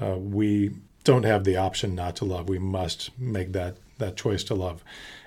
uh, 0.00 0.16
we 0.18 0.72
don't 1.04 1.24
have 1.24 1.44
the 1.44 1.56
option 1.56 1.94
not 1.94 2.16
to 2.16 2.24
love. 2.24 2.48
We 2.48 2.58
must 2.58 3.16
make 3.16 3.52
that 3.52 3.76
that 3.98 4.16
choice 4.16 4.42
to 4.44 4.56
love, 4.56 4.82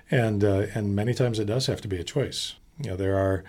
and 0.10 0.44
uh, 0.44 0.66
and 0.76 0.94
many 0.94 1.14
times 1.14 1.40
it 1.40 1.46
does 1.46 1.68
have 1.68 1.80
to 1.82 1.88
be 1.88 1.98
a 1.98 2.04
choice. 2.04 2.56
You 2.78 2.92
know 2.92 2.98
there 2.98 3.18
are 3.18 3.46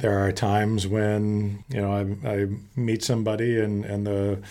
there 0.00 0.18
are 0.18 0.32
times 0.32 0.86
when 0.86 1.64
you 1.68 1.80
know 1.80 1.92
I, 1.92 2.28
I 2.28 2.46
meet 2.76 3.02
somebody 3.02 3.60
and 3.60 3.84
and 3.84 4.06
the 4.06 4.42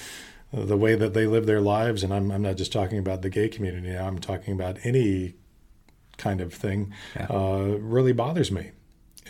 the 0.52 0.78
way 0.78 0.96
that 0.96 1.14
they 1.14 1.28
live 1.28 1.46
their 1.46 1.62
lives, 1.62 2.04
and 2.04 2.14
I'm, 2.14 2.32
I'm 2.32 2.42
not 2.42 2.58
just 2.58 2.74
talking 2.74 2.98
about 2.98 3.22
the 3.22 3.30
gay 3.30 3.50
community. 3.50 3.96
I'm 3.96 4.18
talking 4.18 4.54
about 4.54 4.78
any 4.84 5.36
kind 6.18 6.42
of 6.42 6.54
thing. 6.54 6.92
Yeah. 7.16 7.28
Uh, 7.30 7.78
really 7.80 8.14
bothers 8.14 8.52
me, 8.52 8.72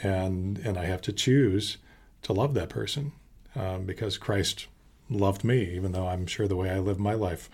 and 0.02 0.58
and 0.60 0.78
I 0.78 0.86
have 0.86 1.02
to 1.04 1.14
choose 1.14 1.78
to 2.22 2.34
love 2.34 2.54
that 2.54 2.70
person 2.70 3.12
um, 3.56 3.86
because 3.86 4.18
Christ 4.18 4.68
loved 5.10 5.44
me, 5.44 5.76
even 5.76 5.92
though 5.92 6.08
I'm 6.08 6.26
sure 6.28 6.48
the 6.48 6.56
way 6.56 6.70
I 6.70 6.80
live 6.80 7.00
my 7.00 7.14
life 7.14 7.50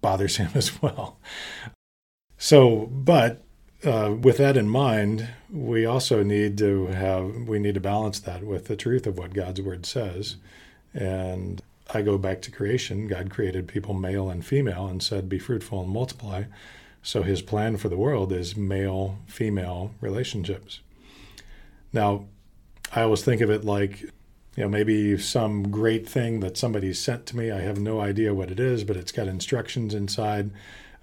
bothers 0.00 0.36
him 0.38 0.50
as 0.54 0.80
well. 0.80 1.18
So, 2.36 2.86
but 2.86 3.44
uh, 3.84 4.14
with 4.20 4.38
that 4.38 4.56
in 4.56 4.68
mind, 4.68 5.28
we 5.50 5.86
also 5.86 6.22
need 6.22 6.58
to 6.58 6.86
have 6.88 7.48
we 7.48 7.58
need 7.58 7.74
to 7.74 7.80
balance 7.80 8.18
that 8.20 8.42
with 8.42 8.66
the 8.66 8.76
truth 8.76 9.06
of 9.06 9.18
what 9.18 9.34
God's 9.34 9.60
word 9.60 9.86
says, 9.86 10.36
and 10.92 11.62
I 11.90 12.02
go 12.02 12.18
back 12.18 12.42
to 12.42 12.50
creation. 12.50 13.08
God 13.08 13.30
created 13.30 13.66
people 13.66 13.94
male 13.94 14.28
and 14.28 14.44
female 14.44 14.86
and 14.86 15.02
said, 15.02 15.28
Be 15.28 15.38
fruitful 15.38 15.82
and 15.82 15.90
multiply. 15.90 16.44
So 17.02 17.22
his 17.22 17.40
plan 17.40 17.76
for 17.78 17.88
the 17.88 17.96
world 17.96 18.32
is 18.32 18.56
male 18.56 19.18
female 19.26 19.92
relationships. 20.00 20.80
Now, 21.92 22.26
I 22.94 23.02
always 23.02 23.22
think 23.22 23.40
of 23.40 23.50
it 23.50 23.64
like, 23.64 24.02
you 24.02 24.64
know, 24.64 24.68
maybe 24.68 25.16
some 25.16 25.70
great 25.70 26.06
thing 26.08 26.40
that 26.40 26.58
somebody 26.58 26.92
sent 26.92 27.24
to 27.26 27.36
me. 27.36 27.50
I 27.50 27.60
have 27.60 27.78
no 27.78 28.00
idea 28.00 28.34
what 28.34 28.50
it 28.50 28.60
is, 28.60 28.84
but 28.84 28.96
it's 28.96 29.12
got 29.12 29.28
instructions 29.28 29.94
inside. 29.94 30.50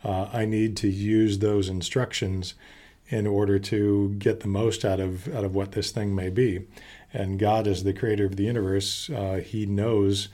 Uh, 0.04 0.30
I 0.32 0.46
need 0.46 0.78
to 0.78 0.89
use 0.89 1.39
those 1.39 1.70
instructions 1.70 2.54
in 3.08 3.28
order 3.28 3.60
to 3.60 4.16
get 4.18 4.39
the 4.39 4.48
most 4.48 4.84
out 4.84 5.00
of 5.00 5.34
out 5.34 5.43
of 5.43 5.54
what 5.54 5.74
this 5.74 5.91
thing 5.91 6.16
may 6.16 6.30
be. 6.30 6.66
And 7.14 7.39
God, 7.39 7.68
as 7.68 7.84
the 7.84 7.93
creator 7.93 8.26
of 8.26 8.36
the 8.36 8.43
universe, 8.43 9.10
uh, 9.10 9.41
He 9.43 9.66
knows 9.66 10.30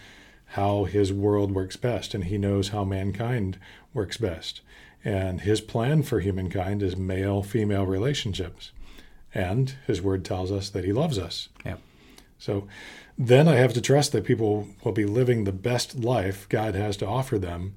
how 0.51 0.83
his 0.83 1.13
world 1.13 1.53
works 1.53 1.77
best, 1.77 2.13
and 2.13 2.25
he 2.25 2.37
knows 2.37 2.69
how 2.69 2.83
mankind 2.83 3.57
works 3.93 4.17
best. 4.17 4.59
And 5.03 5.41
his 5.41 5.61
plan 5.61 6.03
for 6.03 6.19
humankind 6.19 6.83
is 6.83 6.97
male 6.97 7.41
female 7.41 7.85
relationships. 7.85 8.71
And 9.33 9.73
his 9.87 10.01
word 10.01 10.25
tells 10.25 10.51
us 10.51 10.69
that 10.69 10.83
he 10.83 10.91
loves 10.91 11.17
us. 11.17 11.47
Yeah. 11.65 11.77
So 12.37 12.67
then 13.17 13.47
I 13.47 13.55
have 13.55 13.73
to 13.75 13.81
trust 13.81 14.11
that 14.11 14.25
people 14.25 14.67
will 14.83 14.91
be 14.91 15.05
living 15.05 15.45
the 15.45 15.53
best 15.53 15.95
life 15.95 16.49
God 16.49 16.75
has 16.75 16.97
to 16.97 17.07
offer 17.07 17.39
them 17.39 17.73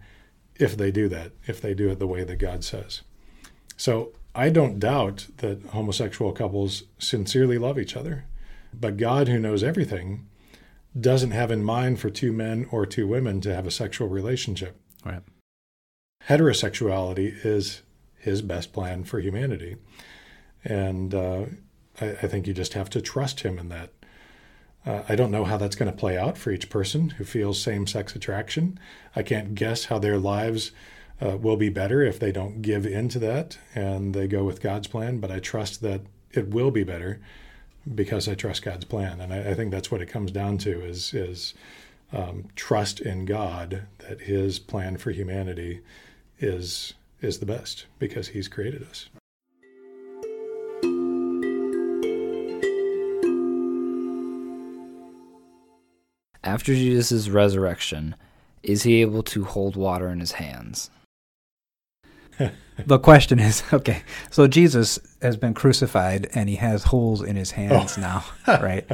if 0.56 0.76
they 0.76 0.90
do 0.90 1.08
that, 1.08 1.32
if 1.46 1.60
they 1.60 1.74
do 1.74 1.90
it 1.90 1.98
the 1.98 2.06
way 2.06 2.24
that 2.24 2.36
God 2.36 2.64
says. 2.64 3.02
So 3.76 4.12
I 4.34 4.50
don't 4.50 4.78
doubt 4.78 5.28
that 5.38 5.62
homosexual 5.66 6.32
couples 6.32 6.84
sincerely 6.98 7.58
love 7.58 7.78
each 7.78 7.96
other. 7.96 8.24
But 8.72 8.96
God, 8.96 9.28
who 9.28 9.38
knows 9.38 9.62
everything, 9.62 10.26
doesn't 10.98 11.30
have 11.32 11.50
in 11.50 11.64
mind 11.64 12.00
for 12.00 12.10
two 12.10 12.32
men 12.32 12.66
or 12.70 12.86
two 12.86 13.06
women 13.06 13.40
to 13.42 13.54
have 13.54 13.66
a 13.66 13.70
sexual 13.70 14.08
relationship. 14.08 14.80
Right. 15.04 15.22
Heterosexuality 16.28 17.44
is 17.44 17.82
his 18.16 18.42
best 18.42 18.72
plan 18.72 19.04
for 19.04 19.20
humanity. 19.20 19.76
And 20.64 21.14
uh, 21.14 21.46
I, 22.00 22.10
I, 22.10 22.26
think 22.26 22.46
you 22.46 22.54
just 22.54 22.72
have 22.72 22.88
to 22.90 23.02
trust 23.02 23.40
him 23.40 23.58
in 23.58 23.68
that. 23.68 23.90
Uh, 24.86 25.02
I 25.08 25.16
don't 25.16 25.30
know 25.30 25.44
how 25.44 25.56
that's 25.56 25.76
going 25.76 25.90
to 25.90 25.96
play 25.96 26.18
out 26.18 26.36
for 26.36 26.50
each 26.50 26.68
person 26.68 27.10
who 27.10 27.24
feels 27.24 27.60
same 27.60 27.86
sex 27.86 28.14
attraction. 28.14 28.78
I 29.16 29.22
can't 29.22 29.54
guess 29.54 29.86
how 29.86 29.98
their 29.98 30.18
lives 30.18 30.72
uh, 31.22 31.36
will 31.36 31.56
be 31.56 31.70
better 31.70 32.02
if 32.02 32.18
they 32.18 32.32
don't 32.32 32.60
give 32.60 32.84
in 32.84 33.08
to 33.10 33.18
that 33.20 33.58
and 33.74 34.14
they 34.14 34.26
go 34.26 34.44
with 34.44 34.60
God's 34.60 34.88
plan, 34.88 35.20
but 35.20 35.30
I 35.30 35.38
trust 35.38 35.80
that 35.82 36.02
it 36.32 36.48
will 36.48 36.70
be 36.70 36.84
better 36.84 37.20
because 37.92 38.28
I 38.28 38.34
trust 38.34 38.62
God's 38.62 38.84
plan, 38.84 39.20
and 39.20 39.32
I, 39.32 39.50
I 39.50 39.54
think 39.54 39.70
that's 39.70 39.90
what 39.90 40.00
it 40.00 40.06
comes 40.06 40.30
down 40.30 40.58
to 40.58 40.84
is 40.84 41.12
is 41.12 41.54
um, 42.12 42.44
trust 42.56 43.00
in 43.00 43.24
God 43.24 43.86
that 43.98 44.22
His 44.22 44.58
plan 44.58 44.96
for 44.96 45.10
humanity 45.10 45.80
is 46.38 46.94
is 47.20 47.38
the 47.38 47.46
best 47.46 47.86
because 47.98 48.28
He's 48.28 48.48
created 48.48 48.82
us. 48.88 49.08
After 56.44 56.74
Jesus' 56.74 57.30
resurrection, 57.30 58.14
is 58.62 58.82
he 58.82 59.00
able 59.00 59.22
to 59.24 59.44
hold 59.44 59.76
water 59.76 60.08
in 60.08 60.20
his 60.20 60.32
hands? 60.32 60.90
the 62.86 62.98
question 62.98 63.38
is 63.38 63.62
okay 63.72 64.02
so 64.28 64.48
jesus 64.48 64.98
has 65.22 65.36
been 65.36 65.54
crucified 65.54 66.28
and 66.34 66.48
he 66.48 66.56
has 66.56 66.82
holes 66.82 67.22
in 67.22 67.36
his 67.36 67.52
hands 67.52 67.96
oh. 67.96 68.00
now 68.00 68.24
right 68.60 68.90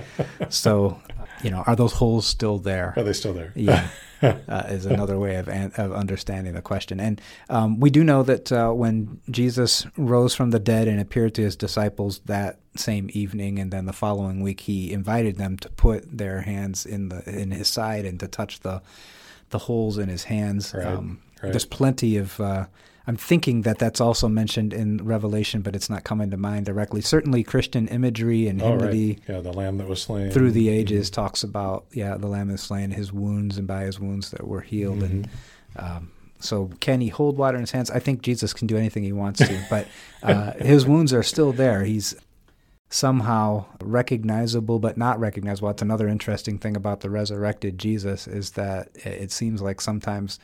so 0.50 1.00
you 1.42 1.50
know 1.50 1.64
are 1.66 1.74
those 1.74 1.94
holes 1.94 2.26
still 2.26 2.58
there 2.58 2.92
are 2.98 3.02
they 3.02 3.14
still 3.14 3.32
there 3.32 3.50
yeah 3.54 3.88
uh, 4.48 4.64
is 4.68 4.86
another 4.86 5.18
way 5.18 5.36
of, 5.36 5.48
an, 5.48 5.72
of 5.76 5.92
understanding 5.92 6.54
the 6.54 6.62
question 6.62 7.00
and 7.00 7.20
um, 7.48 7.80
we 7.80 7.90
do 7.90 8.04
know 8.04 8.22
that 8.22 8.52
uh, 8.52 8.70
when 8.70 9.20
jesus 9.30 9.86
rose 9.96 10.34
from 10.34 10.50
the 10.50 10.58
dead 10.58 10.88
and 10.88 11.00
appeared 11.00 11.34
to 11.34 11.42
his 11.42 11.56
disciples 11.56 12.20
that 12.26 12.58
same 12.76 13.08
evening 13.12 13.58
and 13.58 13.72
then 13.72 13.86
the 13.86 13.92
following 13.92 14.40
week 14.40 14.60
he 14.60 14.92
invited 14.92 15.36
them 15.36 15.56
to 15.56 15.68
put 15.70 16.16
their 16.16 16.42
hands 16.42 16.86
in 16.86 17.08
the 17.08 17.22
in 17.28 17.50
his 17.50 17.68
side 17.68 18.04
and 18.04 18.20
to 18.20 18.28
touch 18.28 18.60
the 18.60 18.80
the 19.50 19.58
holes 19.58 19.98
in 19.98 20.08
his 20.08 20.24
hands 20.24 20.72
right, 20.74 20.86
um, 20.86 21.20
right. 21.42 21.50
there's 21.50 21.64
plenty 21.64 22.16
of 22.16 22.38
uh, 22.40 22.66
I'm 23.06 23.16
thinking 23.16 23.62
that 23.62 23.78
that's 23.78 24.00
also 24.00 24.28
mentioned 24.28 24.72
in 24.72 24.98
Revelation, 24.98 25.62
but 25.62 25.74
it's 25.74 25.88
not 25.88 26.04
coming 26.04 26.30
to 26.30 26.36
mind 26.36 26.66
directly. 26.66 27.00
Certainly, 27.00 27.44
Christian 27.44 27.88
imagery 27.88 28.46
and 28.46 28.60
hymnody, 28.60 29.18
oh, 29.28 29.32
right. 29.32 29.36
yeah, 29.36 29.40
the 29.40 29.52
Lamb 29.52 29.78
that 29.78 29.88
was 29.88 30.02
slain 30.02 30.30
through 30.30 30.52
the 30.52 30.68
ages 30.68 31.10
mm-hmm. 31.10 31.20
talks 31.22 31.42
about 31.42 31.86
yeah, 31.92 32.16
the 32.16 32.26
Lamb 32.26 32.50
is 32.50 32.60
slain, 32.60 32.90
his 32.90 33.12
wounds, 33.12 33.58
and 33.58 33.66
by 33.66 33.84
his 33.84 33.98
wounds 33.98 34.30
that 34.30 34.46
were 34.46 34.60
healed, 34.60 34.98
mm-hmm. 34.98 35.24
and 35.24 35.28
um, 35.76 36.10
so 36.40 36.70
can 36.80 37.00
he 37.00 37.08
hold 37.08 37.36
water 37.36 37.56
in 37.56 37.62
his 37.62 37.70
hands? 37.70 37.90
I 37.90 38.00
think 38.00 38.22
Jesus 38.22 38.52
can 38.52 38.66
do 38.66 38.76
anything 38.76 39.02
he 39.02 39.12
wants 39.12 39.40
to, 39.40 39.66
but 39.70 39.86
uh, 40.22 40.52
his 40.58 40.86
wounds 40.86 41.12
are 41.12 41.22
still 41.22 41.52
there. 41.52 41.84
He's 41.84 42.14
somehow 42.92 43.64
recognizable 43.80 44.78
but 44.78 44.96
not 44.96 45.20
recognizable. 45.20 45.68
That's 45.68 45.82
another 45.82 46.08
interesting 46.08 46.58
thing 46.58 46.76
about 46.76 47.00
the 47.00 47.10
resurrected 47.10 47.78
Jesus 47.78 48.26
is 48.26 48.52
that 48.52 48.88
it 48.94 49.30
seems 49.30 49.62
like 49.62 49.80
sometimes 49.80 50.40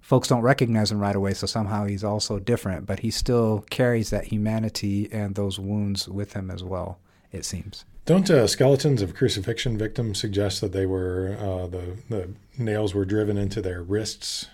folks 0.00 0.28
don't 0.28 0.42
recognize 0.42 0.92
him 0.92 0.98
right 0.98 1.16
away, 1.16 1.34
so 1.34 1.46
somehow 1.46 1.84
he's 1.84 2.04
also 2.04 2.38
different, 2.38 2.86
but 2.86 3.00
he 3.00 3.10
still 3.10 3.64
carries 3.70 4.10
that 4.10 4.26
humanity 4.26 5.08
and 5.12 5.34
those 5.34 5.58
wounds 5.58 6.08
with 6.08 6.34
him 6.34 6.50
as 6.50 6.62
well, 6.62 6.98
it 7.32 7.44
seems. 7.44 7.84
Don't 8.04 8.30
uh, 8.30 8.46
skeletons 8.46 9.02
of 9.02 9.14
crucifixion 9.16 9.76
victims 9.76 10.20
suggest 10.20 10.60
that 10.60 10.72
they 10.72 10.86
were 10.86 11.36
uh, 11.40 11.66
the 11.66 11.96
the 12.08 12.28
nails 12.56 12.94
were 12.94 13.04
driven 13.04 13.36
into 13.36 13.60
their 13.60 13.82
wrists? 13.82 14.46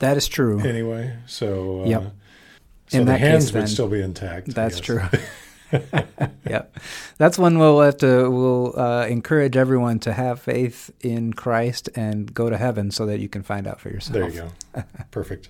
That 0.00 0.18
is 0.18 0.28
true. 0.28 0.60
Anyway, 0.60 1.16
so 1.26 1.82
uh, 1.82 1.86
yep. 1.86 2.12
so 2.88 2.98
In 2.98 3.06
the 3.06 3.16
hands 3.16 3.46
case, 3.46 3.52
would 3.54 3.60
then, 3.62 3.68
still 3.68 3.88
be 3.88 4.02
intact. 4.02 4.48
That's 4.48 4.80
true. 4.80 5.00
yep, 6.48 6.76
that's 7.16 7.38
one 7.38 7.58
we'll 7.58 7.80
have 7.80 7.96
to. 7.98 8.30
We'll 8.30 8.78
uh, 8.78 9.06
encourage 9.06 9.56
everyone 9.56 9.98
to 10.00 10.12
have 10.12 10.40
faith 10.40 10.90
in 11.00 11.32
Christ 11.32 11.88
and 11.94 12.32
go 12.32 12.50
to 12.50 12.56
heaven, 12.56 12.90
so 12.90 13.06
that 13.06 13.20
you 13.20 13.28
can 13.28 13.42
find 13.42 13.66
out 13.66 13.80
for 13.80 13.88
yourself. 13.88 14.12
There 14.14 14.28
you 14.28 14.50
go. 14.74 14.84
Perfect. 15.10 15.48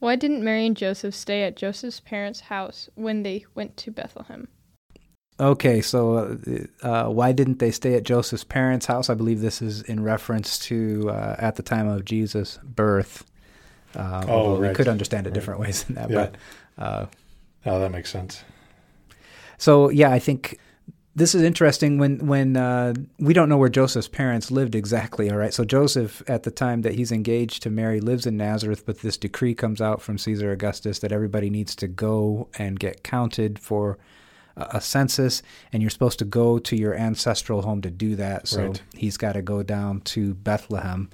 Why 0.00 0.16
didn't 0.16 0.44
Mary 0.44 0.64
and 0.64 0.76
Joseph 0.76 1.14
stay 1.14 1.42
at 1.42 1.56
Joseph's 1.56 2.00
parents' 2.00 2.40
house 2.40 2.88
when 2.94 3.24
they 3.24 3.44
went 3.54 3.76
to 3.78 3.90
Bethlehem? 3.90 4.48
Okay, 5.40 5.80
so 5.80 6.36
uh, 6.82 7.04
why 7.04 7.30
didn't 7.32 7.60
they 7.60 7.70
stay 7.70 7.94
at 7.94 8.02
Joseph's 8.02 8.42
parents' 8.44 8.86
house? 8.86 9.08
I 9.08 9.14
believe 9.14 9.40
this 9.40 9.62
is 9.62 9.82
in 9.82 10.02
reference 10.02 10.58
to 10.60 11.10
uh, 11.10 11.36
at 11.38 11.54
the 11.54 11.62
time 11.62 11.86
of 11.88 12.04
Jesus' 12.04 12.58
birth. 12.64 13.24
Uh, 13.94 14.24
Oh, 14.26 14.32
although 14.32 14.68
we 14.68 14.74
could 14.74 14.88
understand 14.88 15.26
it 15.26 15.30
Right. 15.30 15.34
different 15.34 15.60
ways 15.60 15.84
than 15.84 15.94
that. 15.96 16.10
Yeah. 16.10 16.16
But 16.76 16.82
uh, 16.84 17.06
Oh, 17.66 17.78
that 17.80 17.90
makes 17.92 18.10
sense. 18.10 18.42
so 19.58 19.90
yeah, 19.90 20.10
I 20.10 20.18
think 20.18 20.58
this 21.14 21.34
is 21.34 21.42
interesting 21.42 21.98
when 21.98 22.26
when 22.26 22.56
uh, 22.56 22.94
we 23.18 23.32
don't 23.32 23.48
know 23.48 23.58
where 23.58 23.68
Joseph's 23.68 24.08
parents 24.08 24.50
lived 24.50 24.74
exactly. 24.74 25.30
All 25.30 25.36
right, 25.38 25.54
so 25.54 25.64
Joseph 25.64 26.22
at 26.28 26.42
the 26.42 26.50
time 26.50 26.82
that 26.82 26.94
he's 26.94 27.12
engaged 27.12 27.62
to 27.62 27.70
Mary 27.70 28.00
lives 28.00 28.26
in 28.26 28.36
Nazareth, 28.36 28.84
but 28.86 29.00
this 29.00 29.16
decree 29.16 29.54
comes 29.54 29.80
out 29.80 30.02
from 30.02 30.18
Caesar 30.18 30.50
Augustus 30.52 30.98
that 31.00 31.12
everybody 31.12 31.48
needs 31.48 31.74
to 31.76 31.86
go 31.88 32.48
and 32.58 32.78
get 32.80 33.02
counted 33.04 33.58
for 33.58 33.98
a 34.58 34.80
census, 34.80 35.42
and 35.72 35.82
you're 35.82 35.90
supposed 35.90 36.18
to 36.18 36.24
go 36.24 36.58
to 36.58 36.76
your 36.76 36.94
ancestral 36.94 37.62
home 37.62 37.80
to 37.82 37.90
do 37.90 38.16
that. 38.16 38.48
So 38.48 38.66
Right. 38.66 38.82
he's 38.94 39.16
got 39.16 39.32
to 39.32 39.42
go 39.42 39.62
down 39.62 40.00
to 40.02 40.34
Bethlehem 40.34 41.10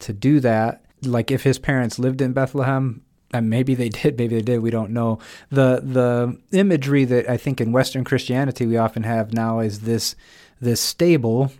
to 0.00 0.12
do 0.12 0.40
that. 0.40 0.84
Like 1.02 1.30
if 1.30 1.42
his 1.42 1.58
parents 1.58 1.98
lived 1.98 2.20
in 2.20 2.32
Bethlehem, 2.32 3.02
and 3.32 3.50
maybe 3.50 3.74
they 3.74 3.88
did, 3.88 4.18
maybe 4.18 4.36
they 4.36 4.42
did, 4.42 4.60
we 4.60 4.70
don't 4.70 4.90
know. 4.90 5.18
The 5.50 5.80
the 5.82 6.38
imagery 6.56 7.04
that 7.04 7.28
I 7.28 7.36
think 7.36 7.60
in 7.60 7.72
Western 7.72 8.04
Christianity 8.04 8.66
we 8.66 8.76
often 8.76 9.02
have 9.02 9.32
now 9.32 9.60
is 9.60 9.80
this 9.80 10.16
this 10.60 10.80
stable 10.80 11.52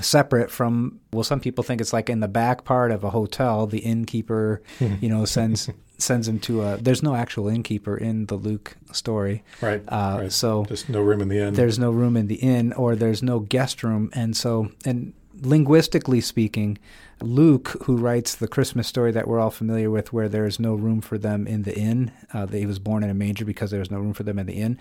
separate 0.00 0.50
from 0.50 0.98
well 1.12 1.22
some 1.22 1.38
people 1.38 1.62
think 1.62 1.78
it's 1.78 1.92
like 1.92 2.08
in 2.08 2.20
the 2.20 2.28
back 2.28 2.64
part 2.64 2.90
of 2.90 3.04
a 3.04 3.10
hotel 3.10 3.66
the 3.66 3.80
innkeeper 3.80 4.62
hmm. 4.78 4.94
you 5.02 5.08
know 5.08 5.26
sends 5.26 5.68
sends 6.02 6.26
him 6.28 6.38
to 6.40 6.62
a 6.62 6.76
there's 6.76 7.02
no 7.02 7.14
actual 7.14 7.48
innkeeper 7.48 7.96
in 7.96 8.26
the 8.26 8.34
luke 8.34 8.76
story 8.92 9.42
Right. 9.60 9.82
uh, 9.88 10.18
right. 10.22 10.32
so 10.32 10.64
just 10.66 10.88
no 10.88 11.00
room 11.00 11.20
in 11.22 11.28
the 11.28 11.38
inn. 11.38 11.54
there's 11.54 11.78
no 11.78 11.90
room 11.90 12.16
in 12.16 12.26
the 12.26 12.36
inn 12.36 12.72
or 12.74 12.94
there's 12.96 13.22
no 13.22 13.38
guest 13.40 13.82
room 13.82 14.10
and 14.12 14.36
so 14.36 14.70
and 14.84 15.14
linguistically 15.40 16.20
speaking 16.20 16.78
luke 17.20 17.68
who 17.84 17.96
writes 17.96 18.34
the 18.34 18.48
christmas 18.48 18.86
story 18.88 19.10
that 19.12 19.26
we're 19.28 19.40
all 19.40 19.50
familiar 19.50 19.90
with 19.90 20.12
where 20.12 20.28
there's 20.28 20.58
no 20.60 20.74
room 20.74 21.00
for 21.00 21.18
them 21.18 21.46
in 21.46 21.62
the 21.62 21.76
inn 21.78 22.10
uh, 22.34 22.44
that 22.46 22.58
he 22.58 22.66
was 22.66 22.78
born 22.78 23.02
in 23.02 23.10
a 23.10 23.14
manger 23.14 23.44
because 23.44 23.70
there 23.70 23.80
was 23.80 23.90
no 23.90 23.98
room 23.98 24.12
for 24.12 24.22
them 24.24 24.38
in 24.38 24.46
the 24.46 24.54
inn 24.54 24.78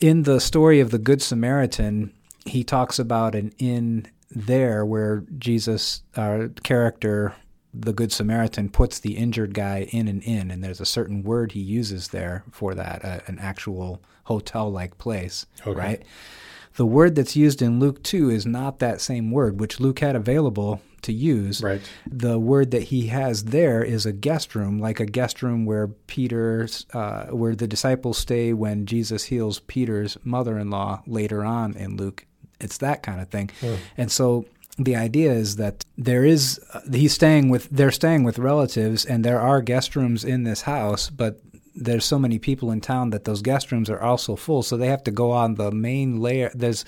in 0.00 0.22
the 0.24 0.40
story 0.40 0.80
of 0.80 0.90
the 0.90 0.98
good 0.98 1.20
samaritan 1.22 2.12
he 2.46 2.64
talks 2.64 2.98
about 2.98 3.34
an 3.34 3.52
inn 3.58 4.06
there 4.30 4.84
where 4.84 5.22
jesus 5.38 6.02
our 6.16 6.48
character 6.62 7.34
the 7.72 7.92
good 7.92 8.10
samaritan 8.12 8.68
puts 8.68 8.98
the 8.98 9.16
injured 9.16 9.54
guy 9.54 9.88
in 9.92 10.08
an 10.08 10.20
inn 10.22 10.50
and 10.50 10.62
there's 10.62 10.80
a 10.80 10.86
certain 10.86 11.22
word 11.22 11.52
he 11.52 11.60
uses 11.60 12.08
there 12.08 12.42
for 12.50 12.74
that 12.74 13.04
uh, 13.04 13.20
an 13.26 13.38
actual 13.38 14.00
hotel 14.24 14.70
like 14.70 14.98
place 14.98 15.46
Okay. 15.66 15.78
right 15.78 16.02
the 16.76 16.86
word 16.86 17.14
that's 17.14 17.36
used 17.36 17.62
in 17.62 17.78
luke 17.78 18.02
2 18.02 18.30
is 18.30 18.44
not 18.46 18.78
that 18.80 19.00
same 19.00 19.30
word 19.30 19.60
which 19.60 19.78
luke 19.80 20.00
had 20.00 20.16
available 20.16 20.80
to 21.02 21.12
use 21.12 21.62
right. 21.62 21.80
the 22.10 22.38
word 22.38 22.70
that 22.72 22.84
he 22.84 23.06
has 23.06 23.44
there 23.44 23.82
is 23.82 24.04
a 24.04 24.12
guest 24.12 24.54
room, 24.54 24.78
like 24.78 25.00
a 25.00 25.06
guest 25.06 25.42
room 25.42 25.64
where 25.64 25.88
Peter's, 25.88 26.84
uh, 26.92 27.26
where 27.28 27.54
the 27.54 27.66
disciples 27.66 28.18
stay 28.18 28.52
when 28.52 28.84
Jesus 28.84 29.24
heals 29.24 29.60
Peter's 29.60 30.18
mother-in-law 30.24 31.02
later 31.06 31.42
on 31.42 31.74
in 31.74 31.96
Luke. 31.96 32.26
It's 32.60 32.76
that 32.78 33.02
kind 33.02 33.18
of 33.18 33.30
thing, 33.30 33.48
and 33.96 34.12
so 34.12 34.44
the 34.84 34.96
idea 34.96 35.32
is 35.32 35.56
that 35.56 35.84
there 35.98 36.24
is 36.24 36.60
uh, 36.72 36.80
he's 36.92 37.12
staying 37.12 37.48
with 37.48 37.68
they're 37.70 37.90
staying 37.90 38.24
with 38.24 38.38
relatives, 38.38 39.04
and 39.04 39.24
there 39.24 39.40
are 39.40 39.60
guest 39.60 39.94
rooms 39.96 40.24
in 40.24 40.44
this 40.44 40.62
house, 40.62 41.10
but 41.10 41.40
there's 41.74 42.04
so 42.04 42.18
many 42.18 42.38
people 42.38 42.70
in 42.70 42.80
town 42.80 43.10
that 43.10 43.24
those 43.24 43.42
guest 43.42 43.70
rooms 43.70 43.88
are 43.88 44.00
also 44.00 44.36
full, 44.36 44.62
so 44.62 44.76
they 44.76 44.88
have 44.88 45.04
to 45.04 45.10
go 45.10 45.30
on 45.30 45.54
the 45.54 45.70
main 45.70 46.20
layer. 46.20 46.50
There's 46.54 46.84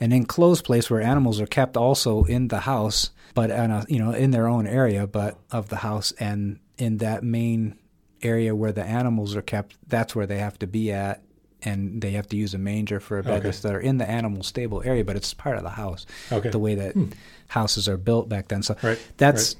an 0.00 0.12
enclosed 0.12 0.64
place 0.64 0.90
where 0.90 1.00
animals 1.00 1.40
are 1.40 1.46
kept 1.46 1.76
also 1.76 2.24
in 2.24 2.48
the 2.48 2.60
house, 2.60 3.10
but 3.34 3.50
on 3.50 3.70
a, 3.70 3.84
you 3.88 3.98
know 3.98 4.12
in 4.12 4.30
their 4.32 4.48
own 4.48 4.66
area, 4.66 5.06
but 5.06 5.38
of 5.50 5.68
the 5.68 5.76
house, 5.76 6.12
and 6.18 6.58
in 6.78 6.98
that 6.98 7.22
main 7.22 7.78
area 8.22 8.54
where 8.54 8.72
the 8.72 8.84
animals 8.84 9.36
are 9.36 9.42
kept, 9.42 9.76
that's 9.86 10.16
where 10.16 10.26
they 10.26 10.38
have 10.38 10.58
to 10.58 10.66
be 10.66 10.90
at, 10.92 11.22
and 11.66 12.00
they 12.00 12.12
have 12.12 12.26
to 12.28 12.36
use 12.36 12.54
a 12.54 12.58
manger 12.58 13.00
for 13.00 13.18
a 13.18 13.22
bed 13.22 13.44
Okay. 13.44 13.50
that 13.62 13.74
are 13.74 13.80
in 13.80 13.98
the 13.98 14.08
animal 14.08 14.42
stable 14.42 14.80
area, 14.84 15.04
but 15.04 15.16
it's 15.16 15.34
part 15.34 15.56
of 15.58 15.62
the 15.64 15.70
house. 15.70 16.06
Okay. 16.32 16.48
The 16.50 16.58
way 16.58 16.74
that 16.76 16.94
houses 17.48 17.88
are 17.88 17.96
built 17.98 18.28
back 18.28 18.48
then, 18.48 18.62
so 18.62 18.74
Right, 18.82 18.98
that's 19.18 19.56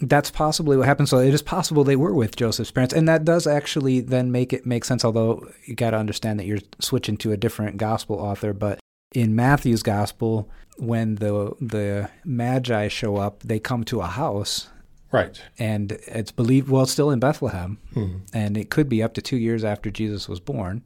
that's 0.00 0.30
possibly 0.32 0.76
what 0.76 0.86
happened. 0.86 1.08
So 1.08 1.18
it 1.18 1.32
is 1.32 1.42
possible 1.42 1.84
they 1.84 1.94
were 1.96 2.14
with 2.14 2.34
Joseph's 2.34 2.72
parents, 2.72 2.92
and 2.94 3.06
that 3.08 3.24
does 3.24 3.46
actually 3.46 4.00
then 4.00 4.32
make 4.32 4.52
it 4.52 4.66
make 4.66 4.84
sense. 4.84 5.04
Although 5.04 5.48
you 5.66 5.74
got 5.76 5.90
to 5.90 5.96
understand 5.98 6.38
that 6.40 6.46
you're 6.46 6.58
switching 6.80 7.16
to 7.18 7.30
a 7.32 7.36
different 7.36 7.76
gospel 7.76 8.16
author, 8.16 8.52
but 8.52 8.80
in 9.14 9.36
Matthew's 9.36 9.82
gospel, 9.82 10.48
when 10.78 11.16
the 11.16 11.54
the 11.60 12.08
magi 12.24 12.88
show 12.88 13.16
up, 13.16 13.42
they 13.44 13.58
come 13.60 13.84
to 13.84 14.00
a 14.00 14.06
house, 14.06 14.68
Right. 15.12 15.40
and 15.58 15.92
it's 16.06 16.32
believed 16.32 16.68
well, 16.68 16.82
it's 16.84 16.92
still 16.92 17.10
in 17.10 17.20
Bethlehem, 17.20 17.78
Hmm. 17.94 18.16
and 18.32 18.56
it 18.56 18.70
could 18.70 18.88
be 18.88 19.02
up 19.04 19.14
to 19.14 19.22
two 19.22 19.36
years 19.36 19.62
after 19.62 19.90
Jesus 19.90 20.28
was 20.28 20.40
born. 20.40 20.82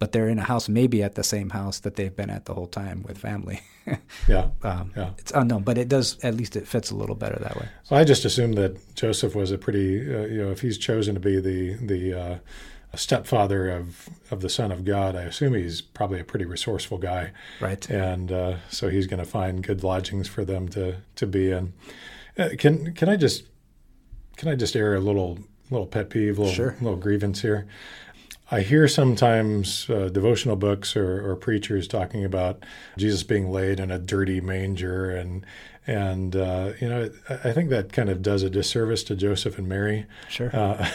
But 0.00 0.12
they're 0.12 0.28
in 0.28 0.38
a 0.38 0.42
house, 0.44 0.68
maybe 0.68 1.02
at 1.02 1.14
the 1.14 1.22
same 1.22 1.50
house 1.50 1.78
that 1.80 1.94
they've 1.96 2.14
been 2.14 2.28
at 2.30 2.44
the 2.46 2.54
whole 2.54 2.66
time 2.66 3.02
with 3.02 3.18
family. 3.18 3.60
Yeah. 4.26 4.48
um, 4.62 4.92
Yeah. 4.96 5.10
It's 5.18 5.30
unknown, 5.32 5.62
but 5.62 5.76
it 5.76 5.88
does. 5.88 6.18
At 6.24 6.34
least 6.34 6.56
it 6.56 6.66
fits 6.66 6.90
a 6.90 6.94
little 6.96 7.14
better 7.14 7.38
that 7.40 7.54
way. 7.56 7.68
So 7.82 7.94
I 7.96 8.02
just 8.04 8.24
assumed 8.24 8.56
that 8.56 8.94
Joseph 8.94 9.34
was 9.34 9.50
a 9.52 9.58
pretty, 9.58 10.00
uh, 10.00 10.22
you 10.26 10.38
know, 10.42 10.50
if 10.50 10.62
he's 10.62 10.78
chosen 10.78 11.14
to 11.14 11.20
be 11.20 11.38
the 11.38 11.74
the 11.74 12.14
uh, 12.18 12.38
stepfather 12.96 13.68
of 13.70 14.08
of 14.30 14.40
the 14.40 14.48
Son 14.48 14.72
of 14.72 14.84
God, 14.84 15.14
I 15.16 15.22
assume 15.22 15.54
he's 15.54 15.80
probably 15.82 16.18
a 16.20 16.24
pretty 16.24 16.44
resourceful 16.46 16.98
guy, 16.98 17.32
Right. 17.60 17.88
and 17.90 18.32
uh, 18.32 18.56
so 18.70 18.88
he's 18.88 19.06
going 19.06 19.20
to 19.22 19.28
find 19.30 19.62
good 19.62 19.82
lodgings 19.84 20.28
for 20.28 20.44
them 20.44 20.68
to 20.70 20.96
to 21.16 21.26
be 21.26 21.50
in. 21.50 21.72
Uh, 22.38 22.50
can 22.58 22.94
can 22.94 23.08
I 23.08 23.16
just 23.16 23.44
can 24.36 24.48
I 24.48 24.54
just 24.54 24.74
air 24.76 24.94
a 24.94 25.00
little 25.00 25.38
little 25.70 25.86
pet 25.86 26.08
peeve, 26.10 26.38
little 26.38 26.52
Sure. 26.54 26.76
little 26.80 26.96
grievance 26.98 27.42
here? 27.42 27.66
I 28.54 28.60
hear 28.60 28.86
sometimes 28.86 29.90
uh, 29.90 30.10
devotional 30.10 30.54
books 30.54 30.94
or, 30.94 31.28
or 31.28 31.34
preachers 31.34 31.88
talking 31.88 32.24
about 32.24 32.64
Jesus 32.96 33.24
being 33.24 33.50
laid 33.50 33.80
in 33.80 33.90
a 33.90 33.98
dirty 33.98 34.40
manger, 34.40 35.10
and 35.10 35.44
and 35.88 36.36
uh, 36.36 36.70
you 36.80 36.88
know 36.88 37.10
I 37.28 37.50
think 37.50 37.70
that 37.70 37.92
kind 37.92 38.08
of 38.08 38.22
does 38.22 38.44
a 38.44 38.50
disservice 38.50 39.02
to 39.04 39.16
Joseph 39.16 39.58
and 39.58 39.68
Mary. 39.68 40.06
Sure. 40.28 40.54
Uh, 40.54 40.88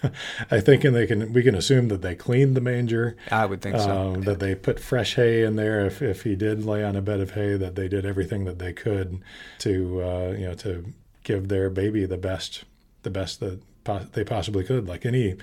I 0.50 0.60
think, 0.60 0.84
and 0.84 0.96
they 0.96 1.06
can 1.06 1.34
we 1.34 1.42
can 1.42 1.54
assume 1.54 1.88
that 1.88 2.00
they 2.00 2.14
cleaned 2.14 2.56
the 2.56 2.62
manger, 2.62 3.18
I 3.30 3.44
would 3.44 3.60
think 3.60 3.76
so. 3.76 3.90
um, 3.90 4.22
that 4.22 4.40
they 4.40 4.54
put 4.54 4.80
fresh 4.80 5.16
hay 5.16 5.42
in 5.42 5.56
there. 5.56 5.84
If 5.84 6.00
if 6.00 6.22
he 6.22 6.34
did 6.34 6.64
lay 6.64 6.82
on 6.82 6.96
a 6.96 7.02
bed 7.02 7.20
of 7.20 7.32
hay, 7.32 7.58
that 7.58 7.74
they 7.74 7.88
did 7.88 8.06
everything 8.06 8.46
that 8.46 8.58
they 8.58 8.72
could 8.72 9.20
to 9.58 10.02
uh, 10.02 10.34
you 10.38 10.46
know 10.46 10.54
to 10.54 10.86
give 11.24 11.48
their 11.48 11.68
baby 11.68 12.06
the 12.06 12.16
best 12.16 12.64
the 13.02 13.10
best 13.10 13.40
that 13.40 13.60
they 14.12 14.24
possibly 14.24 14.64
could, 14.64 14.88
like 14.88 15.04
any 15.04 15.36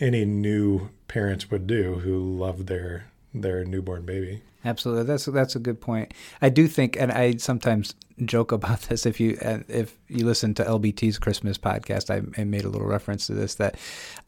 any 0.00 0.24
new 0.24 0.90
parents 1.08 1.50
would 1.50 1.66
do 1.66 1.96
who 1.96 2.18
love 2.18 2.66
their 2.66 3.10
their 3.34 3.64
newborn 3.64 4.04
baby. 4.04 4.42
Absolutely, 4.64 5.04
that's 5.04 5.26
that's 5.26 5.56
a 5.56 5.60
good 5.60 5.80
point. 5.80 6.12
I 6.42 6.48
do 6.48 6.66
think, 6.66 6.96
and 6.98 7.12
I 7.12 7.36
sometimes 7.36 7.94
joke 8.24 8.52
about 8.52 8.80
this. 8.88 9.06
If 9.06 9.20
you 9.20 9.38
uh, 9.42 9.60
if 9.68 9.96
you 10.08 10.26
listen 10.26 10.54
to 10.54 10.64
LBT's 10.64 11.18
Christmas 11.18 11.58
podcast, 11.58 12.10
I, 12.10 12.40
I 12.40 12.44
made 12.44 12.64
a 12.64 12.68
little 12.68 12.88
reference 12.88 13.26
to 13.28 13.34
this. 13.34 13.54
That 13.56 13.76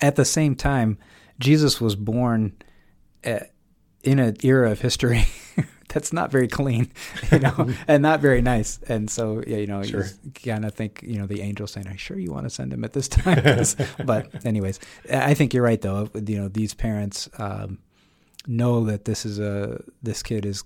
at 0.01 0.17
the 0.17 0.25
same 0.25 0.55
time, 0.55 0.99
Jesus 1.39 1.81
was 1.81 1.97
born 1.97 2.55
at, 3.25 3.53
in 4.03 4.19
an 4.19 4.37
era 4.43 4.71
of 4.71 4.81
history 4.81 5.25
that's 5.91 6.13
not 6.13 6.31
very 6.31 6.49
clean, 6.49 6.91
you 7.33 7.39
know, 7.41 7.69
and 7.89 8.03
not 8.03 8.21
very 8.21 8.41
nice. 8.43 8.81
And 8.89 9.11
so, 9.11 9.43
yeah, 9.47 9.59
you 9.59 9.67
know, 9.67 9.83
Sure. 9.83 10.07
you 10.25 10.31
kind 10.53 10.65
of 10.65 10.73
think, 10.75 11.03
you 11.03 11.19
know, 11.19 11.27
the 11.27 11.43
angel 11.43 11.67
saying, 11.67 11.87
"Are 11.89 11.93
you 11.93 11.99
sure 11.99 12.19
you 12.19 12.33
want 12.33 12.45
to 12.47 12.51
send 12.51 12.73
him 12.73 12.83
at 12.85 12.93
this 12.95 13.09
time?" 13.09 13.43
but, 14.05 14.45
anyways, 14.47 14.81
I 15.13 15.35
think 15.35 15.53
you're 15.55 15.63
right, 15.63 15.81
though. 15.81 16.09
You 16.15 16.39
know, 16.41 16.49
these 16.49 16.75
parents. 16.75 17.29
Um, 17.39 17.79
know 18.47 18.85
that 18.87 19.05
this 19.05 19.27
is 19.27 19.39
a 19.39 19.83
this 20.03 20.23
kid 20.23 20.47
is 20.47 20.65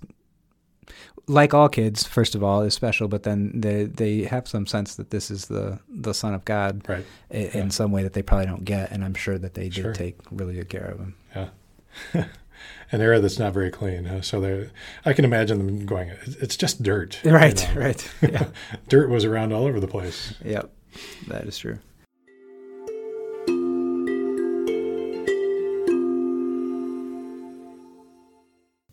like 1.27 1.53
all 1.53 1.67
kids 1.67 2.07
first 2.07 2.33
of 2.33 2.41
all 2.41 2.61
is 2.61 2.73
special 2.73 3.09
but 3.09 3.23
then 3.23 3.51
they 3.59 3.83
they 3.83 4.23
have 4.23 4.47
some 4.47 4.65
sense 4.65 4.95
that 4.95 5.09
this 5.09 5.29
is 5.29 5.47
the 5.47 5.77
the 5.89 6.13
son 6.13 6.33
of 6.33 6.45
god 6.45 6.87
Right. 6.87 7.05
in 7.29 7.49
Yeah. 7.65 7.67
some 7.69 7.91
way 7.91 8.01
that 8.03 8.13
they 8.13 8.21
probably 8.21 8.45
don't 8.45 8.63
get 8.63 8.91
and 8.91 9.03
i'm 9.03 9.13
sure 9.13 9.37
that 9.37 9.55
they 9.55 9.63
did 9.63 9.73
Sure. 9.83 9.93
take 9.93 10.17
really 10.31 10.53
good 10.55 10.69
care 10.69 10.85
of 10.85 10.99
him 10.99 11.15
Yeah. 11.35 12.25
An 12.95 13.01
era 13.01 13.19
that's 13.19 13.37
not 13.37 13.53
very 13.53 13.69
clean. 13.71 14.05
Huh? 14.05 14.21
So 14.21 14.39
they, 14.39 14.69
I 15.03 15.11
can 15.11 15.25
imagine 15.25 15.57
them 15.57 15.85
going. 15.85 16.07
"It's- 16.11 16.37
It's 16.39 16.55
just 16.55 16.81
dirt. 16.81 17.19
you 17.25 17.31
right 17.31 17.67
know. 17.75 17.81
right 17.87 18.11
yeah 18.21 18.47
dirt 18.87 19.09
was 19.09 19.25
around 19.25 19.51
all 19.51 19.65
over 19.65 19.81
the 19.81 19.87
place. 19.87 20.33
yep 20.45 20.71
that 21.27 21.43
is 21.45 21.57
true 21.57 21.79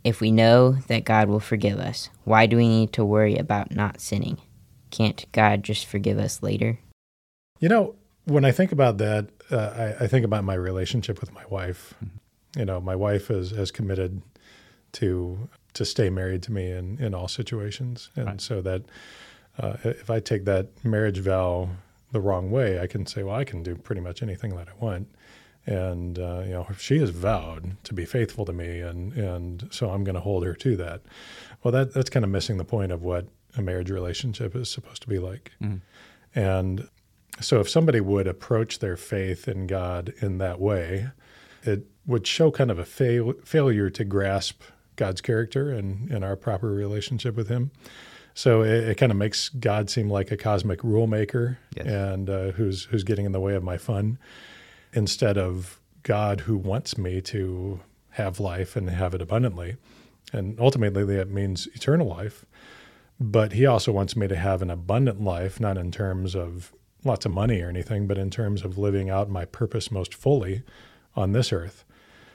If 0.05 0.21
we 0.21 0.33
know 0.33 0.73
that 0.89 1.05
God 1.05 1.29
will 1.29 1.41
forgive 1.41 1.79
us, 1.79 2.11
why 2.25 2.47
do 2.47 2.57
we 2.57 2.67
need 2.69 2.93
to 2.95 3.05
worry 3.05 3.37
about 3.37 3.71
not 3.71 4.01
sinning? 4.01 4.39
Can't 4.91 5.25
God 5.33 5.63
just 5.63 5.87
forgive 5.87 6.19
us 6.19 6.43
later? 6.43 6.79
You 7.61 7.69
know, 7.69 7.95
when 8.25 8.45
I 8.45 8.51
think 8.51 8.73
about 8.73 8.99
that, 8.99 9.29
uh, 9.51 9.95
I, 10.01 10.05
I 10.05 10.09
think 10.09 10.25
about 10.25 10.43
my 10.45 10.55
relationship 10.55 11.21
with 11.21 11.33
my 11.33 11.45
wife. 11.49 11.95
You 12.57 12.65
know, 12.67 12.81
my 12.81 12.95
wife 12.97 13.29
has, 13.29 13.51
has 13.51 13.71
committed 13.71 14.23
to 14.93 15.49
to 15.75 15.87
stay 15.87 16.11
married 16.11 16.43
to 16.45 16.53
me 16.53 16.71
in 16.71 16.99
in 17.03 17.15
all 17.15 17.29
situations, 17.29 18.11
and 18.17 18.27
Right. 18.27 18.41
so 18.41 18.61
that 18.63 18.83
uh, 19.59 19.77
if 19.85 20.11
I 20.11 20.21
take 20.21 20.45
that 20.45 20.69
marriage 20.85 21.19
vow 21.19 21.71
the 22.11 22.21
wrong 22.21 22.51
way, 22.51 22.79
I 22.79 22.87
can 22.87 23.07
say, 23.07 23.23
well, 23.23 23.35
I 23.37 23.45
can 23.45 23.63
do 23.63 23.75
pretty 23.75 24.01
much 24.03 24.23
anything 24.23 24.55
that 24.57 24.69
I 24.69 24.85
want, 24.85 25.09
and 25.67 26.19
uh, 26.19 26.43
you 26.45 26.51
know, 26.53 26.67
she 26.79 26.99
has 26.99 27.09
vowed 27.11 27.83
to 27.85 27.95
be 27.95 28.05
faithful 28.05 28.45
to 28.45 28.53
me, 28.53 28.81
and 28.81 29.13
and 29.15 29.69
so 29.71 29.91
I'm 29.91 30.05
going 30.05 30.15
to 30.15 30.21
hold 30.21 30.45
her 30.45 30.55
to 30.55 30.77
that. 30.77 31.01
Well, 31.63 31.73
that 31.73 31.95
that's 31.95 32.11
kind 32.11 32.25
of 32.25 32.31
missing 32.31 32.59
the 32.59 32.65
point 32.67 32.93
of 32.93 33.03
what 33.03 33.29
a 33.57 33.63
marriage 33.63 33.91
relationship 33.91 34.55
is 34.55 34.71
supposed 34.71 35.01
to 35.03 35.09
be 35.09 35.19
like, 35.19 35.53
Mhm. 35.63 35.81
and 36.35 36.89
so 37.41 37.61
if 37.61 37.69
somebody 37.71 38.01
would 38.01 38.27
approach 38.27 38.79
their 38.81 38.97
faith 38.99 39.49
in 39.49 39.67
God 39.67 40.13
in 40.21 40.37
that 40.39 40.61
way, 40.61 41.09
it 41.63 41.87
would 42.07 42.27
show 42.27 42.51
kind 42.51 42.71
of 42.71 42.79
a 42.79 42.85
fail, 42.85 43.33
failure 43.45 43.91
to 43.91 44.05
grasp 44.05 44.63
God's 44.97 45.21
character 45.21 45.71
and, 45.71 46.11
and 46.11 46.25
our 46.25 46.37
proper 46.37 46.71
relationship 46.71 47.37
with 47.37 47.49
Him. 47.49 47.71
So 48.35 48.63
it, 48.63 48.89
it 48.89 48.95
kind 48.97 49.13
of 49.13 49.19
makes 49.19 49.49
God 49.51 49.91
seem 49.91 50.09
like 50.11 50.31
a 50.31 50.37
cosmic 50.37 50.83
rule 50.83 51.07
maker 51.07 51.59
Yes. 51.77 51.87
and 51.87 52.31
uh, 52.31 52.51
who's 52.53 52.85
who's 52.85 53.05
getting 53.05 53.27
in 53.27 53.33
the 53.33 53.41
way 53.41 53.55
of 53.55 53.63
my 53.63 53.77
fun, 53.79 54.19
instead 54.93 55.39
of 55.39 55.79
God 56.03 56.41
who 56.41 56.57
wants 56.57 56.99
me 56.99 57.21
to 57.23 57.81
have 58.11 58.41
life 58.41 58.75
and 58.77 58.91
have 58.91 59.15
it 59.15 59.23
abundantly, 59.23 59.77
and 60.33 60.59
ultimately 60.61 61.05
that 61.05 61.29
means 61.29 61.69
eternal 61.75 62.07
life. 62.09 62.45
But 63.21 63.53
He 63.53 63.67
also 63.67 63.93
wants 63.93 64.17
me 64.17 64.27
to 64.29 64.37
have 64.37 64.63
an 64.63 64.71
abundant 64.71 65.21
life, 65.21 65.61
not 65.61 65.77
in 65.79 65.93
terms 65.93 66.35
of 66.35 66.73
lots 67.05 67.25
of 67.27 67.33
money 67.33 67.61
or 67.61 67.69
anything, 67.69 68.07
but 68.07 68.19
in 68.19 68.31
terms 68.31 68.65
of 68.65 68.79
living 68.79 69.11
out 69.11 69.29
my 69.31 69.45
purpose 69.45 69.91
most 69.91 70.15
fully 70.15 70.63
on 71.15 71.33
this 71.33 71.53
earth. 71.53 71.85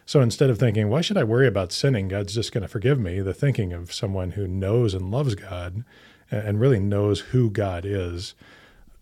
So 0.08 0.22
instead 0.22 0.50
of 0.50 0.58
thinking, 0.58 0.90
why 0.90 1.02
should 1.02 1.18
I 1.18 1.24
worry 1.26 1.48
about 1.48 1.72
sinning? 1.72 2.08
God's 2.08 2.34
just 2.34 2.54
going 2.54 2.64
to 2.64 2.68
forgive 2.68 3.00
me. 3.00 3.20
The 3.20 3.34
thinking 3.34 3.74
of 3.74 3.94
someone 3.94 4.32
who 4.32 4.48
knows 4.48 4.94
and 4.94 5.12
loves 5.12 5.36
God 5.36 5.84
and 6.32 6.60
really 6.60 6.80
knows 6.80 7.20
who 7.20 7.52
God 7.52 7.86
is 7.86 8.34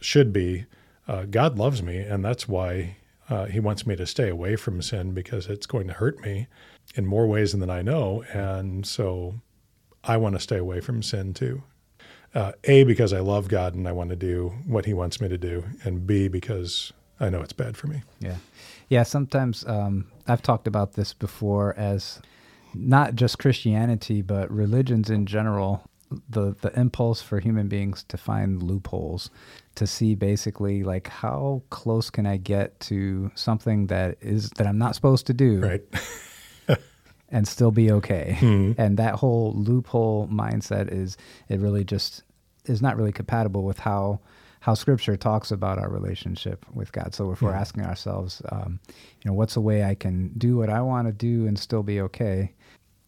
should 0.02 0.34
be 0.34 0.66
uh, 1.08 1.26
God 1.26 1.58
loves 1.58 1.84
me, 1.84 2.00
and 2.00 2.26
that's 2.26 2.48
why 2.48 2.98
uh, 3.30 3.46
He 3.46 3.60
wants 3.60 3.86
me 3.86 3.96
to 3.96 4.08
stay 4.08 4.30
away 4.30 4.56
from 4.56 4.82
sin 4.82 5.12
because 5.12 5.48
it's 5.48 5.68
going 5.68 5.88
to 5.88 5.94
hurt 5.94 6.20
me 6.22 6.48
in 6.96 7.06
more 7.06 7.28
ways 7.28 7.52
than 7.54 7.70
I 7.70 7.82
know. 7.82 8.24
And 8.34 8.86
so 8.86 9.36
I 10.04 10.18
want 10.18 10.36
to 10.36 10.42
stay 10.42 10.58
away 10.58 10.82
from 10.82 11.04
sin 11.04 11.34
too. 11.34 11.64
Uh, 12.34 12.52
a, 12.66 12.84
because 12.84 13.14
I 13.14 13.20
love 13.20 13.48
God 13.48 13.76
and 13.76 13.88
I 13.88 13.92
want 13.92 14.10
to 14.10 14.16
do 14.16 14.54
what 14.66 14.86
He 14.86 14.94
wants 14.94 15.22
me 15.22 15.30
to 15.30 15.38
do, 15.38 15.64
and 15.84 16.08
B, 16.08 16.28
because 16.28 16.92
I 17.20 17.30
know 17.30 17.42
it's 17.42 17.54
bad 17.54 17.78
for 17.78 17.88
me. 17.88 18.02
Yeah. 18.20 18.38
Yeah. 18.90 19.04
Sometimes 19.04 19.66
um, 19.68 20.08
I've 20.28 20.42
talked 20.42 20.68
about 20.68 20.94
this 20.94 21.14
before 21.14 21.74
as 21.78 22.22
not 22.74 23.16
just 23.16 23.40
Christianity, 23.40 24.22
but 24.22 24.52
religions 24.52 25.10
in 25.10 25.26
general. 25.26 25.90
The, 26.30 26.56
the 26.62 26.72
impulse 26.80 27.22
for 27.24 27.40
human 27.40 27.68
beings 27.68 28.04
to 28.10 28.16
find 28.18 28.62
loopholes, 28.62 29.32
to 29.74 29.88
see 29.88 30.14
basically 30.14 30.84
like 30.84 31.08
how 31.08 31.64
close 31.72 32.12
can 32.12 32.28
I 32.28 32.38
get 32.38 32.80
to 32.82 33.32
something 33.34 33.88
that 33.88 34.18
is 34.22 34.52
that 34.52 34.68
I'm 34.68 34.78
not 34.78 34.94
supposed 34.96 35.26
to 35.28 35.34
do, 35.34 35.60
Right. 35.62 35.82
and 37.30 37.48
still 37.48 37.72
be 37.72 37.92
okay. 37.92 38.38
Mhm. 38.40 38.76
And 38.78 38.98
that 38.98 39.16
whole 39.16 39.54
loophole 39.56 40.28
mindset 40.32 40.92
is 40.94 41.18
it 41.50 41.60
really 41.60 41.84
just 41.84 42.22
is 42.66 42.84
not 42.84 42.98
really 42.98 43.12
compatible 43.12 43.64
with 43.64 43.80
how 43.80 44.20
how 44.66 44.74
Scripture 44.74 45.16
talks 45.16 45.52
about 45.52 45.78
our 45.78 45.90
relationship 45.92 46.66
with 46.74 46.92
God. 46.92 47.14
So 47.14 47.32
if 47.32 47.44
we're 47.44 47.52
Mhm. 47.54 47.62
asking 47.62 47.84
ourselves, 47.86 48.42
um, 48.50 48.80
you 49.22 49.30
know, 49.30 49.34
what's 49.34 49.56
a 49.56 49.62
way 49.62 49.84
I 49.84 49.94
can 49.94 50.30
do 50.38 50.58
what 50.58 50.72
I 50.72 50.82
want 50.82 51.08
to 51.08 51.14
do 51.14 51.46
and 51.46 51.58
still 51.60 51.84
be 51.84 52.02
okay? 52.02 52.52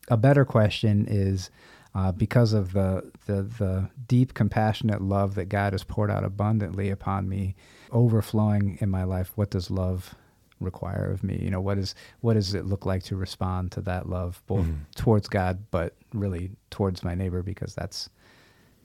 A 0.10 0.18
better 0.18 0.46
question 0.46 1.06
is. 1.10 1.50
Uh, 1.96 2.12
because 2.12 2.54
of 2.54 2.74
the, 2.74 3.02
the 3.26 3.42
the 3.42 3.90
deep 4.08 4.36
compassionate 4.36 5.02
love 5.02 5.34
that 5.34 5.50
God 5.50 5.74
has 5.74 5.84
poured 5.84 6.12
out 6.12 6.24
abundantly 6.24 6.92
upon 6.92 7.28
me, 7.28 7.56
overflowing 7.92 8.78
in 8.82 8.90
my 8.92 9.04
life, 9.04 9.32
what 9.34 9.50
does 9.50 9.72
love 9.72 10.14
require 10.60 11.10
of 11.12 11.24
me? 11.24 11.40
You 11.42 11.50
know, 11.50 11.62
what 11.62 11.80
is 11.80 11.96
what 12.22 12.36
does 12.36 12.54
it 12.54 12.66
look 12.66 12.86
like 12.86 13.02
to 13.04 13.16
respond 13.16 13.72
to 13.72 13.82
that 13.82 14.08
love, 14.08 14.44
both 14.46 14.68
Mhm. 14.68 14.82
towards 14.96 15.28
God, 15.28 15.58
but 15.72 15.96
really 16.14 16.52
towards 16.70 17.04
my 17.04 17.16
neighbor, 17.16 17.42
because 17.42 17.74
that's 17.74 18.10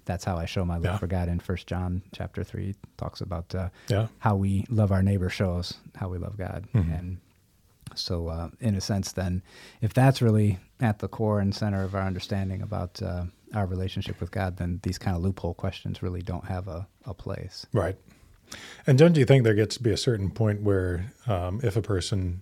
that's 0.05 0.25
how 0.25 0.37
I 0.37 0.45
show 0.47 0.65
my 0.65 0.75
love 0.77 0.85
Yeah. 0.85 0.97
for 0.99 1.07
God. 1.07 1.29
In 1.29 1.39
First 1.41 1.67
John 1.67 2.03
chapter 2.13 2.43
three 2.45 2.75
talks 2.97 3.21
about 3.21 3.55
uh, 3.55 3.69
Yeah. 3.89 4.09
how 4.19 4.37
we 4.37 4.65
love 4.69 4.93
our 4.93 5.03
neighbor 5.03 5.29
shows 5.29 5.75
how 5.97 6.09
we 6.09 6.19
love 6.19 6.37
God, 6.37 6.67
Mhm. 6.75 6.99
and 6.99 7.17
so 7.95 8.29
uh, 8.29 8.49
in 8.61 8.75
a 8.75 8.81
sense, 8.81 9.13
then 9.13 9.43
if 9.81 9.93
that's 9.93 10.23
really 10.23 10.59
at 10.81 10.99
the 11.01 11.09
core 11.09 11.41
and 11.41 11.55
center 11.55 11.83
of 11.83 11.95
our 11.95 12.03
understanding 12.03 12.63
about 12.63 13.01
uh, 13.03 13.25
our 13.55 13.67
relationship 13.67 14.19
with 14.21 14.31
God, 14.31 14.57
then 14.57 14.81
these 14.83 14.97
kind 14.99 15.15
of 15.17 15.23
loophole 15.23 15.53
questions 15.55 16.03
really 16.03 16.23
don't 16.23 16.47
have 16.47 16.69
a, 16.69 16.87
a 17.05 17.13
place. 17.15 17.67
Right. 17.73 17.97
And 18.87 18.99
don't 18.99 19.17
you 19.17 19.25
think 19.27 19.45
there 19.45 19.55
gets 19.55 19.77
to 19.77 19.83
be 19.83 19.91
a 19.93 19.97
certain 19.97 20.31
point 20.31 20.63
where 20.63 21.13
um, 21.27 21.61
if 21.63 21.77
a 21.77 21.83
person 21.83 22.41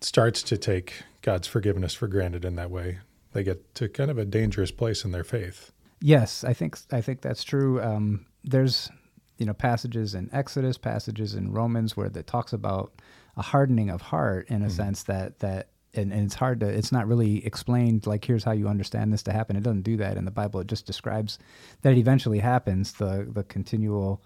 starts 0.00 0.42
to 0.44 0.56
take 0.58 1.02
God's 1.22 1.46
forgiveness 1.46 1.94
for 1.94 2.06
granted 2.08 2.44
in 2.44 2.56
that 2.56 2.70
way, 2.70 2.98
they 3.32 3.42
get 3.42 3.74
to 3.76 3.88
kind 3.88 4.10
of 4.10 4.18
a 4.18 4.24
dangerous 4.24 4.70
place 4.70 5.04
in 5.04 5.12
their 5.12 5.24
faith? 5.24 5.70
Yes, 6.00 6.44
I 6.44 6.52
think 6.52 6.78
I 6.92 7.00
think 7.00 7.20
that's 7.22 7.42
true. 7.44 7.80
Um, 7.82 8.26
there's 8.44 8.90
you 9.38 9.46
know 9.46 9.54
passages 9.54 10.14
in 10.14 10.28
Exodus, 10.32 10.78
passages 10.78 11.34
in 11.34 11.52
Romans 11.52 11.96
where 11.96 12.08
that 12.10 12.26
talks 12.26 12.52
about 12.52 12.92
a 13.36 13.42
hardening 13.42 13.90
of 13.90 14.00
heart 14.02 14.48
in 14.48 14.62
a 14.62 14.66
Mhm. 14.66 14.70
sense 14.72 15.02
that 15.04 15.38
that 15.40 15.68
and, 15.94 16.12
and 16.12 16.24
it's 16.24 16.34
hard 16.34 16.60
to 16.60 16.66
it's 16.68 16.92
not 16.92 17.06
really 17.06 17.44
explained 17.46 18.06
like 18.06 18.24
here's 18.24 18.44
how 18.44 18.52
you 18.52 18.68
understand 18.68 19.12
this 19.12 19.22
to 19.24 19.32
happen. 19.32 19.56
It 19.56 19.62
doesn't 19.62 19.82
do 19.82 19.96
that 19.98 20.16
in 20.18 20.24
the 20.26 20.30
Bible. 20.30 20.60
It 20.60 20.66
just 20.68 20.86
describes 20.86 21.38
that 21.82 21.92
it 21.92 21.98
eventually 21.98 22.38
happens. 22.40 22.92
The 22.92 23.26
the 23.30 23.44
continual 23.44 24.22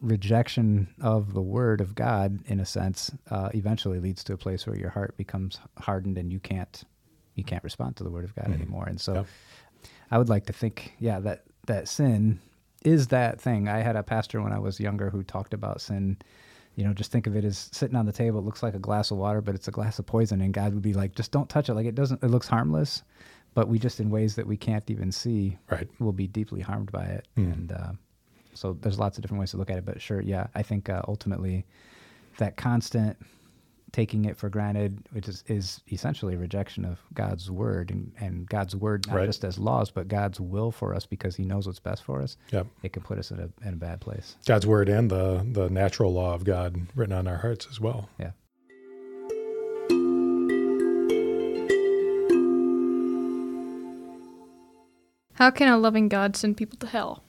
rejection 0.00 0.88
of 1.02 1.34
the 1.34 1.42
word 1.42 1.80
of 1.82 1.94
God 1.94 2.40
in 2.46 2.58
a 2.60 2.64
sense 2.64 3.10
uh, 3.30 3.50
eventually 3.54 4.00
leads 4.00 4.24
to 4.24 4.32
a 4.32 4.36
place 4.38 4.66
where 4.66 4.76
your 4.76 4.88
heart 4.90 5.14
becomes 5.18 5.58
hardened 5.78 6.16
and 6.16 6.32
you 6.32 6.40
can't 6.40 6.84
you 7.34 7.44
can't 7.44 7.62
respond 7.64 7.96
to 7.96 8.04
the 8.04 8.10
word 8.10 8.24
of 8.24 8.34
God 8.34 8.46
Mhm. 8.46 8.54
anymore. 8.54 8.86
And 8.86 9.00
so 9.00 9.14
Yep. 9.14 9.26
I 10.10 10.18
would 10.18 10.28
like 10.28 10.46
to 10.46 10.52
think, 10.52 10.94
yeah, 10.98 11.20
that 11.20 11.44
that 11.66 11.88
sin 11.88 12.40
is 12.84 13.08
that 13.08 13.40
thing. 13.40 13.68
I 13.68 13.78
had 13.80 13.96
a 13.96 14.02
pastor 14.02 14.40
when 14.42 14.52
I 14.52 14.58
was 14.58 14.80
younger 14.80 15.10
who 15.10 15.22
talked 15.22 15.54
about 15.54 15.80
sin. 15.80 16.16
You 16.76 16.84
know, 16.84 16.94
just 16.94 17.12
think 17.12 17.26
of 17.26 17.36
it 17.36 17.44
as 17.44 17.68
sitting 17.72 17.96
on 17.96 18.06
the 18.06 18.12
table. 18.12 18.38
It 18.38 18.44
looks 18.44 18.62
like 18.62 18.74
a 18.74 18.78
glass 18.78 19.10
of 19.10 19.18
water, 19.18 19.40
but 19.40 19.54
it's 19.54 19.68
a 19.68 19.72
glass 19.72 19.98
of 19.98 20.06
poison. 20.06 20.40
And 20.40 20.54
God 20.54 20.72
would 20.72 20.82
be 20.82 20.94
like, 20.94 21.14
just 21.14 21.30
don't 21.32 21.48
touch 21.48 21.68
it. 21.68 21.74
Like 21.74 21.86
it 21.86 21.94
doesn't. 21.94 22.22
It 22.22 22.28
looks 22.28 22.48
harmless, 22.48 23.02
but 23.54 23.68
we 23.68 23.78
just 23.78 24.00
in 24.00 24.08
ways 24.08 24.34
that 24.36 24.46
we 24.46 24.56
can't 24.56 24.88
even 24.90 25.12
see 25.12 25.58
Right. 25.70 25.88
will 25.98 26.12
be 26.12 26.26
deeply 26.26 26.60
harmed 26.60 26.90
by 26.90 27.04
it. 27.04 27.28
Mm. 27.36 27.52
And 27.52 27.72
uh, 27.72 27.92
so 28.54 28.76
there's 28.80 28.98
lots 28.98 29.18
of 29.18 29.22
different 29.22 29.40
ways 29.40 29.50
to 29.50 29.56
look 29.58 29.70
at 29.70 29.78
it. 29.78 29.84
But 29.84 30.00
sure, 30.00 30.20
yeah, 30.22 30.46
I 30.54 30.62
think 30.62 30.88
uh, 30.88 31.02
ultimately 31.06 31.66
that 32.38 32.56
constant 32.56 33.16
taking 33.92 34.24
it 34.24 34.36
for 34.36 34.48
granted, 34.48 35.02
which 35.12 35.28
is, 35.28 35.42
is 35.48 35.80
essentially 35.90 36.34
a 36.34 36.38
rejection 36.38 36.84
of 36.84 36.98
God's 37.14 37.50
word 37.50 37.90
and, 37.90 38.12
and 38.20 38.48
God's 38.48 38.76
word, 38.76 39.06
not 39.08 39.16
Right. 39.16 39.26
just 39.26 39.44
as 39.44 39.58
laws, 39.58 39.90
but 39.90 40.08
God's 40.08 40.40
will 40.40 40.70
for 40.70 40.94
us 40.94 41.06
because 41.06 41.34
he 41.36 41.44
knows 41.44 41.66
what's 41.66 41.80
best 41.80 42.04
for 42.04 42.22
us. 42.22 42.36
Yep. 42.52 42.66
It 42.82 42.92
can 42.92 43.02
put 43.02 43.18
us 43.18 43.30
in 43.30 43.40
a, 43.40 43.66
in 43.66 43.74
a 43.74 43.76
bad 43.76 44.00
place. 44.00 44.36
God's 44.46 44.66
word 44.66 44.88
and 44.88 45.10
the, 45.10 45.44
the 45.50 45.68
natural 45.68 46.12
law 46.12 46.34
of 46.34 46.44
God 46.44 46.76
written 46.94 47.14
on 47.14 47.26
our 47.26 47.38
hearts 47.38 47.66
as 47.70 47.80
well. 47.80 48.08
Yeah. 48.18 48.30
How 55.34 55.50
can 55.50 55.68
a 55.68 55.78
loving 55.78 56.08
God 56.08 56.36
send 56.36 56.56
people 56.56 56.76
to 56.78 56.86
hell? 56.86 57.22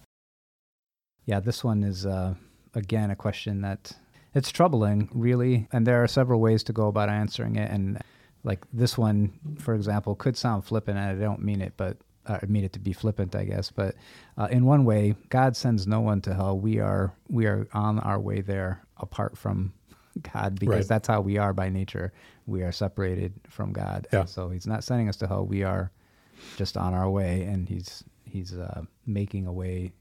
Yeah, 1.25 1.39
this 1.39 1.63
one 1.63 1.83
is, 1.83 2.05
uh, 2.05 2.33
again, 2.73 3.09
a 3.09 3.15
question 3.15 3.61
that 3.61 3.93
it's 4.33 4.51
troubling, 4.51 5.09
really. 5.13 5.67
And 5.71 5.85
there 5.85 6.03
are 6.03 6.07
several 6.07 6.39
ways 6.39 6.63
to 6.63 6.73
go 6.73 6.87
about 6.87 7.09
answering 7.09 7.55
it. 7.55 7.69
And 7.71 7.99
like 8.43 8.65
this 8.73 8.97
one, 8.97 9.33
for 9.59 9.73
example, 9.75 10.15
could 10.15 10.37
sound 10.37 10.65
flippant, 10.65 10.97
and 10.97 11.09
I 11.21 11.23
don't 11.23 11.43
mean 11.43 11.61
it, 11.61 11.73
but 11.77 11.97
uh, 12.25 12.39
I 12.41 12.45
mean 12.45 12.63
it 12.63 12.73
to 12.73 12.79
be 12.79 12.93
flippant, 12.93 13.35
I 13.35 13.45
guess. 13.45 13.71
But 13.71 13.95
uh, 14.37 14.47
in 14.51 14.65
one 14.65 14.85
way, 14.85 15.15
God 15.29 15.55
sends 15.57 15.85
no 15.87 16.01
one 16.01 16.21
to 16.21 16.33
hell. 16.33 16.57
We 16.57 16.79
are 16.79 17.13
we 17.29 17.45
are 17.45 17.67
on 17.73 17.99
our 17.99 18.19
way 18.19 18.41
there 18.41 18.81
apart 18.97 19.37
from 19.37 19.73
God 20.33 20.59
because 20.59 20.75
Right. 20.75 20.87
that's 20.87 21.07
how 21.07 21.21
we 21.21 21.37
are 21.37 21.53
by 21.53 21.69
nature. 21.69 22.11
We 22.47 22.63
are 22.63 22.71
separated 22.71 23.33
from 23.47 23.73
God. 23.73 24.07
Yeah. 24.11 24.25
So 24.25 24.49
He's 24.49 24.67
not 24.67 24.83
sending 24.83 25.07
us 25.09 25.17
to 25.17 25.27
hell. 25.27 25.45
We 25.45 25.63
are 25.63 25.91
just 26.57 26.77
on 26.77 26.93
our 26.93 27.09
way, 27.09 27.43
and 27.43 27.67
He's 27.69 28.03
He's 28.25 28.53
uh, 28.57 28.83
making 29.05 29.45
a 29.45 29.53
way 29.53 29.93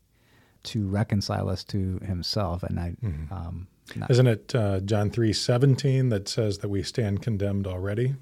to 0.65 0.87
reconcile 0.89 1.49
us 1.49 1.65
to 1.65 1.99
Himself. 2.05 2.63
And 2.63 2.79
I, 2.81 2.95
Mhm. 3.03 3.33
um, 3.33 3.67
Isn't 4.09 4.27
it 4.27 4.55
uh, 4.55 4.81
John 4.81 5.11
three 5.11 5.33
seventeen 5.33 6.09
that 6.11 6.29
says 6.29 6.59
that 6.59 6.69
we 6.69 6.83
stand 6.83 7.23
condemned 7.23 7.67
already? 7.67 8.15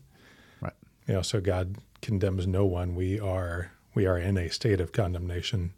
Right. 0.61 0.73
You 1.07 1.15
know, 1.15 1.23
so 1.23 1.41
God 1.41 1.77
condemns 2.03 2.47
no 2.47 2.65
one. 2.65 2.95
We 2.95 3.19
are 3.21 3.73
we 3.95 4.07
are 4.07 4.19
in 4.19 4.37
a 4.37 4.49
state 4.49 4.81
of 4.81 4.93
condemnation 4.93 5.73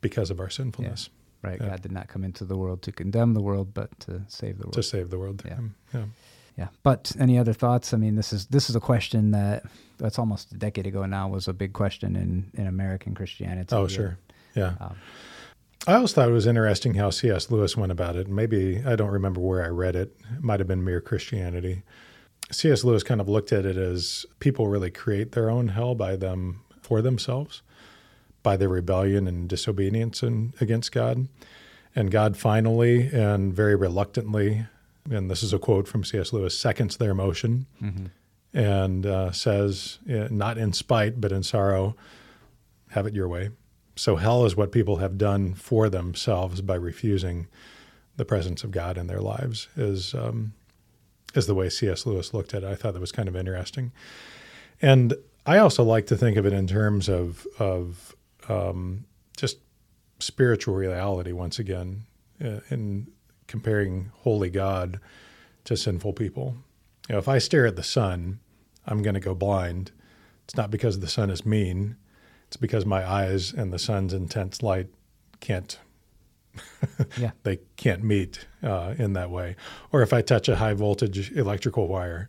because 0.00 0.30
of 0.30 0.40
our 0.40 0.50
sinfulness 0.50 1.08
right? 1.44 1.60
Yeah. 1.60 1.68
God 1.68 1.82
did 1.82 1.92
not 1.92 2.08
come 2.08 2.24
into 2.24 2.44
the 2.44 2.56
world 2.56 2.82
to 2.82 2.92
condemn 2.92 3.34
the 3.34 3.42
world, 3.42 3.74
but 3.74 3.98
to 4.00 4.22
save 4.28 4.58
the 4.58 4.64
world. 4.64 4.72
to 4.74 4.82
save 4.82 5.10
the 5.10 5.18
world. 5.18 5.42
Yeah. 5.44 5.54
Him. 5.54 5.74
Yeah. 5.92 6.04
Yeah. 6.56 6.68
But 6.82 7.12
any 7.18 7.38
other 7.38 7.52
thoughts? 7.52 7.92
I 7.92 7.96
mean, 7.96 8.14
this 8.16 8.32
is 8.32 8.46
this 8.46 8.70
is 8.70 8.76
a 8.76 8.80
question 8.80 9.32
that 9.32 9.64
that's 9.98 10.18
almost 10.18 10.52
a 10.52 10.56
decade 10.56 10.86
ago 10.86 11.04
now 11.04 11.28
was 11.28 11.48
a 11.48 11.52
big 11.52 11.72
question 11.72 12.16
in 12.16 12.50
in 12.54 12.66
American 12.66 13.14
Christianity. 13.14 13.74
Oh, 13.74 13.86
sure. 13.88 14.18
Yeah. 14.54 14.74
Um, 14.80 14.96
I 15.86 15.94
always 15.94 16.14
thought 16.14 16.28
it 16.30 16.32
was 16.32 16.46
interesting 16.46 16.94
how 16.94 17.10
C.S. 17.10 17.50
Lewis 17.50 17.76
went 17.76 17.92
about 17.92 18.16
it. 18.16 18.26
Maybe 18.26 18.82
I 18.86 18.96
don't 18.96 19.10
remember 19.10 19.40
where 19.40 19.62
I 19.62 19.68
read 19.68 19.96
it. 19.96 20.16
It 20.34 20.42
might 20.42 20.60
have 20.60 20.66
been 20.66 20.82
Mere 20.82 21.02
Christianity. 21.02 21.82
C.S. 22.50 22.84
Lewis 22.84 23.02
kind 23.02 23.20
of 23.20 23.28
looked 23.28 23.52
at 23.52 23.66
it 23.66 23.76
as 23.76 24.24
people 24.38 24.68
really 24.68 24.90
create 24.90 25.32
their 25.32 25.50
own 25.50 25.68
hell 25.68 25.94
by 25.94 26.16
them 26.16 26.60
for 26.80 27.02
themselves, 27.02 27.60
by 28.42 28.56
their 28.56 28.68
rebellion 28.68 29.28
and 29.28 29.46
disobedience 29.46 30.22
and 30.22 30.54
against 30.58 30.90
God. 30.90 31.28
And 31.94 32.10
God 32.10 32.36
finally 32.38 33.08
and 33.12 33.52
very 33.52 33.76
reluctantly, 33.76 34.66
and 35.10 35.30
this 35.30 35.42
is 35.42 35.52
a 35.52 35.58
quote 35.58 35.86
from 35.86 36.02
C.S. 36.02 36.32
Lewis, 36.32 36.58
seconds 36.58 36.96
their 36.96 37.14
motion 37.14 37.66
mm-hmm. 37.82 38.06
and 38.58 39.04
uh, 39.04 39.32
says, 39.32 39.98
not 40.06 40.56
in 40.56 40.72
spite, 40.72 41.20
but 41.20 41.30
in 41.30 41.42
sorrow, 41.42 41.94
have 42.90 43.06
it 43.06 43.12
your 43.12 43.28
way. 43.28 43.50
So 43.96 44.16
hell 44.16 44.44
is 44.44 44.56
what 44.56 44.72
people 44.72 44.96
have 44.96 45.18
done 45.18 45.54
for 45.54 45.88
themselves 45.88 46.60
by 46.60 46.74
refusing 46.74 47.46
the 48.16 48.24
presence 48.24 48.64
of 48.64 48.70
God 48.70 48.98
in 48.98 49.06
their 49.06 49.20
lives. 49.20 49.68
Is 49.76 50.14
um, 50.14 50.54
is 51.34 51.46
the 51.46 51.54
way 51.54 51.68
C.S. 51.68 52.06
Lewis 52.06 52.34
looked 52.34 52.54
at 52.54 52.62
it. 52.62 52.66
I 52.66 52.74
thought 52.74 52.94
that 52.94 53.00
was 53.00 53.12
kind 53.12 53.28
of 53.28 53.36
interesting, 53.36 53.92
and 54.80 55.14
I 55.46 55.58
also 55.58 55.84
like 55.84 56.06
to 56.08 56.16
think 56.16 56.36
of 56.36 56.46
it 56.46 56.52
in 56.52 56.66
terms 56.66 57.08
of 57.08 57.46
of 57.58 58.14
um, 58.48 59.04
just 59.36 59.58
spiritual 60.18 60.74
reality. 60.74 61.32
Once 61.32 61.58
again, 61.58 62.04
uh, 62.44 62.60
in 62.70 63.08
comparing 63.46 64.10
holy 64.22 64.50
God 64.50 65.00
to 65.64 65.76
sinful 65.76 66.14
people. 66.14 66.56
You 67.08 67.14
know, 67.14 67.18
if 67.18 67.28
I 67.28 67.38
stare 67.38 67.66
at 67.66 67.76
the 67.76 67.82
sun, 67.82 68.40
I'm 68.86 69.02
going 69.02 69.14
to 69.14 69.20
go 69.20 69.34
blind. 69.34 69.92
It's 70.44 70.56
not 70.56 70.70
because 70.70 71.00
the 71.00 71.08
sun 71.08 71.30
is 71.30 71.44
mean 71.46 71.96
it's 72.54 72.60
because 72.60 72.86
my 72.86 73.04
eyes 73.04 73.52
and 73.52 73.72
the 73.72 73.80
sun's 73.80 74.12
intense 74.12 74.62
light 74.62 74.86
can't 75.40 75.76
yeah. 77.18 77.32
they 77.42 77.58
can't 77.74 78.04
meet 78.04 78.46
uh, 78.62 78.94
in 78.96 79.14
that 79.14 79.28
way. 79.28 79.56
Or 79.90 80.02
if 80.02 80.12
I 80.12 80.22
touch 80.22 80.48
a 80.48 80.54
high 80.54 80.74
voltage 80.74 81.32
electrical 81.32 81.88
wire, 81.88 82.28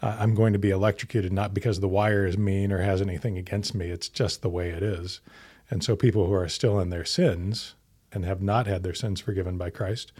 uh, 0.00 0.16
I'm 0.20 0.36
going 0.36 0.52
to 0.52 0.60
be 0.60 0.70
electrocuted 0.70 1.32
not 1.32 1.54
because 1.54 1.80
the 1.80 1.88
wire 1.88 2.24
is 2.24 2.38
mean 2.38 2.70
or 2.70 2.82
has 2.82 3.02
anything 3.02 3.36
against 3.36 3.74
me. 3.74 3.90
It's 3.90 4.08
just 4.08 4.42
the 4.42 4.48
way 4.48 4.70
it 4.70 4.84
is. 4.84 5.20
And 5.68 5.82
so 5.82 5.96
people 5.96 6.28
who 6.28 6.34
are 6.34 6.48
still 6.48 6.78
in 6.78 6.90
their 6.90 7.04
sins 7.04 7.74
and 8.12 8.24
have 8.24 8.40
not 8.40 8.68
had 8.68 8.84
their 8.84 8.94
sins 8.94 9.20
forgiven 9.20 9.58
by 9.58 9.70
Christ 9.70 10.12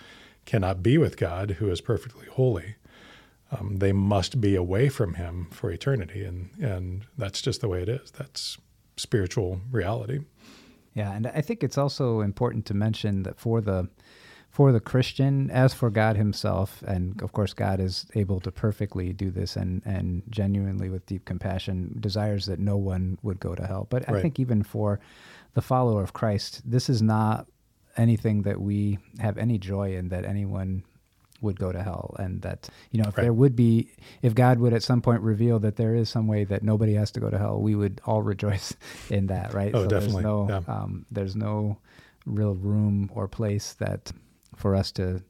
cannot 0.46 0.82
be 0.82 0.98
with 0.98 1.16
God, 1.16 1.52
who 1.52 1.70
is 1.70 1.80
perfectly 1.80 2.26
holy. 2.26 2.74
Um, 3.52 3.76
they 3.76 3.92
must 3.92 4.40
be 4.40 4.57
away 4.57 4.88
from 4.88 5.14
Him 5.14 5.46
for 5.52 5.70
eternity, 5.70 6.24
and 6.24 6.50
and 6.61 7.07
that's 7.16 7.40
just 7.40 7.61
the 7.61 7.68
way 7.68 7.82
it 7.82 7.88
is. 7.88 8.11
That's 8.11 8.59
spiritual 8.97 9.61
reality. 9.70 10.20
Yeah, 10.95 11.12
and 11.12 11.26
I 11.26 11.40
think 11.40 11.64
it's 11.64 11.78
also 11.78 12.20
important 12.20 12.66
to 12.66 12.74
mention 12.74 13.24
that 13.24 13.38
for 13.38 13.61
the 13.61 13.88
for 14.49 14.70
the 14.70 14.78
Christian, 14.78 15.51
as 15.51 15.74
for 15.74 15.90
God 15.90 16.16
Himself, 16.16 16.80
and 16.86 17.20
of 17.22 17.32
course 17.32 17.53
God 17.53 17.80
is 17.80 18.07
able 18.14 18.38
to 18.40 18.53
perfectly 18.53 19.12
do 19.12 19.30
this 19.30 19.57
and 19.57 19.82
and 19.84 20.22
genuinely 20.30 20.88
with 20.88 21.07
deep 21.07 21.24
compassion 21.24 21.97
desires 21.99 22.47
that 22.47 22.61
no 22.61 22.76
one 22.76 23.18
would 23.22 23.40
go 23.40 23.55
to 23.57 23.66
hell. 23.66 23.88
But 23.90 24.09
right. 24.09 24.18
I 24.18 24.22
think 24.22 24.38
even 24.38 24.62
for 24.62 25.01
the 25.55 25.62
follower 25.62 26.03
of 26.03 26.12
Christ, 26.12 26.62
this 26.64 26.88
is 26.88 27.03
not 27.03 27.49
anything 27.97 28.42
that 28.42 28.61
we 28.61 28.99
have 29.18 29.38
any 29.38 29.59
joy 29.59 29.97
in 29.97 30.09
that 30.09 30.24
anyone 30.24 30.84
would 31.45 31.59
go 31.61 31.70
to 31.70 31.82
hell 31.82 32.16
and 32.18 32.42
that 32.42 32.68
you 32.90 33.01
know 33.01 33.09
if 33.09 33.16
right. 33.16 33.22
there 33.24 33.32
would 33.32 33.55
be 33.55 33.88
if 34.22 34.34
god 34.34 34.59
would 34.59 34.72
at 34.72 34.82
some 34.82 35.01
point 35.01 35.20
reveal 35.20 35.59
that 35.61 35.76
there 35.76 35.95
is 35.95 36.09
some 36.09 36.26
way 36.26 36.42
that 36.42 36.62
nobody 36.62 36.95
has 36.95 37.11
to 37.11 37.20
go 37.20 37.30
to 37.30 37.38
hell 37.38 37.61
we 37.61 37.74
would 37.74 38.01
all 38.05 38.22
rejoice 38.32 38.74
in 39.11 39.26
that 39.28 39.55
right 39.55 39.72
oh 39.74 39.84
so 39.84 39.88
definitely 39.88 40.22
there's 40.22 40.24
no 40.24 40.49
yeah. 40.49 40.74
um, 40.74 41.07
there's 41.11 41.36
no 41.36 41.78
real 42.26 42.55
room 42.55 43.11
or 43.14 43.28
place 43.28 43.74
that 43.74 44.11
for 44.57 44.74
us 44.74 44.90
to 44.90 45.22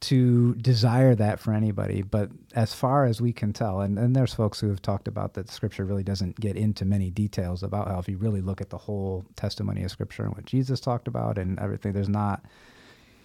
to 0.00 0.54
desire 0.56 1.14
that 1.14 1.40
for 1.40 1.52
anybody 1.52 2.02
but 2.02 2.30
as 2.54 2.72
far 2.72 3.04
as 3.04 3.20
we 3.20 3.32
can 3.32 3.52
tell 3.52 3.80
and, 3.80 3.98
and 3.98 4.14
there's 4.14 4.32
folks 4.32 4.60
who 4.60 4.68
have 4.68 4.80
talked 4.80 5.08
about 5.08 5.34
that 5.34 5.50
scripture 5.50 5.84
really 5.84 6.04
doesn't 6.04 6.38
get 6.38 6.56
into 6.56 6.84
many 6.84 7.10
details 7.10 7.64
about 7.64 7.88
how 7.88 7.98
if 7.98 8.08
you 8.08 8.16
really 8.16 8.40
look 8.40 8.60
at 8.60 8.70
the 8.70 8.78
whole 8.78 9.24
testimony 9.34 9.82
of 9.82 9.90
scripture 9.90 10.22
and 10.22 10.32
what 10.34 10.44
jesus 10.44 10.78
talked 10.78 11.08
about 11.08 11.36
and 11.36 11.58
everything 11.58 11.92
there's 11.92 12.08
not 12.08 12.44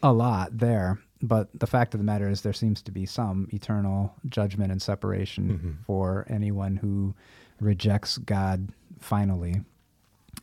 a 0.02 0.12
lot 0.12 0.58
there 0.58 1.00
but 1.24 1.48
the 1.58 1.68
fact 1.68 1.94
of 1.94 2.02
the 2.02 2.04
matter 2.04 2.30
is 2.30 2.42
there 2.42 2.52
seems 2.52 2.82
to 2.82 2.92
be 2.92 3.06
some 3.06 3.48
eternal 3.54 4.14
judgment 4.28 4.74
and 4.74 4.82
separation 4.82 5.50
mm-hmm. 5.50 5.72
for 5.88 6.26
anyone 6.30 6.76
who 6.76 7.16
rejects 7.62 8.18
God 8.18 8.68
finally. 9.00 9.62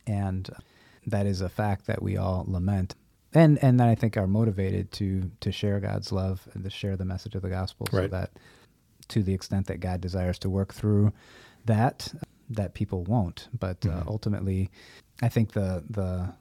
And 0.07 0.49
that 1.05 1.27
is 1.27 1.41
a 1.41 1.49
fact 1.49 1.85
that 1.85 2.01
we 2.01 2.17
all 2.17 2.45
lament. 2.47 2.95
And 3.31 3.63
and 3.63 3.79
that 3.79 3.89
I 3.89 3.95
think 3.95 4.17
are 4.17 4.27
motivated 4.27 4.91
to 4.93 5.29
to 5.41 5.51
share 5.51 5.79
God's 5.79 6.11
love 6.11 6.47
and 6.53 6.63
to 6.63 6.69
share 6.71 6.97
the 6.97 7.05
message 7.05 7.35
of 7.35 7.43
the 7.43 7.49
gospel 7.49 7.87
right. 7.91 8.05
so 8.05 8.07
that 8.07 8.31
to 9.09 9.21
the 9.21 9.35
extent 9.35 9.67
that 9.67 9.81
God 9.81 10.01
desires 10.01 10.39
to 10.39 10.49
work 10.49 10.73
through 10.73 11.13
that 11.65 12.11
that 12.49 12.73
people 12.73 13.03
won't. 13.03 13.49
But 13.57 13.85
uh, 13.85 13.89
mm-hmm. 13.89 13.99
uh, 13.99 14.11
ultimately 14.11 14.71
I 15.21 15.29
think 15.29 15.53
the 15.53 15.83
the 15.87 16.33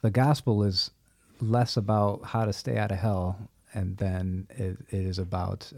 the 0.00 0.10
gospel 0.10 0.62
is 0.62 0.90
less 1.40 1.76
about 1.76 2.24
how 2.24 2.46
to 2.46 2.52
stay 2.52 2.78
out 2.78 2.90
of 2.90 2.98
hell 2.98 3.38
and 3.74 3.96
then 3.98 4.46
it, 4.50 4.78
it 4.90 5.06
is 5.06 5.18
about 5.18 5.72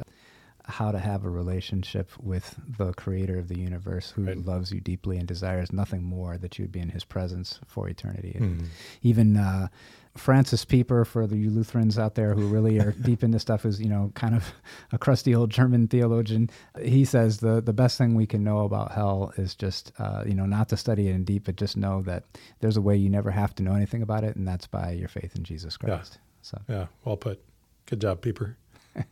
how 0.68 0.90
to 0.90 0.98
have 0.98 1.24
a 1.24 1.30
relationship 1.30 2.10
with 2.20 2.56
the 2.76 2.92
creator 2.94 3.38
of 3.38 3.48
the 3.48 3.58
universe 3.58 4.10
who 4.10 4.24
right. 4.24 4.44
loves 4.44 4.72
you 4.72 4.80
deeply 4.80 5.16
and 5.16 5.28
desires 5.28 5.72
nothing 5.72 6.02
more 6.02 6.36
that 6.38 6.58
you 6.58 6.64
would 6.64 6.72
be 6.72 6.80
in 6.80 6.88
his 6.88 7.04
presence 7.04 7.60
for 7.66 7.88
eternity. 7.88 8.36
Mm. 8.40 8.64
Even 9.02 9.36
uh, 9.36 9.68
Francis 10.16 10.64
Pieper, 10.64 11.04
for 11.04 11.28
the 11.28 11.48
Lutherans 11.48 11.98
out 11.98 12.16
there 12.16 12.34
who 12.34 12.48
really 12.48 12.80
are 12.80 12.92
deep 13.02 13.22
into 13.22 13.38
stuff, 13.38 13.64
is 13.64 13.80
you 13.80 13.88
know 13.88 14.10
kind 14.14 14.34
of 14.34 14.52
a 14.92 14.98
crusty 14.98 15.34
old 15.34 15.50
German 15.50 15.86
theologian. 15.86 16.50
He 16.82 17.04
says 17.04 17.38
the 17.38 17.60
the 17.60 17.72
best 17.72 17.96
thing 17.96 18.14
we 18.14 18.26
can 18.26 18.42
know 18.42 18.60
about 18.60 18.92
hell 18.92 19.32
is 19.36 19.54
just 19.54 19.92
uh, 19.98 20.24
you 20.26 20.34
know 20.34 20.46
not 20.46 20.68
to 20.70 20.76
study 20.76 21.08
it 21.08 21.14
in 21.14 21.22
deep, 21.22 21.44
but 21.44 21.56
just 21.56 21.76
know 21.76 22.02
that 22.02 22.24
there's 22.60 22.76
a 22.76 22.82
way 22.82 22.96
you 22.96 23.10
never 23.10 23.30
have 23.30 23.54
to 23.56 23.62
know 23.62 23.74
anything 23.74 24.02
about 24.02 24.24
it, 24.24 24.34
and 24.34 24.48
that's 24.48 24.66
by 24.66 24.90
your 24.90 25.08
faith 25.08 25.36
in 25.36 25.44
Jesus 25.44 25.76
Christ. 25.76 26.14
Yeah. 26.14 26.20
So 26.42 26.60
yeah, 26.68 26.86
well 27.04 27.16
put. 27.16 27.40
Good 27.86 28.00
job, 28.00 28.20
Pieper. 28.20 28.56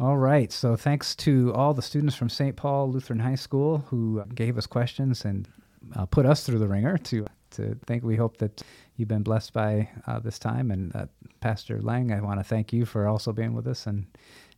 all 0.00 0.16
right. 0.16 0.50
So 0.50 0.74
thanks 0.74 1.14
to 1.16 1.52
all 1.54 1.74
the 1.74 1.82
students 1.82 2.14
from 2.14 2.30
St. 2.30 2.56
Paul 2.56 2.90
Lutheran 2.90 3.20
High 3.20 3.34
School 3.34 3.84
who 3.88 4.24
gave 4.34 4.56
us 4.56 4.66
questions 4.66 5.24
and 5.24 5.48
uh, 5.94 6.06
put 6.06 6.24
us 6.24 6.44
through 6.44 6.58
the 6.58 6.66
wringer 6.66 6.96
to 6.98 7.26
to 7.52 7.76
think. 7.86 8.02
We 8.04 8.16
hope 8.16 8.38
that 8.38 8.62
you've 8.96 9.08
been 9.08 9.22
blessed 9.22 9.52
by 9.52 9.90
uh, 10.06 10.18
this 10.18 10.38
time. 10.38 10.70
And 10.70 10.96
uh, 10.96 11.06
Pastor 11.40 11.80
Lang, 11.82 12.10
I 12.10 12.20
want 12.20 12.40
to 12.40 12.44
thank 12.44 12.72
you 12.72 12.86
for 12.86 13.06
also 13.06 13.32
being 13.32 13.52
with 13.52 13.66
us 13.66 13.86
and 13.86 14.06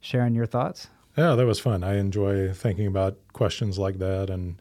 sharing 0.01 0.35
your 0.35 0.47
thoughts. 0.47 0.89
Yeah, 1.17 1.35
that 1.35 1.47
was 1.47 1.59
fun. 1.59 1.83
I 1.83 1.97
enjoy 1.97 2.53
thinking 2.53 2.87
about 2.87 3.19
questions 3.33 3.79
like 3.79 3.99
that 3.99 4.31
and. 4.31 4.57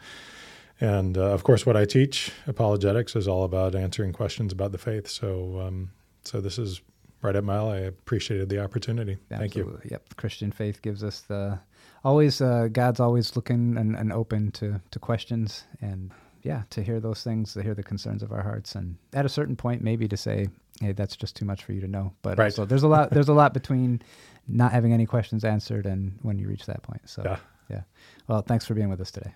And 0.79 1.17
uh, 1.17 1.31
of 1.31 1.43
course, 1.43 1.65
what 1.65 1.75
I 1.75 1.85
teach, 1.85 2.31
apologetics, 2.45 3.15
is 3.15 3.27
all 3.27 3.43
about 3.43 3.73
answering 3.73 4.13
questions 4.13 4.53
about 4.53 4.71
the 4.71 4.77
faith. 4.77 5.07
So, 5.07 5.59
um, 5.59 5.89
so 6.23 6.39
this 6.39 6.59
is 6.59 6.81
right 7.21 7.35
up 7.35 7.43
my 7.43 7.55
alley. 7.55 7.77
I 7.79 7.81
appreciated 7.81 8.49
the 8.49 8.63
opportunity. 8.63 9.17
Thank 9.29 9.55
you. 9.55 9.79
Yep, 9.89 10.15
Christian 10.17 10.51
faith 10.51 10.81
gives 10.81 11.03
us 11.03 11.21
the 11.21 11.59
always 12.03 12.41
uh, 12.41 12.69
God's 12.71 12.99
always 12.99 13.35
looking 13.35 13.77
and, 13.77 13.95
and 13.95 14.11
open 14.13 14.51
to 14.51 14.81
to 14.91 14.99
questions 14.99 15.63
and 15.81 16.11
yeah, 16.43 16.63
to 16.69 16.81
hear 16.81 16.99
those 16.99 17.23
things, 17.23 17.53
to 17.53 17.61
hear 17.61 17.73
the 17.73 17.83
concerns 17.83 18.23
of 18.23 18.31
our 18.31 18.41
hearts, 18.41 18.75
and 18.75 18.95
at 19.13 19.25
a 19.25 19.29
certain 19.29 19.55
point, 19.55 19.81
maybe 19.81 20.07
to 20.07 20.17
say, 20.17 20.47
"Hey, 20.79 20.93
that's 20.93 21.15
just 21.15 21.35
too 21.35 21.45
much 21.45 21.63
for 21.63 21.73
you 21.73 21.81
to 21.81 21.87
know." 21.87 22.13
But 22.21 22.37
right. 22.37 22.45
also, 22.45 22.65
there's 22.65 22.83
a 22.83 22.87
lot. 22.87 23.09
There's 23.09 23.29
a 23.29 23.33
lot 23.33 23.53
between 23.53 24.01
not 24.47 24.71
having 24.71 24.93
any 24.93 25.05
questions 25.05 25.43
answered 25.43 25.85
and 25.85 26.17
when 26.21 26.39
you 26.39 26.47
reach 26.47 26.65
that 26.65 26.81
point. 26.83 27.01
So, 27.05 27.21
yeah. 27.25 27.37
yeah. 27.69 27.81
Well, 28.27 28.41
thanks 28.41 28.65
for 28.65 28.75
being 28.75 28.89
with 28.89 29.01
us 29.01 29.11
today. 29.11 29.33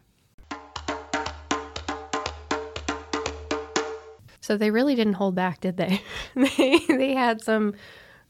So 4.42 4.58
they 4.58 4.72
really 4.72 4.96
didn't 4.96 5.14
hold 5.14 5.36
back, 5.36 5.62
did 5.62 5.78
they? 5.78 6.02
they, 6.36 6.80
they 6.88 7.14
had 7.14 7.42
some 7.42 7.74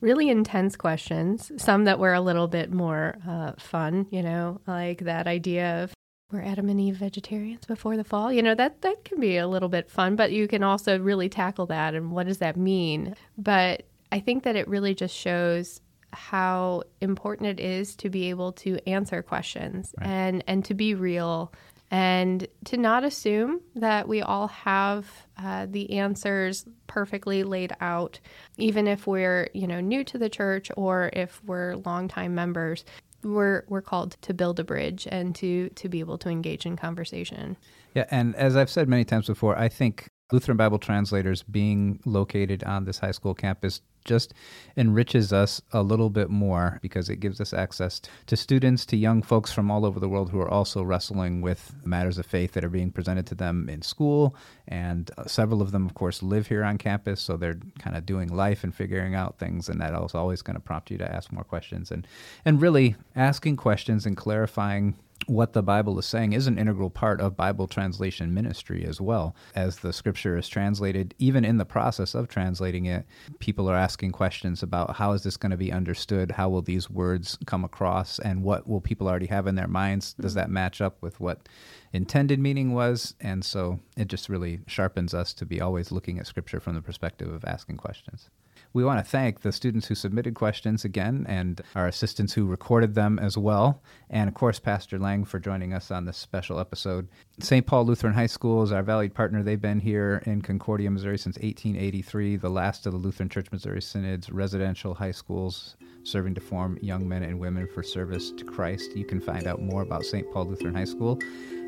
really 0.01 0.29
intense 0.29 0.75
questions, 0.75 1.51
some 1.57 1.85
that 1.85 1.99
were 1.99 2.13
a 2.13 2.21
little 2.21 2.47
bit 2.47 2.71
more 2.71 3.17
uh, 3.27 3.53
fun, 3.57 4.07
you 4.09 4.21
know, 4.21 4.59
like 4.67 4.99
that 4.99 5.27
idea 5.27 5.83
of 5.83 5.93
were 6.31 6.41
Adam 6.41 6.69
and 6.69 6.79
Eve 6.79 6.95
vegetarians 6.95 7.65
before 7.65 7.97
the 7.97 8.03
fall? 8.03 8.31
You 8.31 8.41
know, 8.41 8.55
that 8.55 8.81
that 8.81 9.03
can 9.03 9.19
be 9.19 9.37
a 9.37 9.47
little 9.47 9.69
bit 9.69 9.89
fun, 9.89 10.15
but 10.15 10.31
you 10.31 10.47
can 10.47 10.63
also 10.63 10.99
really 10.99 11.29
tackle 11.29 11.65
that 11.67 11.93
and 11.93 12.11
what 12.11 12.27
does 12.27 12.39
that 12.39 12.57
mean? 12.57 13.15
But 13.37 13.83
I 14.11 14.19
think 14.19 14.43
that 14.43 14.55
it 14.55 14.67
really 14.67 14.95
just 14.95 15.15
shows 15.15 15.81
how 16.13 16.83
important 16.99 17.47
it 17.47 17.59
is 17.59 17.95
to 17.95 18.09
be 18.09 18.29
able 18.29 18.51
to 18.51 18.77
answer 18.87 19.21
questions 19.21 19.95
right. 19.97 20.07
and 20.07 20.43
and 20.47 20.65
to 20.65 20.73
be 20.73 20.93
real 20.93 21.53
and 21.91 22.47
to 22.65 22.77
not 22.77 23.03
assume 23.03 23.59
that 23.75 24.07
we 24.07 24.21
all 24.21 24.47
have 24.47 25.05
uh, 25.37 25.67
the 25.69 25.99
answers 25.99 26.65
perfectly 26.87 27.43
laid 27.43 27.73
out, 27.81 28.19
even 28.57 28.87
if 28.87 29.05
we're 29.05 29.49
you 29.53 29.67
know 29.67 29.81
new 29.81 30.03
to 30.05 30.17
the 30.17 30.29
church 30.29 30.71
or 30.77 31.09
if 31.13 31.43
we're 31.43 31.75
longtime 31.75 32.33
members. 32.33 32.83
We're, 33.23 33.65
we're 33.67 33.83
called 33.83 34.17
to 34.23 34.33
build 34.33 34.59
a 34.59 34.63
bridge 34.63 35.07
and 35.11 35.35
to, 35.35 35.69
to 35.69 35.87
be 35.87 35.99
able 35.99 36.17
to 36.17 36.29
engage 36.29 36.65
in 36.65 36.75
conversation. 36.75 37.55
Yeah, 37.93 38.05
and 38.09 38.35
as 38.35 38.55
I've 38.55 38.71
said 38.71 38.89
many 38.89 39.05
times 39.05 39.27
before, 39.27 39.55
I 39.55 39.69
think 39.69 40.09
Lutheran 40.31 40.57
Bible 40.57 40.79
translators 40.79 41.43
being 41.43 41.99
located 42.05 42.63
on 42.63 42.85
this 42.85 42.99
high 42.99 43.11
school 43.11 43.33
campus 43.33 43.81
just 44.03 44.33
enriches 44.77 45.31
us 45.31 45.61
a 45.71 45.83
little 45.83 46.09
bit 46.09 46.29
more 46.29 46.79
because 46.81 47.09
it 47.09 47.17
gives 47.17 47.39
us 47.39 47.53
access 47.53 48.01
to 48.25 48.35
students, 48.35 48.85
to 48.87 48.97
young 48.97 49.21
folks 49.21 49.51
from 49.51 49.69
all 49.69 49.85
over 49.85 49.99
the 49.99 50.09
world 50.09 50.31
who 50.31 50.39
are 50.39 50.49
also 50.49 50.81
wrestling 50.81 51.41
with 51.41 51.75
matters 51.85 52.17
of 52.17 52.25
faith 52.25 52.53
that 52.53 52.63
are 52.63 52.69
being 52.69 52.91
presented 52.91 53.27
to 53.27 53.35
them 53.35 53.69
in 53.69 53.81
school. 53.81 54.35
And 54.67 55.11
uh, 55.17 55.25
several 55.25 55.61
of 55.61 55.71
them, 55.71 55.85
of 55.85 55.93
course, 55.93 56.23
live 56.23 56.47
here 56.47 56.63
on 56.63 56.77
campus, 56.77 57.21
so 57.21 57.37
they're 57.37 57.59
kind 57.79 57.95
of 57.95 58.05
doing 58.05 58.29
life 58.29 58.63
and 58.63 58.73
figuring 58.73 59.15
out 59.15 59.37
things, 59.37 59.69
and 59.69 59.79
that 59.81 59.93
is 60.03 60.15
always 60.15 60.41
going 60.41 60.55
to 60.55 60.61
prompt 60.61 60.89
you 60.89 60.97
to 60.97 61.15
ask 61.15 61.31
more 61.31 61.43
questions 61.43 61.91
and 61.91 62.07
and 62.45 62.61
really 62.61 62.95
asking 63.15 63.57
questions 63.57 64.05
and 64.05 64.17
clarifying 64.17 64.95
what 65.27 65.53
the 65.53 65.63
Bible 65.63 65.97
is 65.99 66.05
saying 66.05 66.33
is 66.33 66.47
an 66.47 66.57
integral 66.57 66.89
part 66.89 67.21
of 67.21 67.35
Bible 67.35 67.67
translation 67.67 68.33
ministry 68.33 68.85
as 68.85 68.99
well. 68.99 69.35
As 69.55 69.77
the 69.77 69.93
scripture 69.93 70.37
is 70.37 70.47
translated, 70.47 71.13
even 71.19 71.45
in 71.45 71.57
the 71.57 71.65
process 71.65 72.15
of 72.15 72.27
translating 72.27 72.85
it, 72.85 73.05
people 73.39 73.69
are 73.69 73.75
asking 73.75 74.11
questions 74.11 74.63
about 74.63 74.95
how 74.95 75.13
is 75.13 75.23
this 75.23 75.37
going 75.37 75.51
to 75.51 75.57
be 75.57 75.71
understood? 75.71 76.31
How 76.31 76.49
will 76.49 76.61
these 76.61 76.89
words 76.89 77.37
come 77.45 77.63
across? 77.63 78.19
And 78.19 78.43
what 78.43 78.67
will 78.67 78.81
people 78.81 79.07
already 79.07 79.27
have 79.27 79.47
in 79.47 79.55
their 79.55 79.67
minds? 79.67 80.13
Does 80.13 80.31
mm-hmm. 80.31 80.39
that 80.39 80.49
match 80.49 80.81
up 80.81 81.01
with 81.01 81.19
what 81.19 81.47
intended 81.93 82.39
meaning 82.39 82.73
was? 82.73 83.15
And 83.19 83.43
so 83.45 83.79
it 83.97 84.07
just 84.07 84.29
really 84.29 84.61
sharpens 84.67 85.13
us 85.13 85.33
to 85.35 85.45
be 85.45 85.61
always 85.61 85.91
looking 85.91 86.19
at 86.19 86.27
scripture 86.27 86.59
from 86.59 86.75
the 86.75 86.81
perspective 86.81 87.31
of 87.31 87.45
asking 87.45 87.77
questions. 87.77 88.29
We 88.73 88.85
want 88.85 89.03
to 89.03 89.09
thank 89.09 89.41
the 89.41 89.51
students 89.51 89.87
who 89.87 89.95
submitted 89.95 90.33
questions 90.35 90.85
again 90.85 91.25
and 91.27 91.61
our 91.75 91.87
assistants 91.87 92.33
who 92.33 92.45
recorded 92.45 92.95
them 92.95 93.19
as 93.19 93.37
well. 93.37 93.81
And 94.09 94.29
of 94.29 94.33
course, 94.33 94.59
Pastor 94.59 94.97
Lang 94.97 95.25
for 95.25 95.39
joining 95.39 95.73
us 95.73 95.91
on 95.91 96.05
this 96.05 96.17
special 96.17 96.59
episode. 96.59 97.09
St. 97.39 97.65
Paul 97.65 97.85
Lutheran 97.85 98.13
High 98.13 98.27
School 98.27 98.63
is 98.63 98.71
our 98.71 98.83
valued 98.83 99.13
partner. 99.13 99.43
They've 99.43 99.61
been 99.61 99.79
here 99.79 100.21
in 100.25 100.41
Concordia, 100.41 100.89
Missouri 100.89 101.17
since 101.17 101.35
1883, 101.37 102.37
the 102.37 102.49
last 102.49 102.85
of 102.85 102.93
the 102.93 102.99
Lutheran 102.99 103.29
Church 103.29 103.51
Missouri 103.51 103.81
Synod's 103.81 104.31
residential 104.31 104.93
high 104.93 105.11
schools 105.11 105.75
serving 106.03 106.33
to 106.35 106.41
form 106.41 106.79
young 106.81 107.07
men 107.07 107.23
and 107.23 107.39
women 107.39 107.67
for 107.67 107.83
service 107.83 108.31
to 108.31 108.43
Christ. 108.45 108.95
You 108.95 109.05
can 109.05 109.19
find 109.21 109.47
out 109.47 109.61
more 109.61 109.81
about 109.81 110.03
St. 110.03 110.31
Paul 110.31 110.45
Lutheran 110.45 110.75
High 110.75 110.85
School 110.85 111.19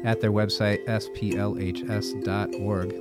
at 0.03 0.21
their 0.21 0.31
website, 0.31 0.83
splhs.org. 0.85 1.83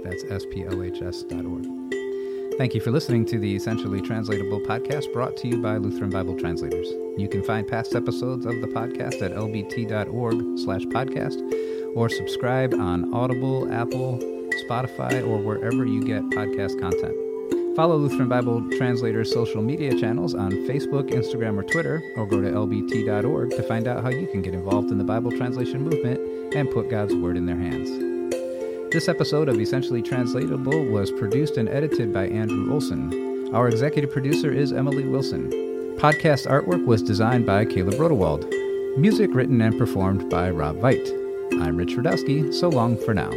That's 0.05 0.25
splhs.org. 0.25 2.12
Thank 2.59 2.75
you 2.75 2.81
for 2.81 2.91
listening 2.91 3.25
to 3.27 3.39
the 3.39 3.57
Essentially 3.57 4.03
Translatable 4.03 4.61
podcast 4.61 5.11
brought 5.13 5.37
to 5.39 5.49
you 5.49 5.57
by 5.57 5.79
Lutheran 5.79 6.11
Bible 6.11 6.39
Translators. 6.39 6.87
You 7.17 7.27
can 7.27 7.43
find 7.43 7.67
past 7.67 7.95
episodes 7.95 8.45
of 8.45 8.61
the 8.61 8.67
podcast 8.67 9.23
at 9.23 9.33
lbt.org 9.33 10.59
slash 10.59 10.83
podcast 10.83 11.97
or 11.97 12.11
subscribe 12.11 12.75
on 12.75 13.13
Audible, 13.15 13.73
Apple, 13.73 14.19
Spotify, 14.69 15.27
or 15.27 15.39
wherever 15.39 15.87
you 15.87 16.05
get 16.05 16.23
podcast 16.25 16.79
content. 16.79 17.17
Follow 17.75 17.97
Lutheran 17.97 18.29
Bible 18.29 18.63
Translators' 18.73 19.33
social 19.33 19.63
media 19.63 19.99
channels 19.99 20.35
on 20.35 20.53
Facebook, 20.69 21.11
Instagram, 21.11 21.59
or 21.59 21.63
Twitter, 21.63 22.03
or 22.17 22.27
go 22.27 22.43
to 22.43 22.51
lbt.org 22.51 23.51
to 23.51 23.63
find 23.63 23.89
out 23.89 24.03
how 24.03 24.11
you 24.11 24.27
can 24.27 24.43
get 24.43 24.53
involved 24.53 24.91
in 24.91 24.99
the 24.99 25.05
Bible 25.05 25.33
translation 25.33 25.81
movement 25.83 26.55
and 26.55 26.71
put 26.71 26.91
God's 26.91 27.15
Word 27.15 27.39
in 27.39 27.47
their 27.47 27.57
hands. 27.57 28.12
This 28.93 29.09
episode 29.09 29.49
of 29.49 29.59
Essentially 29.59 30.03
Translatable 30.03 30.85
was 30.85 31.11
produced 31.11 31.57
and 31.57 31.67
edited 31.67 32.13
by 32.13 32.27
Andrew 32.27 32.71
Olson. 32.71 33.55
Our 33.55 33.69
executive 33.69 34.13
producer 34.13 34.53
is 34.53 34.71
Emily 34.71 35.07
Wilson. 35.07 35.51
Podcast 35.97 36.47
artwork 36.47 36.85
was 36.85 37.01
designed 37.01 37.47
by 37.47 37.65
Caleb 37.65 37.95
Rodewald. 37.95 38.47
Music 38.99 39.31
written 39.33 39.63
and 39.63 39.79
performed 39.79 40.29
by 40.29 40.51
Rob 40.51 40.77
Veit. 40.77 41.09
I'm 41.63 41.79
Rich 41.79 41.93
Rudowski. 41.93 42.53
So 42.53 42.69
long 42.69 42.99
for 42.99 43.15
now. 43.15 43.31